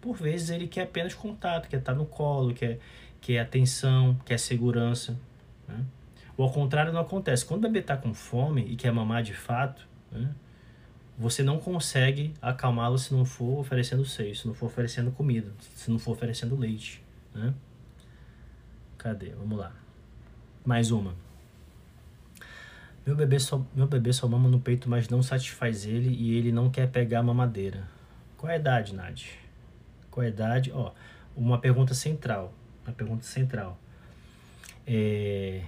Por 0.00 0.16
vezes 0.16 0.48
ele 0.48 0.66
quer 0.66 0.84
apenas 0.84 1.12
contato, 1.12 1.68
quer 1.68 1.78
estar 1.78 1.94
no 1.94 2.06
colo, 2.06 2.54
quer, 2.54 2.78
quer 3.20 3.40
atenção, 3.40 4.18
quer 4.24 4.38
segurança. 4.38 5.18
Né? 5.68 5.84
Ou 6.38 6.46
ao 6.46 6.52
contrário 6.52 6.90
não 6.90 7.00
acontece. 7.00 7.44
Quando 7.44 7.64
o 7.64 7.68
bebê 7.68 7.80
está 7.80 7.96
com 7.96 8.14
fome 8.14 8.62
e 8.62 8.76
quer 8.76 8.92
mamar 8.92 9.22
de 9.22 9.34
fato, 9.34 9.86
né? 10.10 10.32
você 11.18 11.42
não 11.42 11.58
consegue 11.58 12.32
acalmá-lo 12.40 12.98
se 12.98 13.12
não 13.12 13.26
for 13.26 13.58
oferecendo 13.58 14.04
seio, 14.06 14.34
se 14.34 14.46
não 14.46 14.54
for 14.54 14.66
oferecendo 14.66 15.10
comida, 15.10 15.52
se 15.74 15.90
não 15.90 15.98
for 15.98 16.12
oferecendo 16.12 16.56
leite. 16.56 17.02
Né? 17.34 17.52
Cadê? 18.96 19.30
Vamos 19.30 19.58
lá. 19.58 19.72
Mais 20.64 20.90
uma. 20.90 21.25
Meu 23.06 23.14
bebê, 23.14 23.38
só, 23.38 23.64
meu 23.72 23.86
bebê 23.86 24.12
só 24.12 24.26
mama 24.26 24.48
no 24.48 24.58
peito, 24.58 24.90
mas 24.90 25.08
não 25.08 25.22
satisfaz 25.22 25.86
ele 25.86 26.08
e 26.08 26.36
ele 26.36 26.50
não 26.50 26.68
quer 26.68 26.90
pegar 26.90 27.20
a 27.20 27.22
mamadeira. 27.22 27.88
Qual 28.36 28.52
a 28.52 28.56
idade, 28.56 28.96
Nad? 28.96 29.22
Qual 30.10 30.26
a 30.26 30.28
idade? 30.28 30.72
Ó, 30.72 30.92
uma 31.36 31.56
pergunta 31.60 31.94
central. 31.94 32.52
Uma 32.84 32.92
pergunta 32.92 33.22
central. 33.22 33.78
É... 34.84 35.62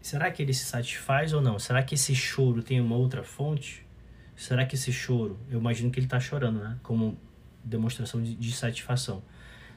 Será 0.00 0.30
que 0.30 0.42
ele 0.42 0.54
se 0.54 0.64
satisfaz 0.64 1.34
ou 1.34 1.42
não? 1.42 1.58
Será 1.58 1.82
que 1.82 1.94
esse 1.94 2.14
choro 2.14 2.62
tem 2.62 2.80
uma 2.80 2.96
outra 2.96 3.22
fonte? 3.22 3.86
Será 4.34 4.64
que 4.64 4.76
esse 4.76 4.90
choro, 4.90 5.38
eu 5.50 5.60
imagino 5.60 5.90
que 5.90 5.98
ele 5.98 6.06
está 6.06 6.18
chorando, 6.18 6.58
né? 6.58 6.78
Como 6.82 7.18
demonstração 7.62 8.22
de, 8.22 8.34
de 8.34 8.52
satisfação. 8.52 9.22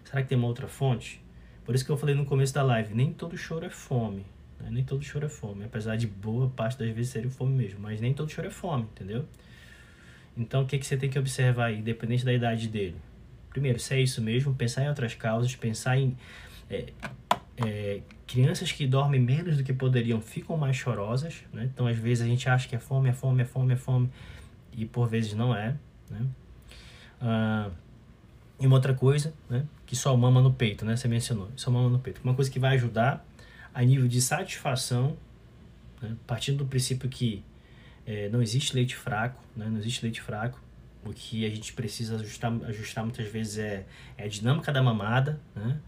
Será 0.06 0.22
que 0.22 0.30
tem 0.30 0.38
uma 0.38 0.48
outra 0.48 0.70
fonte? 0.70 1.22
Por 1.66 1.76
isso 1.76 1.84
que 1.84 1.92
eu 1.92 1.98
falei 1.98 2.16
no 2.16 2.26
começo 2.26 2.54
da 2.54 2.64
live, 2.64 2.94
nem 2.94 3.12
todo 3.12 3.36
choro 3.36 3.66
é 3.66 3.70
fome. 3.70 4.26
Né? 4.64 4.70
Nem 4.72 4.84
todo 4.84 5.04
choro 5.04 5.26
é 5.26 5.30
fome, 5.30 5.66
apesar 5.66 5.98
de 5.98 6.08
boa 6.08 6.50
parte 6.50 6.80
das 6.80 6.90
vezes 6.90 7.12
ser 7.12 7.30
fome 7.30 7.54
mesmo, 7.54 7.80
mas 7.82 8.00
nem 8.00 8.14
todo 8.14 8.32
choro 8.32 8.48
é 8.48 8.52
fome, 8.52 8.84
entendeu? 8.84 9.26
Então 10.38 10.64
o 10.64 10.66
que, 10.66 10.78
que 10.80 10.86
você 10.86 10.96
tem 10.96 11.10
que 11.10 11.20
observar 11.20 11.66
aí, 11.66 11.80
independente 11.80 12.24
da 12.24 12.34
idade 12.34 12.68
dele? 12.70 12.96
Primeiro, 13.50 13.78
se 13.78 13.94
é 13.94 14.02
isso 14.02 14.22
mesmo, 14.22 14.56
pensar 14.56 14.84
em 14.84 14.88
outras 14.88 15.14
causas, 15.14 15.56
pensar 15.56 15.98
em 15.98 16.18
é, 16.70 16.86
é, 17.58 18.02
crianças 18.26 18.72
que 18.72 18.88
dormem 18.88 19.20
menos 19.20 19.58
do 19.58 19.64
que 19.64 19.74
poderiam 19.74 20.20
ficam 20.22 20.58
mais 20.58 20.76
chorosas, 20.76 21.44
né? 21.52 21.70
Então 21.72 21.86
às 21.86 21.98
vezes 21.98 22.24
a 22.24 22.28
gente 22.28 22.48
acha 22.50 22.68
que 22.68 22.76
é 22.76 22.80
fome, 22.80 23.10
é 23.10 23.14
fome, 23.14 23.42
é 23.44 23.46
fome, 23.46 23.74
é 23.74 23.78
fome, 23.78 24.10
e 24.72 24.86
por 24.86 25.08
vezes 25.08 25.34
não 25.34 25.54
é, 25.54 25.76
né? 26.10 26.26
Ah, 27.22 27.70
e 28.60 28.66
uma 28.66 28.78
outra 28.78 28.94
coisa, 28.94 29.34
né? 29.50 29.66
Que 29.86 29.96
só 29.96 30.16
mama 30.16 30.42
no 30.42 30.54
peito, 30.54 30.86
né? 30.86 30.96
Você 30.96 31.08
mencionou, 31.08 31.50
só 31.56 31.70
mama 31.70 31.90
no 31.90 32.00
peito. 32.00 32.22
Uma 32.24 32.34
coisa 32.34 32.50
que 32.50 32.60
vai 32.60 32.76
ajudar 32.76 33.24
a 33.74 33.84
nível 33.84 34.08
de 34.08 34.22
satisfação, 34.22 35.18
né? 36.02 36.16
partindo 36.28 36.60
do 36.60 36.66
princípio 36.66 37.10
que 37.10 37.44
é, 38.06 38.30
não 38.30 38.42
existe 38.42 38.76
leite 38.76 38.96
fraco, 38.96 39.42
né? 39.56 39.68
não 39.70 39.78
existe 39.78 40.04
leite 40.04 40.22
fraco. 40.22 40.62
O 41.06 41.12
que 41.12 41.46
a 41.46 41.50
gente 41.50 41.74
precisa 41.74 42.16
ajustar, 42.16 42.54
ajustar 42.66 43.04
muitas 43.04 43.28
vezes 43.28 43.58
é, 43.58 43.86
é 44.18 44.24
a 44.24 44.28
dinâmica 44.28 44.72
da 44.72 44.82
mamada, 44.82 45.40
né? 45.56 45.80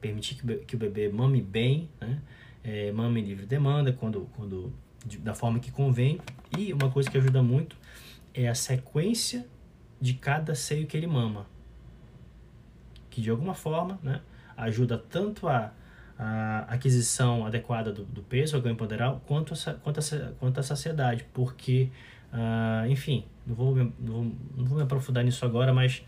permitir 0.00 0.36
que, 0.36 0.56
que 0.64 0.76
o 0.76 0.78
bebê 0.78 1.08
mame 1.08 1.40
bem, 1.40 1.88
né? 2.00 2.20
É, 2.62 2.92
mame 2.92 3.20
livre 3.20 3.46
demanda, 3.46 3.92
quando, 3.92 4.28
quando, 4.36 4.72
de, 5.06 5.18
da 5.18 5.34
forma 5.34 5.58
que 5.58 5.70
convém. 5.70 6.20
E 6.56 6.72
uma 6.72 6.90
coisa 6.90 7.10
que 7.10 7.16
ajuda 7.16 7.42
muito 7.42 7.76
é 8.34 8.48
a 8.48 8.54
sequência 8.54 9.46
de 10.00 10.14
cada 10.14 10.54
seio 10.54 10.86
que 10.86 10.96
ele 10.96 11.06
mama. 11.06 11.46
Que 13.10 13.20
de 13.20 13.30
alguma 13.30 13.54
forma 13.54 13.98
né, 14.02 14.20
ajuda 14.56 14.98
tanto 14.98 15.48
a 15.48 15.72
a 16.18 16.66
aquisição 16.68 17.46
adequada 17.46 17.92
do, 17.92 18.04
do 18.04 18.22
peso, 18.22 18.58
o 18.58 18.60
ganho 18.60 18.74
ponderal, 18.74 19.22
quanto 19.26 19.54
a, 19.54 19.74
quanto 19.74 20.00
a, 20.00 20.32
quanto 20.40 20.58
a 20.58 20.62
saciedade, 20.62 21.24
porque, 21.32 21.90
uh, 22.32 22.90
enfim, 22.90 23.24
não 23.46 23.54
vou, 23.54 23.76
não, 23.76 23.92
vou, 24.00 24.24
não 24.56 24.64
vou 24.64 24.78
me 24.78 24.82
aprofundar 24.82 25.22
nisso 25.22 25.44
agora, 25.44 25.72
mas 25.72 26.04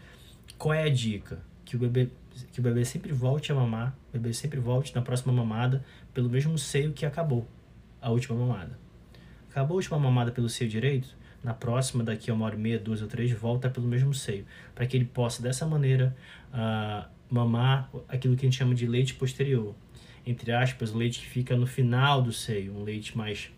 qual 0.58 0.74
é 0.74 0.82
a 0.82 0.88
dica? 0.88 1.38
Que 1.64 1.76
o 1.76 1.78
bebê, 1.78 2.10
que 2.52 2.58
o 2.58 2.62
bebê 2.62 2.84
sempre 2.84 3.12
volte 3.12 3.52
a 3.52 3.54
mamar, 3.54 3.94
o 4.08 4.18
bebê 4.18 4.32
sempre 4.32 4.58
volte 4.58 4.92
na 4.94 5.00
próxima 5.00 5.32
mamada 5.32 5.84
pelo 6.12 6.28
mesmo 6.28 6.58
seio 6.58 6.92
que 6.92 7.06
acabou 7.06 7.46
a 8.02 8.10
última 8.10 8.36
mamada. 8.36 8.76
Acabou 9.48 9.74
a 9.74 9.76
última 9.76 9.98
mamada 9.98 10.32
pelo 10.32 10.48
seio 10.48 10.68
direito, 10.68 11.16
na 11.42 11.54
próxima, 11.54 12.02
daqui 12.02 12.30
a 12.30 12.34
uma 12.34 12.44
hora 12.46 12.54
e 12.54 12.58
meia, 12.58 12.78
duas 12.78 13.00
ou 13.00 13.08
três, 13.08 13.30
volta 13.32 13.70
pelo 13.70 13.86
mesmo 13.86 14.12
seio, 14.12 14.44
para 14.74 14.86
que 14.86 14.96
ele 14.96 15.06
possa, 15.06 15.40
dessa 15.40 15.64
maneira, 15.66 16.14
uh, 16.52 17.08
mamar 17.30 17.88
aquilo 18.08 18.36
que 18.36 18.44
a 18.44 18.48
gente 18.48 18.58
chama 18.58 18.74
de 18.74 18.86
leite 18.86 19.14
posterior, 19.14 19.74
entre 20.26 20.52
aspas, 20.52 20.94
o 20.94 20.98
leite 20.98 21.20
que 21.20 21.26
fica 21.26 21.56
no 21.56 21.66
final 21.66 22.22
do 22.22 22.32
seio, 22.32 22.76
um 22.76 22.82
leite 22.82 23.16
mais, 23.16 23.50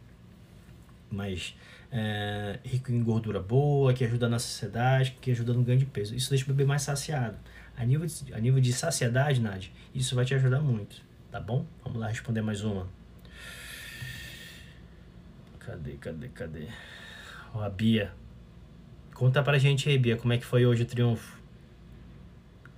mais 1.10 1.56
é, 1.90 2.58
rico 2.64 2.90
em 2.90 3.02
gordura 3.02 3.40
boa, 3.40 3.92
que 3.92 4.04
ajuda 4.04 4.28
na 4.28 4.38
saciedade, 4.38 5.16
que 5.20 5.30
ajuda 5.30 5.52
no 5.52 5.62
ganho 5.62 5.78
de 5.78 5.86
peso. 5.86 6.14
Isso 6.14 6.30
deixa 6.30 6.44
o 6.44 6.48
bebê 6.48 6.64
mais 6.64 6.82
saciado. 6.82 7.36
A 7.76 7.84
nível 7.84 8.06
de, 8.06 8.34
a 8.34 8.38
nível 8.38 8.60
de 8.60 8.72
saciedade, 8.72 9.40
Nad, 9.40 9.66
isso 9.94 10.14
vai 10.14 10.24
te 10.24 10.34
ajudar 10.34 10.60
muito, 10.60 11.02
tá 11.30 11.40
bom? 11.40 11.66
Vamos 11.84 12.00
lá 12.00 12.08
responder 12.08 12.42
mais 12.42 12.62
uma. 12.62 12.88
Cadê, 15.58 15.92
cadê, 15.92 16.28
cadê? 16.28 16.66
Ó, 17.54 17.62
a 17.62 17.68
Bia. 17.68 18.12
Conta 19.14 19.42
pra 19.42 19.58
gente 19.58 19.88
aí, 19.88 19.98
Bia, 19.98 20.16
como 20.16 20.32
é 20.32 20.38
que 20.38 20.44
foi 20.44 20.66
hoje 20.66 20.82
o 20.82 20.86
triunfo? 20.86 21.40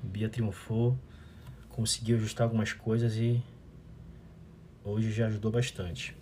Bia 0.02 0.28
triunfou, 0.28 0.98
conseguiu 1.70 2.16
ajustar 2.16 2.44
algumas 2.44 2.72
coisas 2.72 3.16
e 3.16 3.42
hoje 4.84 5.10
já 5.10 5.26
ajudou 5.26 5.50
bastante. 5.50 6.14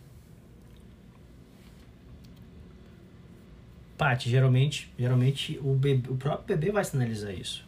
Paty, 3.99 4.31
geralmente, 4.31 4.93
geralmente 4.99 5.59
o, 5.63 5.75
bebê, 5.75 6.11
o 6.11 6.17
próprio 6.17 6.57
bebê 6.57 6.73
vai 6.73 6.85
sinalizar 6.85 7.33
isso. 7.33 7.65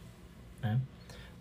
Né? 0.61 0.79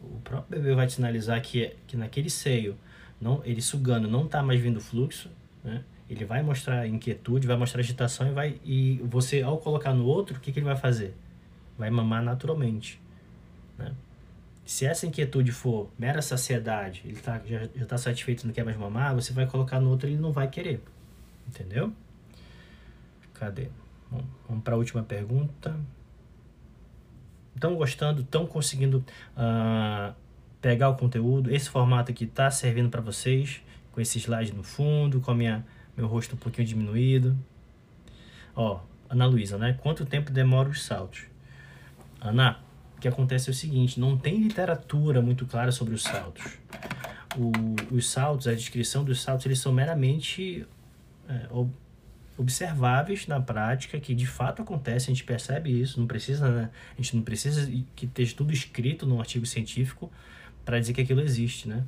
O 0.02 0.20
próprio 0.20 0.58
bebê 0.58 0.74
vai 0.74 0.88
sinalizar 0.88 1.40
que, 1.40 1.74
que 1.86 1.96
naquele 1.96 2.28
seio, 2.28 2.76
não, 3.20 3.40
ele 3.44 3.62
sugando, 3.62 4.08
não 4.08 4.26
está 4.26 4.42
mais 4.42 4.60
vindo 4.60 4.80
fluxo, 4.80 5.30
né? 5.62 5.82
ele 6.08 6.24
vai 6.24 6.42
mostrar 6.42 6.86
inquietude, 6.86 7.46
vai 7.46 7.56
mostrar 7.56 7.80
agitação 7.80 8.28
e 8.28 8.32
vai 8.32 8.60
e 8.64 9.00
você 9.04 9.42
ao 9.42 9.58
colocar 9.58 9.94
no 9.94 10.04
outro, 10.04 10.36
o 10.36 10.40
que, 10.40 10.52
que 10.52 10.58
ele 10.58 10.66
vai 10.66 10.76
fazer? 10.76 11.14
Vai 11.78 11.90
mamar 11.90 12.22
naturalmente, 12.22 13.00
né? 13.78 13.92
Se 14.64 14.86
essa 14.86 15.06
inquietude 15.06 15.52
for 15.52 15.90
mera 15.98 16.22
saciedade, 16.22 17.02
ele 17.04 17.16
tá, 17.16 17.40
já 17.44 17.64
está 17.74 17.98
satisfeito, 17.98 18.46
não 18.46 18.54
quer 18.54 18.64
mais 18.64 18.76
mamar, 18.76 19.14
você 19.14 19.32
vai 19.32 19.46
colocar 19.46 19.78
no 19.78 19.90
outro 19.90 20.08
ele 20.08 20.16
não 20.16 20.32
vai 20.32 20.48
querer. 20.48 20.82
Entendeu? 21.46 21.92
Cadê? 23.34 23.68
Bom, 24.10 24.24
vamos 24.48 24.64
para 24.64 24.74
a 24.74 24.78
última 24.78 25.02
pergunta. 25.02 25.78
Estão 27.54 27.74
gostando? 27.76 28.22
Estão 28.22 28.46
conseguindo 28.46 29.04
uh, 29.36 30.14
pegar 30.60 30.88
o 30.88 30.96
conteúdo? 30.96 31.54
Esse 31.54 31.68
formato 31.68 32.10
aqui 32.10 32.24
está 32.24 32.50
servindo 32.50 32.88
para 32.88 33.00
vocês? 33.00 33.60
Com 33.92 34.00
esse 34.00 34.18
slide 34.18 34.52
no 34.54 34.62
fundo, 34.62 35.20
com 35.20 35.30
a 35.30 35.34
minha, 35.34 35.64
meu 35.96 36.06
rosto 36.06 36.34
um 36.34 36.38
pouquinho 36.38 36.66
diminuído. 36.66 37.36
Ó, 38.56 38.80
Ana 39.08 39.26
Luísa, 39.26 39.58
né? 39.58 39.78
Quanto 39.82 40.06
tempo 40.06 40.32
demora 40.32 40.68
os 40.68 40.84
saltos? 40.84 41.24
Ana, 42.20 42.58
que 43.04 43.08
acontece 43.08 43.50
é 43.50 43.52
o 43.52 43.54
seguinte: 43.54 44.00
não 44.00 44.16
tem 44.16 44.38
literatura 44.38 45.20
muito 45.20 45.44
clara 45.44 45.70
sobre 45.70 45.94
os 45.94 46.02
saltos. 46.02 46.56
O, 47.36 47.94
os 47.94 48.08
saltos, 48.08 48.48
a 48.48 48.54
descrição 48.54 49.04
dos 49.04 49.20
saltos, 49.20 49.44
eles 49.44 49.58
são 49.58 49.72
meramente 49.72 50.66
é, 51.28 51.46
observáveis 52.38 53.26
na 53.26 53.40
prática, 53.40 54.00
que 54.00 54.14
de 54.14 54.26
fato 54.26 54.62
acontece, 54.62 55.10
a 55.10 55.14
gente 55.14 55.24
percebe 55.24 55.78
isso, 55.78 56.00
não 56.00 56.06
precisa, 56.06 56.48
né? 56.48 56.70
a 56.92 57.02
gente 57.02 57.16
não 57.16 57.22
precisa 57.22 57.70
que 57.94 58.06
esteja 58.06 58.34
tudo 58.34 58.52
escrito 58.52 59.04
num 59.04 59.20
artigo 59.20 59.44
científico 59.44 60.10
para 60.64 60.80
dizer 60.80 60.94
que 60.94 61.02
aquilo 61.02 61.20
existe, 61.20 61.68
né? 61.68 61.84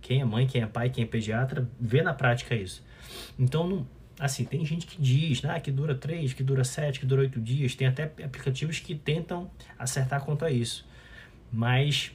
Quem 0.00 0.20
é 0.20 0.24
mãe, 0.24 0.48
quem 0.48 0.62
é 0.62 0.66
pai, 0.66 0.90
quem 0.90 1.04
é 1.04 1.06
pediatra, 1.06 1.68
vê 1.78 2.02
na 2.02 2.12
prática 2.12 2.56
isso. 2.56 2.82
Então, 3.38 3.68
não, 3.68 3.86
assim, 4.18 4.44
tem 4.44 4.64
gente 4.64 4.86
que 4.86 5.00
diz 5.00 5.42
né, 5.42 5.58
que 5.60 5.70
dura 5.70 5.94
3, 5.94 6.32
que 6.32 6.42
dura 6.42 6.64
7, 6.64 7.00
que 7.00 7.06
dura 7.06 7.22
8 7.22 7.40
dias. 7.40 7.74
Tem 7.74 7.86
até 7.86 8.04
aplicativos 8.04 8.78
que 8.78 8.94
tentam 8.94 9.50
acertar 9.78 10.24
quanto 10.24 10.44
a 10.44 10.50
isso. 10.50 10.86
Mas 11.52 12.12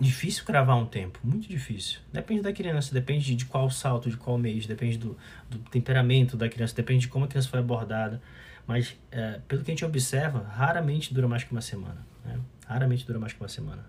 difícil 0.00 0.44
cravar 0.44 0.76
um 0.76 0.86
tempo, 0.86 1.18
muito 1.24 1.48
difícil. 1.48 2.00
Depende 2.12 2.42
da 2.42 2.52
criança, 2.52 2.94
depende 2.94 3.34
de 3.34 3.44
qual 3.44 3.68
salto, 3.70 4.08
de 4.08 4.16
qual 4.16 4.38
mês, 4.38 4.66
depende 4.66 4.96
do, 4.96 5.16
do 5.50 5.58
temperamento 5.58 6.36
da 6.36 6.48
criança, 6.48 6.74
depende 6.74 7.00
de 7.02 7.08
como 7.08 7.24
a 7.24 7.28
criança 7.28 7.48
foi 7.48 7.58
abordada. 7.58 8.22
Mas, 8.66 8.96
é, 9.10 9.40
pelo 9.48 9.64
que 9.64 9.70
a 9.70 9.72
gente 9.72 9.84
observa, 9.84 10.40
raramente 10.40 11.12
dura 11.12 11.26
mais 11.26 11.42
que 11.42 11.50
uma 11.50 11.62
semana. 11.62 12.06
Né? 12.24 12.38
Raramente 12.66 13.06
dura 13.06 13.18
mais 13.18 13.32
que 13.32 13.40
uma 13.40 13.48
semana. 13.48 13.84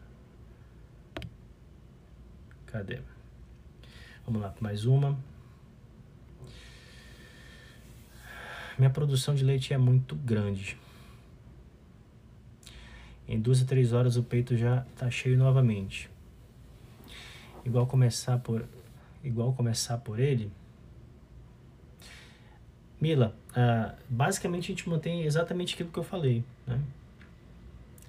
Cadê? 2.65 2.99
Vamos 4.25 4.41
lá, 4.41 4.53
mais 4.61 4.85
uma. 4.85 5.19
Minha 8.79 8.89
produção 8.89 9.35
de 9.35 9.43
leite 9.43 9.73
é 9.73 9.77
muito 9.77 10.15
grande. 10.15 10.77
Em 13.27 13.37
duas 13.37 13.61
a 13.61 13.65
três 13.65 13.91
horas 13.91 14.15
o 14.15 14.23
peito 14.23 14.55
já 14.55 14.85
está 14.93 15.11
cheio 15.11 15.37
novamente. 15.37 16.09
Igual 17.65 17.85
começar 17.85 18.39
por 18.39 18.65
igual 19.21 19.51
começar 19.51 19.97
por 19.97 20.17
ele. 20.17 20.49
Mila, 23.01 23.35
uh, 23.51 23.93
basicamente 24.09 24.71
a 24.71 24.75
gente 24.75 24.87
mantém 24.87 25.23
exatamente 25.23 25.73
aquilo 25.73 25.89
que 25.89 25.99
eu 25.99 26.03
falei, 26.03 26.41
né? 26.65 26.79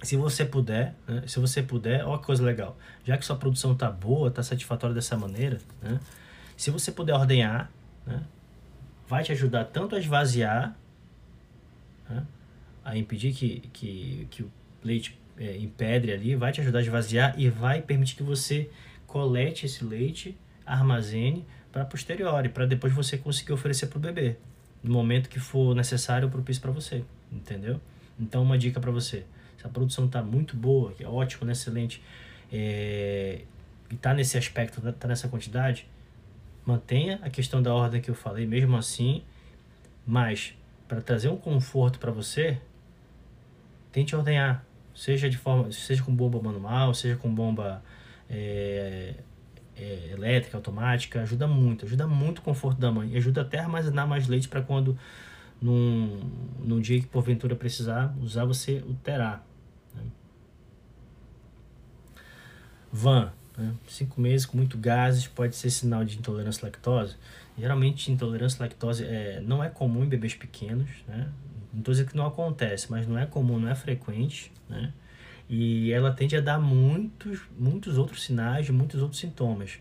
Se 0.03 0.16
você 0.16 0.45
puder, 0.45 0.95
né? 1.07 1.25
se 1.27 1.41
você 1.41 1.62
puder, 1.62 2.07
olha 2.07 2.18
que 2.18 2.27
coisa 2.27 2.45
legal. 2.45 2.79
Já 3.05 3.18
que 3.18 3.25
sua 3.25 3.37
produção 3.37 3.75
tá 3.75 3.91
boa, 3.91 4.31
tá 4.31 4.43
satisfatória 4.43 4.95
dessa 4.95 5.16
maneira, 5.16 5.59
né? 5.83 6.01
Se 6.57 6.71
você 6.71 6.93
puder 6.93 7.14
ordenhar, 7.14 7.73
né? 8.07 8.23
Vai 9.11 9.24
te 9.24 9.32
ajudar 9.32 9.64
tanto 9.64 9.96
a 9.96 9.98
esvaziar, 9.98 10.76
né? 12.08 12.24
a 12.84 12.96
impedir 12.96 13.34
que, 13.34 13.58
que, 13.72 14.28
que 14.30 14.42
o 14.44 14.50
leite 14.84 15.18
é, 15.36 15.56
empedre 15.56 16.12
ali, 16.12 16.36
vai 16.36 16.52
te 16.52 16.61
ajudar 16.61 16.78
a 16.78 16.82
esvaziar 16.82 17.34
e 17.36 17.50
vai 17.50 17.82
permitir 17.82 18.14
que 18.14 18.22
você 18.22 18.70
colete 19.08 19.66
esse 19.66 19.84
leite, 19.84 20.38
armazene 20.64 21.44
para 21.72 21.84
posteriori, 21.84 22.50
para 22.50 22.66
depois 22.66 22.92
você 22.92 23.18
conseguir 23.18 23.52
oferecer 23.52 23.88
para 23.88 23.98
o 23.98 24.00
bebê, 24.00 24.36
no 24.80 24.92
momento 24.92 25.28
que 25.28 25.40
for 25.40 25.74
necessário 25.74 26.26
ou 26.26 26.30
propício 26.30 26.62
para 26.62 26.70
você, 26.70 27.04
entendeu? 27.32 27.80
Então, 28.18 28.44
uma 28.44 28.56
dica 28.56 28.78
para 28.78 28.92
você: 28.92 29.24
se 29.58 29.66
a 29.66 29.68
produção 29.68 30.06
está 30.06 30.22
muito 30.22 30.56
boa, 30.56 30.92
que 30.92 31.02
é 31.02 31.08
ótimo, 31.08 31.46
né, 31.46 31.52
excelente, 31.52 32.00
é, 32.52 33.40
e 33.90 33.94
está 33.94 34.14
nesse 34.14 34.38
aspecto, 34.38 34.88
está 34.88 35.08
nessa 35.08 35.28
quantidade, 35.28 35.88
mantenha 36.64 37.18
a 37.22 37.30
questão 37.30 37.62
da 37.62 37.74
ordem 37.74 38.00
que 38.00 38.11
eu 38.11 38.14
falei, 38.14 38.46
mesmo 38.46 38.76
assim, 38.76 39.22
mas 40.06 40.54
para 40.86 41.00
trazer 41.00 41.28
um 41.28 41.36
conforto 41.36 41.98
para 41.98 42.11
você, 42.11 42.61
tente 43.92 44.14
ordenhar, 44.14 44.64
seja 44.94 45.28
de 45.28 45.36
forma, 45.36 45.70
seja 45.72 46.02
com 46.02 46.14
bomba 46.14 46.40
manual, 46.42 46.94
seja 46.94 47.16
com 47.16 47.32
bomba 47.32 47.82
é, 48.28 49.14
é, 49.76 50.11
elétrica, 50.12 50.56
automática, 50.56 51.22
ajuda 51.22 51.46
muito, 51.46 51.84
ajuda 51.84 52.06
muito 52.06 52.38
o 52.38 52.42
conforto 52.42 52.78
da 52.78 52.90
mãe, 52.90 53.16
ajuda 53.16 53.42
até 53.42 53.58
a 53.58 53.62
armazenar 53.62 54.06
mais 54.06 54.28
leite 54.28 54.48
para 54.48 54.62
quando 54.62 54.98
num, 55.61 56.20
num 56.58 56.80
dia 56.80 57.00
que 57.00 57.06
porventura 57.06 57.54
precisar 57.54 58.14
usar, 58.20 58.44
você 58.44 58.82
o 58.86 58.94
terá. 58.94 59.42
Né? 59.94 60.02
Van, 62.92 63.32
né? 63.61 63.74
cinco 63.86 64.20
meses 64.20 64.46
com 64.46 64.56
muito 64.56 64.78
gases 64.78 65.26
pode 65.26 65.54
ser 65.54 65.70
sinal 65.70 66.04
de 66.04 66.18
intolerância 66.18 66.62
à 66.62 66.66
lactose. 66.66 67.16
Geralmente 67.58 68.11
intolerância 68.11 68.58
à 68.58 68.66
lactose 68.66 69.04
é, 69.04 69.40
não 69.44 69.62
é 69.62 69.68
comum 69.68 70.04
em 70.04 70.08
bebês 70.08 70.34
pequenos, 70.34 70.88
né? 71.06 71.30
Não 71.72 71.80
estou 71.80 71.92
dizendo 71.92 72.08
que 72.08 72.16
não 72.16 72.26
acontece, 72.26 72.90
mas 72.90 73.06
não 73.06 73.18
é 73.18 73.26
comum, 73.26 73.58
não 73.58 73.68
é 73.68 73.74
frequente, 73.74 74.50
né? 74.68 74.92
E 75.48 75.92
ela 75.92 76.12
tende 76.12 76.36
a 76.36 76.40
dar 76.40 76.58
muitos, 76.58 77.40
muitos 77.58 77.98
outros 77.98 78.22
sinais, 78.22 78.70
muitos 78.70 79.02
outros 79.02 79.20
sintomas. 79.20 79.78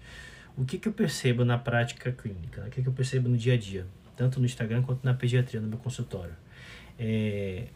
O 0.57 0.65
que, 0.65 0.77
que 0.77 0.87
eu 0.87 0.93
percebo 0.93 1.45
na 1.45 1.57
prática 1.57 2.11
clínica? 2.11 2.65
O 2.67 2.69
que, 2.69 2.81
que 2.81 2.89
eu 2.89 2.93
percebo 2.93 3.29
no 3.29 3.37
dia 3.37 3.53
a 3.53 3.57
dia? 3.57 3.85
Tanto 4.15 4.39
no 4.39 4.45
Instagram 4.45 4.81
quanto 4.81 5.03
na 5.03 5.13
pediatria, 5.13 5.61
no 5.61 5.67
meu 5.67 5.77
consultório. 5.77 6.35
É, 6.97 7.67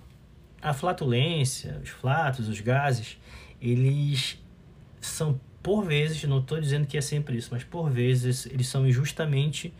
a 0.61 0.73
flatulência, 0.73 1.79
os 1.83 1.89
flatos, 1.89 2.49
os 2.49 2.59
gases, 2.59 3.17
eles 3.61 4.41
são, 4.99 5.39
por 5.63 5.83
vezes, 5.85 6.21
não 6.25 6.39
estou 6.39 6.59
dizendo 6.59 6.85
que 6.85 6.97
é 6.97 7.01
sempre 7.01 7.37
isso, 7.37 7.49
mas 7.51 7.63
por 7.63 7.89
vezes 7.89 8.45
eles 8.47 8.67
são 8.67 8.85
injustamente 8.85 9.73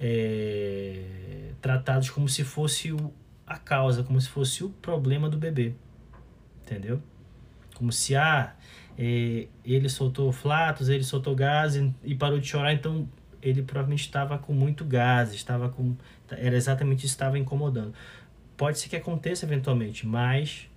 é, 0.00 1.52
tratados 1.60 2.08
como 2.08 2.26
se 2.26 2.42
fosse 2.42 2.90
o, 2.90 3.12
a 3.46 3.58
causa, 3.58 4.02
como 4.02 4.18
se 4.18 4.28
fosse 4.28 4.64
o 4.64 4.70
problema 4.70 5.28
do 5.28 5.36
bebê. 5.36 5.74
Entendeu? 6.62 7.02
Como 7.74 7.92
se, 7.92 8.16
ah, 8.16 8.56
é, 8.98 9.46
ele 9.64 9.88
soltou 9.88 10.32
flatos, 10.32 10.88
ele 10.88 11.04
soltou 11.04 11.34
gás 11.34 11.76
e, 11.76 11.94
e, 12.02 12.14
parou 12.14 12.38
de 12.38 12.46
chorar, 12.46 12.72
então 12.72 13.06
ele 13.42 13.62
provavelmente 13.62 14.02
estava 14.02 14.38
com 14.38 14.54
muito 14.54 14.84
gás, 14.84 15.34
estava 15.34 15.68
com. 15.68 15.94
Era 16.30 16.56
exatamente 16.56 17.04
isso 17.04 17.14
que 17.14 17.22
estava 17.22 17.38
incomodando. 17.38 17.92
Pode 18.56 18.78
ser 18.78 18.88
que 18.88 18.96
aconteça 18.96 19.44
eventualmente, 19.44 20.06
mas 20.06 20.68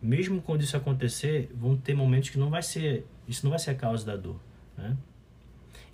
mesmo 0.00 0.40
quando 0.42 0.62
isso 0.62 0.76
acontecer, 0.76 1.50
vão 1.54 1.76
ter 1.76 1.94
momentos 1.94 2.30
que 2.30 2.38
não 2.38 2.50
vai 2.50 2.62
ser. 2.62 3.06
Isso 3.28 3.44
não 3.44 3.50
vai 3.50 3.58
ser 3.58 3.70
a 3.70 3.74
causa 3.74 4.04
da 4.04 4.16
dor. 4.16 4.40
Né? 4.76 4.96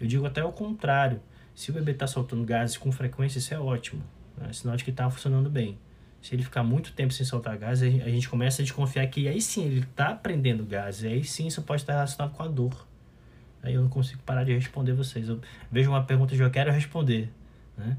Eu 0.00 0.06
digo 0.06 0.26
até 0.26 0.44
o 0.44 0.52
contrário. 0.52 1.20
Se 1.54 1.70
o 1.70 1.74
bebê 1.74 1.92
está 1.92 2.06
soltando 2.06 2.44
gases 2.44 2.76
com 2.76 2.90
frequência, 2.90 3.38
isso 3.38 3.52
é 3.52 3.58
ótimo. 3.58 4.02
Né? 4.36 4.52
Sinal 4.52 4.76
de 4.76 4.84
que 4.84 4.90
está 4.90 5.08
funcionando 5.10 5.50
bem. 5.50 5.78
Se 6.20 6.34
ele 6.34 6.42
ficar 6.42 6.62
muito 6.62 6.92
tempo 6.92 7.12
sem 7.12 7.26
soltar 7.26 7.56
gás, 7.58 7.82
a 7.82 7.88
gente 7.88 8.28
começa 8.28 8.62
a 8.62 8.64
desconfiar 8.64 9.06
que 9.08 9.26
aí 9.26 9.40
sim 9.40 9.64
ele 9.64 9.80
está 9.80 10.14
prendendo 10.14 10.64
gás. 10.64 11.02
E 11.02 11.08
aí 11.08 11.24
sim 11.24 11.48
isso 11.48 11.62
pode 11.62 11.82
estar 11.82 11.94
relacionado 11.94 12.32
com 12.32 12.42
a 12.42 12.48
dor. 12.48 12.86
Aí 13.62 13.74
eu 13.74 13.82
não 13.82 13.88
consigo 13.88 14.22
parar 14.22 14.44
de 14.44 14.52
responder 14.52 14.92
vocês. 14.92 15.28
Eu 15.28 15.40
vejo 15.70 15.90
uma 15.90 16.04
pergunta 16.04 16.34
que 16.34 16.42
eu 16.42 16.50
quero 16.50 16.70
responder. 16.70 17.30
Né? 17.76 17.96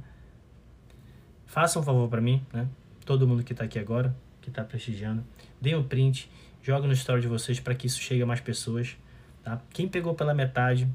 Façam 1.45 1.81
um 1.81 1.85
favor 1.85 2.09
para 2.09 2.21
mim, 2.21 2.45
né? 2.51 2.67
todo 3.05 3.27
mundo 3.27 3.43
que 3.43 3.53
está 3.53 3.65
aqui 3.65 3.77
agora, 3.77 4.15
que 4.41 4.49
está 4.49 4.63
prestigiando, 4.63 5.23
deem 5.61 5.75
um 5.75 5.83
print, 5.83 6.29
joga 6.61 6.87
no 6.87 6.93
story 6.93 7.21
de 7.21 7.27
vocês 7.27 7.59
para 7.59 7.75
que 7.75 7.87
isso 7.87 7.99
chegue 7.99 8.21
a 8.21 8.25
mais 8.25 8.41
pessoas. 8.41 8.97
Tá? 9.43 9.61
Quem 9.71 9.87
pegou 9.87 10.13
pela 10.13 10.33
metade, 10.33 10.87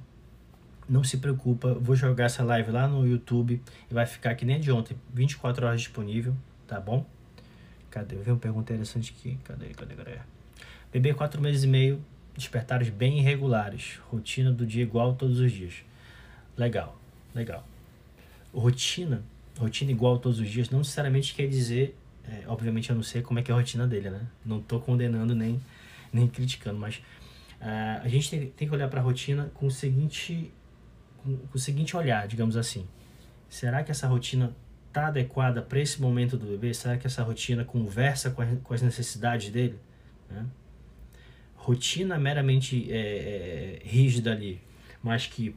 não 0.88 1.04
se 1.04 1.18
preocupa, 1.18 1.74
vou 1.74 1.94
jogar 1.94 2.24
essa 2.24 2.42
live 2.42 2.70
lá 2.70 2.88
no 2.88 3.06
YouTube 3.06 3.60
e 3.90 3.94
vai 3.94 4.06
ficar 4.06 4.34
que 4.34 4.44
nem 4.44 4.58
de 4.58 4.72
ontem, 4.72 4.96
24 5.12 5.66
horas 5.66 5.80
disponível, 5.80 6.34
tá 6.66 6.80
bom? 6.80 7.04
Cadê? 7.90 8.16
Eu 8.16 8.22
vi 8.22 8.30
uma 8.30 8.38
pergunta 8.38 8.72
interessante 8.72 9.14
aqui. 9.16 9.38
Cadê? 9.44 9.68
Cadê, 9.68 9.94
cadê? 9.94 10.18
Bebê 10.92 11.14
quatro 11.14 11.40
meses 11.40 11.64
e 11.64 11.66
meio, 11.66 12.02
despertares 12.36 12.88
bem 12.88 13.18
irregulares. 13.18 13.98
Rotina 14.10 14.52
do 14.52 14.66
dia 14.66 14.82
igual 14.82 15.14
todos 15.14 15.40
os 15.40 15.52
dias. 15.52 15.74
Legal, 16.56 16.98
legal. 17.34 17.66
Rotina, 18.54 19.22
rotina 19.58 19.90
igual 19.90 20.18
todos 20.18 20.38
os 20.38 20.48
dias, 20.48 20.70
não 20.70 20.78
necessariamente 20.78 21.34
quer 21.34 21.46
dizer, 21.46 21.96
é, 22.24 22.44
obviamente 22.46 22.90
eu 22.90 22.96
não 22.96 23.02
sei 23.02 23.22
como 23.22 23.38
é 23.38 23.42
que 23.42 23.50
é 23.50 23.54
a 23.54 23.56
rotina 23.56 23.86
dele, 23.86 24.10
né? 24.10 24.26
Não 24.44 24.60
tô 24.60 24.80
condenando 24.80 25.34
nem, 25.34 25.60
nem 26.12 26.26
criticando, 26.26 26.78
mas 26.78 27.02
uh, 27.60 28.02
a 28.02 28.08
gente 28.08 28.30
tem, 28.30 28.50
tem 28.50 28.68
que 28.68 28.74
olhar 28.74 28.88
para 28.88 29.00
a 29.00 29.02
rotina 29.02 29.50
com 29.54 29.66
o 29.66 29.70
seguinte 29.70 30.52
com, 31.18 31.36
com 31.36 31.56
o 31.56 31.58
seguinte 31.58 31.96
olhar, 31.96 32.26
digamos 32.26 32.56
assim. 32.56 32.86
Será 33.48 33.82
que 33.82 33.90
essa 33.90 34.06
rotina 34.06 34.54
está 34.88 35.08
adequada 35.08 35.62
para 35.62 35.80
esse 35.80 36.00
momento 36.00 36.36
do 36.36 36.46
bebê? 36.46 36.72
Será 36.72 36.96
que 36.96 37.06
essa 37.06 37.22
rotina 37.22 37.64
conversa 37.64 38.30
com, 38.30 38.42
a, 38.42 38.46
com 38.62 38.74
as 38.74 38.82
necessidades 38.82 39.50
dele? 39.50 39.78
Né? 40.30 40.44
Rotina 41.56 42.18
meramente 42.18 42.90
é, 42.90 42.96
é, 42.96 43.82
rígida 43.84 44.32
ali, 44.32 44.60
mas 45.02 45.26
que 45.26 45.54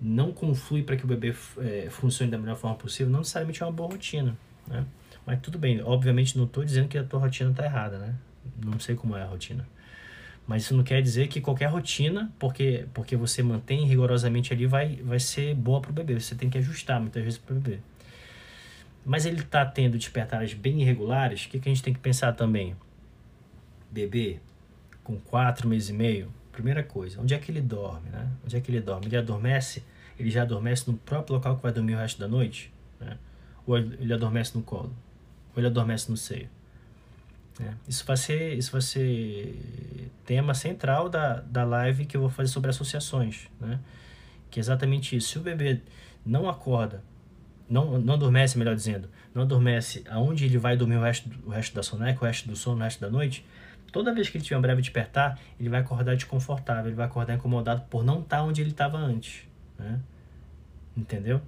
não 0.00 0.32
conflui 0.32 0.82
para 0.82 0.96
que 0.96 1.04
o 1.04 1.08
bebê 1.08 1.34
é, 1.58 1.88
funcione 1.90 2.30
da 2.30 2.38
melhor 2.38 2.56
forma 2.56 2.76
possível, 2.76 3.10
não 3.10 3.20
necessariamente 3.20 3.62
é 3.62 3.66
uma 3.66 3.72
boa 3.72 3.90
rotina. 3.90 4.36
Né? 4.66 4.84
Mas 5.24 5.40
tudo 5.40 5.58
bem, 5.58 5.80
obviamente 5.82 6.36
não 6.36 6.44
estou 6.44 6.64
dizendo 6.64 6.88
que 6.88 6.98
a 6.98 7.04
tua 7.04 7.20
rotina 7.20 7.50
está 7.50 7.64
errada, 7.64 7.98
né? 7.98 8.14
Não 8.62 8.78
sei 8.78 8.94
como 8.94 9.16
é 9.16 9.22
a 9.22 9.26
rotina. 9.26 9.66
Mas 10.46 10.64
isso 10.64 10.76
não 10.76 10.84
quer 10.84 11.00
dizer 11.00 11.28
que 11.28 11.40
qualquer 11.40 11.66
rotina, 11.66 12.32
porque, 12.38 12.86
porque 12.92 13.16
você 13.16 13.42
mantém 13.42 13.86
rigorosamente 13.86 14.52
ali, 14.52 14.66
vai, 14.66 14.96
vai 14.96 15.18
ser 15.18 15.54
boa 15.54 15.80
para 15.80 15.90
o 15.90 15.94
bebê. 15.94 16.20
Você 16.20 16.34
tem 16.34 16.50
que 16.50 16.58
ajustar 16.58 17.00
muitas 17.00 17.22
vezes 17.22 17.38
para 17.38 17.54
o 17.54 17.58
bebê 17.58 17.80
mas 19.04 19.26
ele 19.26 19.40
está 19.40 19.66
tendo 19.66 19.98
despertares 19.98 20.54
bem 20.54 20.80
irregulares, 20.80 21.44
o 21.44 21.48
que, 21.48 21.60
que 21.60 21.68
a 21.68 21.72
gente 21.72 21.82
tem 21.82 21.92
que 21.92 22.00
pensar 22.00 22.32
também? 22.32 22.74
Bebê 23.90 24.40
com 25.02 25.18
quatro 25.18 25.68
meses 25.68 25.90
e 25.90 25.92
meio, 25.92 26.32
primeira 26.50 26.82
coisa, 26.82 27.20
onde 27.20 27.34
é 27.34 27.38
que 27.38 27.50
ele 27.50 27.60
dorme, 27.60 28.08
né? 28.08 28.30
Onde 28.42 28.56
é 28.56 28.60
que 28.60 28.70
ele 28.70 28.80
dorme? 28.80 29.06
Ele 29.06 29.16
adormece, 29.16 29.84
ele 30.18 30.30
já 30.30 30.42
adormece 30.42 30.90
no 30.90 30.96
próprio 30.96 31.34
local 31.34 31.56
que 31.56 31.62
vai 31.62 31.72
dormir 31.72 31.94
o 31.94 31.98
resto 31.98 32.18
da 32.18 32.26
noite, 32.26 32.72
né? 32.98 33.18
Ou 33.66 33.76
ele 33.76 34.12
adormece 34.12 34.56
no 34.56 34.62
colo, 34.64 34.94
ou 35.54 35.60
ele 35.60 35.66
adormece 35.66 36.10
no 36.10 36.16
seio. 36.16 36.48
Né? 37.58 37.74
Isso 37.88 38.04
vai 38.04 38.16
ser 38.16 38.54
isso 38.54 38.72
vai 38.72 38.80
ser 38.80 40.10
tema 40.24 40.54
central 40.54 41.08
da, 41.08 41.40
da 41.40 41.64
live 41.64 42.04
que 42.06 42.16
eu 42.16 42.20
vou 42.20 42.30
fazer 42.30 42.50
sobre 42.50 42.70
associações, 42.70 43.48
né? 43.60 43.78
Que 44.50 44.58
é 44.58 44.60
exatamente 44.60 45.16
isso. 45.16 45.28
Se 45.28 45.38
o 45.38 45.42
bebê 45.42 45.80
não 46.24 46.48
acorda 46.48 47.02
não, 47.68 47.98
não 47.98 48.14
adormece, 48.14 48.58
melhor 48.58 48.74
dizendo, 48.74 49.08
não 49.34 49.42
adormece 49.42 50.04
aonde 50.08 50.44
ele 50.44 50.58
vai 50.58 50.76
dormir 50.76 50.96
o 50.96 51.02
resto, 51.02 51.30
o 51.44 51.50
resto 51.50 51.74
da 51.74 51.82
soneca, 51.82 52.22
o 52.22 52.26
resto 52.26 52.48
do 52.48 52.56
sono, 52.56 52.80
o 52.80 52.84
resto 52.84 53.00
da 53.00 53.10
noite, 53.10 53.44
toda 53.90 54.12
vez 54.12 54.28
que 54.28 54.36
ele 54.36 54.44
tiver 54.44 54.58
um 54.58 54.60
breve 54.60 54.82
despertar, 54.82 55.38
ele 55.58 55.68
vai 55.68 55.80
acordar 55.80 56.14
desconfortável, 56.14 56.86
ele 56.86 56.96
vai 56.96 57.06
acordar 57.06 57.34
incomodado 57.34 57.82
por 57.88 58.04
não 58.04 58.20
estar 58.20 58.42
onde 58.42 58.60
ele 58.60 58.70
estava 58.70 58.98
antes, 58.98 59.42
né? 59.78 60.00
Entendeu? 60.96 61.40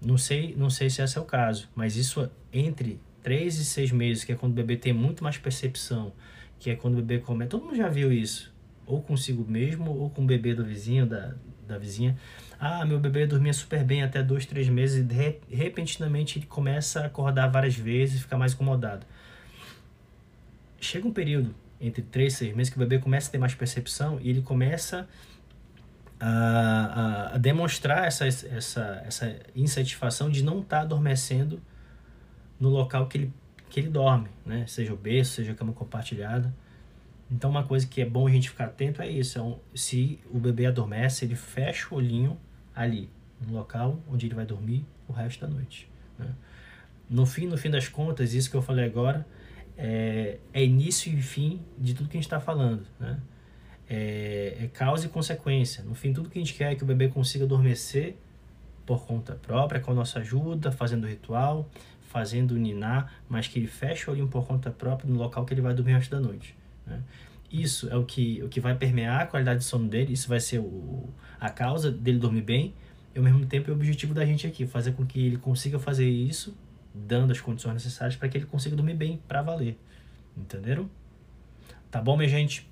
Não 0.00 0.16
sei, 0.16 0.54
não 0.56 0.70
sei 0.70 0.88
se 0.88 1.02
esse 1.02 1.18
é 1.18 1.20
o 1.20 1.24
caso, 1.24 1.68
mas 1.74 1.96
isso 1.96 2.30
entre 2.52 3.00
3 3.22 3.58
e 3.58 3.64
6 3.64 3.92
meses, 3.92 4.24
que 4.24 4.32
é 4.32 4.34
quando 4.34 4.52
o 4.52 4.54
bebê 4.54 4.76
tem 4.76 4.92
muito 4.92 5.22
mais 5.22 5.36
percepção, 5.36 6.12
que 6.58 6.70
é 6.70 6.76
quando 6.76 6.94
o 6.94 7.02
bebê 7.02 7.18
começa. 7.18 7.50
Todo 7.50 7.64
mundo 7.64 7.76
já 7.76 7.88
viu 7.88 8.12
isso, 8.12 8.52
ou 8.86 9.02
consigo 9.02 9.44
mesmo, 9.48 9.90
ou 9.90 10.10
com 10.10 10.22
o 10.22 10.26
bebê 10.26 10.54
do 10.54 10.64
vizinho, 10.64 11.06
da, 11.06 11.34
da 11.66 11.78
vizinha. 11.78 12.16
Ah, 12.58 12.84
meu 12.84 12.98
bebê 12.98 13.26
dormia 13.26 13.52
super 13.52 13.84
bem 13.84 14.02
até 14.02 14.22
2, 14.22 14.46
3 14.46 14.68
meses 14.68 15.06
e 15.08 15.54
repentinamente 15.54 16.38
ele 16.38 16.46
começa 16.46 17.00
a 17.00 17.06
acordar 17.06 17.46
várias 17.48 17.76
vezes 17.76 18.16
e 18.16 18.22
fica 18.22 18.36
mais 18.36 18.52
incomodado. 18.52 19.06
Chega 20.80 21.06
um 21.06 21.12
período 21.12 21.54
entre 21.80 22.02
3 22.02 22.32
e 22.32 22.36
6 22.36 22.56
meses 22.56 22.72
que 22.72 22.76
o 22.76 22.80
bebê 22.80 22.98
começa 22.98 23.28
a 23.28 23.32
ter 23.32 23.38
mais 23.38 23.54
percepção 23.54 24.18
e 24.20 24.30
ele 24.30 24.42
começa 24.42 25.08
a, 26.18 27.34
a, 27.34 27.38
demonstrar 27.38 28.06
essa, 28.06 28.26
essa, 28.26 29.02
essa 29.06 29.36
insatisfação 29.54 30.28
de 30.28 30.42
não 30.42 30.60
estar 30.60 30.78
tá 30.78 30.82
adormecendo 30.82 31.60
no 32.58 32.68
local 32.68 33.06
que 33.06 33.18
ele, 33.18 33.32
que 33.68 33.80
ele 33.80 33.88
dorme, 33.88 34.28
né? 34.44 34.66
Seja 34.66 34.92
o 34.92 34.96
berço, 34.96 35.32
seja 35.32 35.52
a 35.52 35.54
cama 35.54 35.72
compartilhada. 35.72 36.54
Então, 37.30 37.50
uma 37.50 37.62
coisa 37.62 37.86
que 37.86 38.00
é 38.00 38.06
bom 38.06 38.26
a 38.26 38.30
gente 38.30 38.50
ficar 38.50 38.66
atento 38.66 39.02
é 39.02 39.08
isso: 39.10 39.38
é 39.38 39.42
um, 39.42 39.58
se 39.74 40.18
o 40.30 40.38
bebê 40.38 40.66
adormece, 40.66 41.24
ele 41.24 41.34
fecha 41.34 41.86
o 41.92 41.98
olhinho 41.98 42.38
ali, 42.74 43.10
no 43.46 43.54
local 43.54 43.98
onde 44.08 44.26
ele 44.26 44.34
vai 44.34 44.46
dormir 44.46 44.84
o 45.06 45.12
resto 45.12 45.46
da 45.46 45.52
noite. 45.52 45.88
Né? 46.18 46.28
No 47.08 47.26
fim, 47.26 47.46
no 47.46 47.56
fim 47.56 47.70
das 47.70 47.88
contas, 47.88 48.34
isso 48.34 48.50
que 48.50 48.56
eu 48.56 48.62
falei 48.62 48.84
agora 48.84 49.26
é, 49.76 50.38
é 50.52 50.64
início 50.64 51.12
e 51.12 51.22
fim 51.22 51.60
de 51.78 51.94
tudo 51.94 52.08
que 52.08 52.16
a 52.16 52.20
gente 52.20 52.26
está 52.26 52.40
falando, 52.40 52.84
né? 52.98 53.18
é, 53.88 54.56
é 54.64 54.68
causa 54.68 55.06
e 55.06 55.08
consequência. 55.08 55.82
No 55.84 55.94
fim, 55.94 56.12
tudo 56.12 56.28
que 56.28 56.38
a 56.38 56.42
gente 56.42 56.54
quer 56.54 56.72
é 56.72 56.74
que 56.74 56.82
o 56.82 56.86
bebê 56.86 57.08
consiga 57.08 57.44
adormecer 57.44 58.16
por 58.84 59.06
conta 59.06 59.34
própria, 59.34 59.80
com 59.80 59.92
a 59.92 59.94
nossa 59.94 60.18
ajuda, 60.18 60.70
fazendo 60.72 61.06
ritual, 61.06 61.68
fazendo 62.08 62.56
ninar, 62.56 63.12
mas 63.28 63.46
que 63.46 63.58
ele 63.58 63.66
feche 63.66 64.08
o 64.08 64.12
olhinho 64.12 64.28
por 64.28 64.46
conta 64.46 64.70
própria 64.70 65.10
no 65.10 65.18
local 65.18 65.44
que 65.44 65.54
ele 65.54 65.60
vai 65.60 65.74
dormir 65.74 65.92
antes 65.92 66.08
da 66.08 66.20
noite. 66.20 66.54
Né? 66.86 67.00
Isso 67.50 67.88
é 67.88 67.96
o 67.96 68.04
que, 68.04 68.42
o 68.42 68.48
que 68.48 68.60
vai 68.60 68.74
permear 68.74 69.22
a 69.22 69.26
qualidade 69.26 69.60
de 69.60 69.64
sono 69.64 69.88
dele, 69.88 70.12
isso 70.12 70.28
vai 70.28 70.40
ser 70.40 70.58
o, 70.58 71.08
a 71.40 71.48
causa 71.48 71.90
dele 71.90 72.18
dormir 72.18 72.42
bem, 72.42 72.74
e 73.14 73.18
ao 73.18 73.24
mesmo 73.24 73.46
tempo 73.46 73.70
é 73.70 73.72
o 73.72 73.76
objetivo 73.76 74.12
da 74.12 74.24
gente 74.24 74.46
aqui, 74.46 74.66
fazer 74.66 74.92
com 74.92 75.06
que 75.06 75.26
ele 75.26 75.36
consiga 75.36 75.78
fazer 75.78 76.08
isso, 76.08 76.56
dando 76.94 77.30
as 77.30 77.40
condições 77.40 77.74
necessárias 77.74 78.16
para 78.16 78.28
que 78.28 78.36
ele 78.36 78.46
consiga 78.46 78.76
dormir 78.76 78.94
bem 78.94 79.20
para 79.26 79.40
valer. 79.40 79.78
Entenderam? 80.36 80.90
Tá 81.90 82.02
bom, 82.02 82.16
minha 82.16 82.28
gente? 82.28 82.68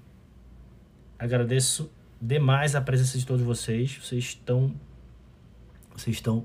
agradeço 1.18 1.90
demais 2.20 2.74
a 2.74 2.80
presença 2.80 3.18
de 3.18 3.26
todos 3.26 3.44
vocês. 3.44 3.98
Vocês 4.02 4.24
estão 4.24 4.74
vocês 5.94 6.16
estão 6.16 6.44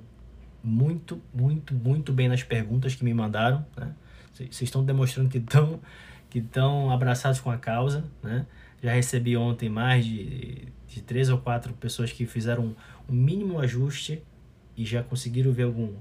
muito, 0.64 1.22
muito, 1.34 1.74
muito 1.74 2.14
bem 2.14 2.28
nas 2.28 2.44
perguntas 2.44 2.96
que 2.96 3.04
me 3.04 3.14
mandaram, 3.14 3.66
né? 3.76 3.94
Vocês 4.34 4.62
estão 4.62 4.84
demonstrando 4.84 5.30
que 5.30 5.38
estão 5.38 5.80
que 6.30 6.40
estão 6.40 6.90
abraçados 6.90 7.42
com 7.42 7.52
a 7.52 7.58
causa, 7.58 8.06
né? 8.24 8.46
Já 8.82 8.94
recebi 8.94 9.36
ontem 9.36 9.70
mais 9.70 10.06
de, 10.06 10.70
de 10.88 11.02
três 11.02 11.30
ou 11.30 11.38
quatro 11.38 11.74
pessoas 11.74 12.12
que 12.12 12.26
fizeram 12.26 12.76
um 13.08 13.14
mínimo 13.14 13.60
ajuste 13.60 14.24
e 14.78 14.86
já 14.86 15.04
conseguiram 15.04 15.52
ver 15.52 15.64
algum 15.64 15.94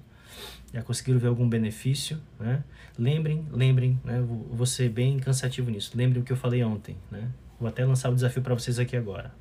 já 0.72 0.82
conseguiram 0.82 1.18
ver 1.18 1.26
algum 1.26 1.48
benefício, 1.48 2.20
né? 2.38 2.62
Lembrem, 2.96 3.44
lembrem, 3.50 4.00
né? 4.04 4.20
Vou, 4.20 4.46
vou 4.52 4.66
ser 4.66 4.88
bem 4.88 5.18
cansativo 5.18 5.68
nisso. 5.68 5.90
Lembrem 5.96 6.22
o 6.22 6.24
que 6.24 6.32
eu 6.32 6.36
falei 6.36 6.62
ontem, 6.62 6.96
né? 7.10 7.28
Vou 7.58 7.68
até 7.68 7.84
lançar 7.84 8.08
o 8.10 8.14
desafio 8.14 8.40
para 8.40 8.54
vocês 8.54 8.78
aqui 8.78 8.96
agora. 8.96 9.34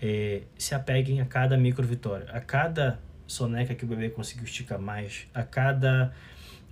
É, 0.00 0.42
se 0.56 0.74
apeguem 0.74 1.20
a 1.20 1.26
cada 1.26 1.56
micro 1.56 1.86
vitória, 1.86 2.30
a 2.30 2.40
cada 2.40 3.00
soneca 3.26 3.74
que 3.74 3.84
o 3.84 3.88
bebê 3.88 4.10
conseguiu 4.10 4.44
esticar 4.44 4.78
mais, 4.78 5.26
a 5.34 5.42
cada 5.42 6.12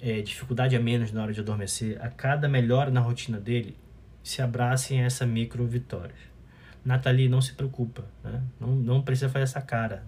é, 0.01 0.21
dificuldade 0.23 0.75
a 0.77 0.81
menos 0.81 1.13
na 1.13 1.23
hora 1.23 1.33
de 1.33 1.41
adormecer, 1.41 2.01
a 2.01 2.09
cada 2.09 2.49
melhora 2.49 2.91
na 2.91 3.01
rotina 3.01 3.39
dele, 3.39 3.77
se 4.23 4.43
abracem 4.43 5.03
a 5.03 5.07
essa 5.07 5.27
micro 5.27 5.67
vitória. 5.67 6.15
Nathalie, 6.85 7.29
não 7.29 7.41
se 7.41 7.53
preocupa, 7.53 8.05
né? 8.25 8.43
não, 8.59 8.69
não 8.69 9.03
precisa 9.03 9.29
fazer 9.29 9.45
essa 9.45 9.61
cara. 9.61 10.05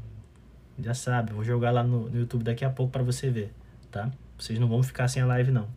Já 0.78 0.94
sabe, 0.94 1.32
vou 1.32 1.44
jogar 1.44 1.70
lá 1.70 1.82
no, 1.82 2.08
no 2.08 2.18
YouTube 2.18 2.42
daqui 2.42 2.64
a 2.64 2.70
pouco 2.70 2.90
para 2.90 3.02
você 3.02 3.30
ver, 3.30 3.52
tá? 3.90 4.10
Vocês 4.38 4.58
não 4.58 4.66
vão 4.66 4.82
ficar 4.82 5.06
sem 5.06 5.22
a 5.22 5.26
live 5.26 5.50
não, 5.50 5.68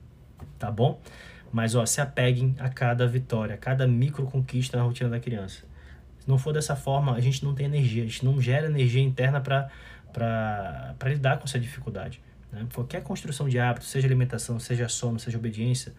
tá 0.57 0.71
bom? 0.71 1.01
Mas 1.51 1.75
ó, 1.75 1.85
se 1.85 1.99
apeguem 1.99 2.55
a 2.59 2.69
cada 2.69 3.05
vitória, 3.05 3.55
a 3.55 3.57
cada 3.57 3.85
micro 3.85 4.25
conquista 4.25 4.77
na 4.77 4.83
rotina 4.83 5.09
da 5.09 5.19
criança. 5.19 5.63
Se 6.19 6.27
não 6.27 6.37
for 6.37 6.53
dessa 6.53 6.75
forma, 6.75 7.13
a 7.13 7.19
gente 7.19 7.43
não 7.43 7.53
tem 7.53 7.65
energia, 7.65 8.03
a 8.03 8.05
gente 8.05 8.25
não 8.25 8.41
gera 8.41 8.67
energia 8.67 9.01
interna 9.01 9.39
para 10.15 11.09
lidar 11.09 11.37
com 11.37 11.43
essa 11.43 11.59
dificuldade. 11.59 12.21
Né? 12.51 12.65
Qualquer 12.73 13.03
construção 13.03 13.49
de 13.49 13.59
hábito, 13.59 13.85
seja 13.85 14.07
alimentação, 14.07 14.59
seja 14.59 14.87
sono, 14.87 15.19
seja 15.19 15.37
obediência, 15.37 15.93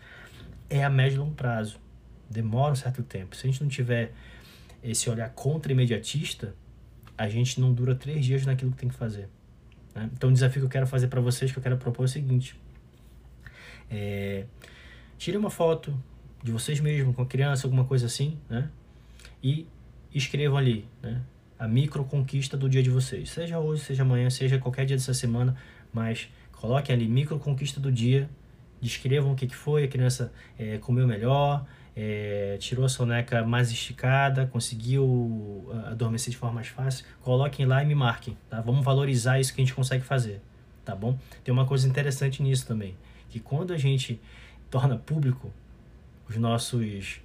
é 0.70 0.82
a 0.82 0.88
médio 0.88 1.16
e 1.16 1.18
longo 1.18 1.34
prazo. 1.34 1.78
Demora 2.28 2.72
um 2.72 2.76
certo 2.76 3.02
tempo. 3.02 3.36
Se 3.36 3.46
a 3.46 3.50
gente 3.50 3.62
não 3.62 3.68
tiver 3.68 4.12
esse 4.82 5.08
olhar 5.10 5.28
contra-imediatista, 5.30 6.54
a 7.16 7.28
gente 7.28 7.60
não 7.60 7.72
dura 7.72 7.94
três 7.94 8.24
dias 8.24 8.46
naquilo 8.46 8.72
que 8.72 8.78
tem 8.78 8.88
que 8.88 8.94
fazer. 8.94 9.28
Né? 9.94 10.10
Então, 10.12 10.30
o 10.30 10.32
desafio 10.32 10.62
que 10.62 10.66
eu 10.66 10.70
quero 10.70 10.86
fazer 10.86 11.08
para 11.08 11.20
vocês, 11.20 11.52
que 11.52 11.58
eu 11.58 11.62
quero 11.62 11.76
propor 11.76 12.02
é 12.02 12.06
o 12.06 12.08
seguinte. 12.08 12.58
É, 13.90 14.46
Tire 15.18 15.36
uma 15.36 15.50
foto 15.50 15.96
de 16.42 16.52
vocês 16.52 16.78
mesmos 16.80 17.14
com 17.14 17.22
a 17.22 17.26
criança, 17.26 17.66
alguma 17.66 17.84
coisa 17.84 18.06
assim, 18.06 18.38
né? 18.48 18.68
E 19.42 19.66
escrevam 20.14 20.58
ali, 20.58 20.86
né? 21.02 21.22
A 21.58 21.66
micro 21.66 22.04
conquista 22.04 22.56
do 22.56 22.68
dia 22.68 22.82
de 22.82 22.90
vocês. 22.90 23.30
Seja 23.30 23.58
hoje, 23.58 23.82
seja 23.82 24.02
amanhã, 24.02 24.28
seja 24.28 24.58
qualquer 24.58 24.84
dia 24.84 24.96
dessa 24.96 25.14
semana, 25.14 25.56
mas 25.92 26.28
coloquem 26.52 26.94
ali 26.94 27.08
micro 27.08 27.38
conquista 27.38 27.80
do 27.80 27.90
dia. 27.90 28.28
Descrevam 28.80 29.32
o 29.32 29.34
que, 29.34 29.46
que 29.46 29.56
foi, 29.56 29.84
a 29.84 29.88
criança 29.88 30.30
é, 30.58 30.76
comeu 30.76 31.06
melhor, 31.06 31.64
é, 31.96 32.58
tirou 32.60 32.84
a 32.84 32.88
soneca 32.90 33.42
mais 33.42 33.70
esticada, 33.70 34.46
conseguiu 34.46 35.66
adormecer 35.86 36.30
de 36.30 36.36
forma 36.36 36.56
mais 36.56 36.68
fácil. 36.68 37.06
Coloquem 37.22 37.64
lá 37.64 37.82
e 37.82 37.86
me 37.86 37.94
marquem, 37.94 38.36
tá? 38.50 38.60
Vamos 38.60 38.84
valorizar 38.84 39.40
isso 39.40 39.54
que 39.54 39.62
a 39.62 39.64
gente 39.64 39.74
consegue 39.74 40.04
fazer, 40.04 40.42
tá 40.84 40.94
bom? 40.94 41.18
Tem 41.42 41.52
uma 41.54 41.64
coisa 41.64 41.88
interessante 41.88 42.42
nisso 42.42 42.66
também, 42.66 42.94
que 43.30 43.40
quando 43.40 43.72
a 43.72 43.78
gente 43.78 44.20
torna 44.70 44.98
público 44.98 45.50
os 46.28 46.36
nossos 46.36 47.20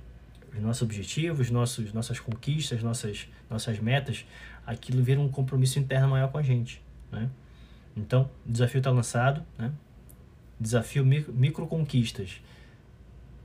os 0.54 0.60
nossos 0.60 0.82
objetivos, 0.82 1.49
nossos, 1.49 1.93
nossas 1.93 2.20
conquistas, 2.20 2.84
nossas, 2.84 3.28
nossas 3.49 3.80
metas, 3.80 4.26
aquilo 4.66 5.02
vira 5.02 5.20
um 5.20 5.30
compromisso 5.30 5.80
interno 5.80 6.10
maior 6.10 6.32
com 6.32 6.38
a 6.38 6.41
gente, 6.41 6.82
né? 7.12 7.30
Então, 7.95 8.30
o 8.45 8.52
desafio 8.52 8.80
está 8.80 8.89
lançado, 8.89 9.45
né? 9.58 9.72
Desafio 10.60 11.06
micro, 11.06 11.34
micro 11.34 11.68
conquistas. 11.68 12.41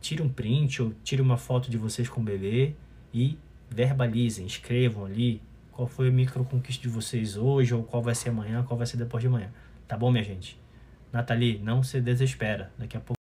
Tire 0.00 0.22
um 0.22 0.28
print 0.28 0.82
ou 0.82 0.92
tire 1.02 1.22
uma 1.22 1.36
foto 1.36 1.70
de 1.70 1.76
vocês 1.76 2.08
com 2.08 2.20
o 2.20 2.24
bebê 2.24 2.74
e 3.12 3.38
verbalizem, 3.70 4.46
escrevam 4.46 5.04
ali 5.04 5.42
qual 5.72 5.88
foi 5.88 6.08
a 6.08 6.10
micro 6.10 6.44
conquista 6.44 6.82
de 6.82 6.88
vocês 6.88 7.36
hoje 7.36 7.74
ou 7.74 7.82
qual 7.82 8.02
vai 8.02 8.14
ser 8.14 8.28
amanhã, 8.28 8.62
qual 8.62 8.78
vai 8.78 8.86
ser 8.86 8.96
depois 8.96 9.20
de 9.20 9.28
amanhã. 9.28 9.50
Tá 9.88 9.96
bom, 9.96 10.10
minha 10.10 10.24
gente? 10.24 10.60
Nathalie, 11.12 11.58
não 11.58 11.82
se 11.82 12.00
desespera. 12.00 12.70
Daqui 12.78 12.96
a 12.96 13.00
pouco 13.00 13.15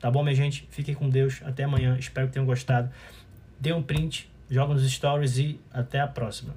Tá 0.00 0.10
bom, 0.10 0.22
minha 0.22 0.34
gente? 0.34 0.66
Fiquem 0.70 0.94
com 0.94 1.08
Deus. 1.08 1.40
Até 1.44 1.64
amanhã. 1.64 1.96
Espero 1.98 2.26
que 2.26 2.32
tenham 2.32 2.46
gostado. 2.46 2.90
Dê 3.60 3.72
um 3.72 3.82
print, 3.82 4.30
joga 4.50 4.72
nos 4.72 4.90
stories 4.90 5.36
e 5.36 5.60
até 5.70 6.00
a 6.00 6.06
próxima. 6.06 6.54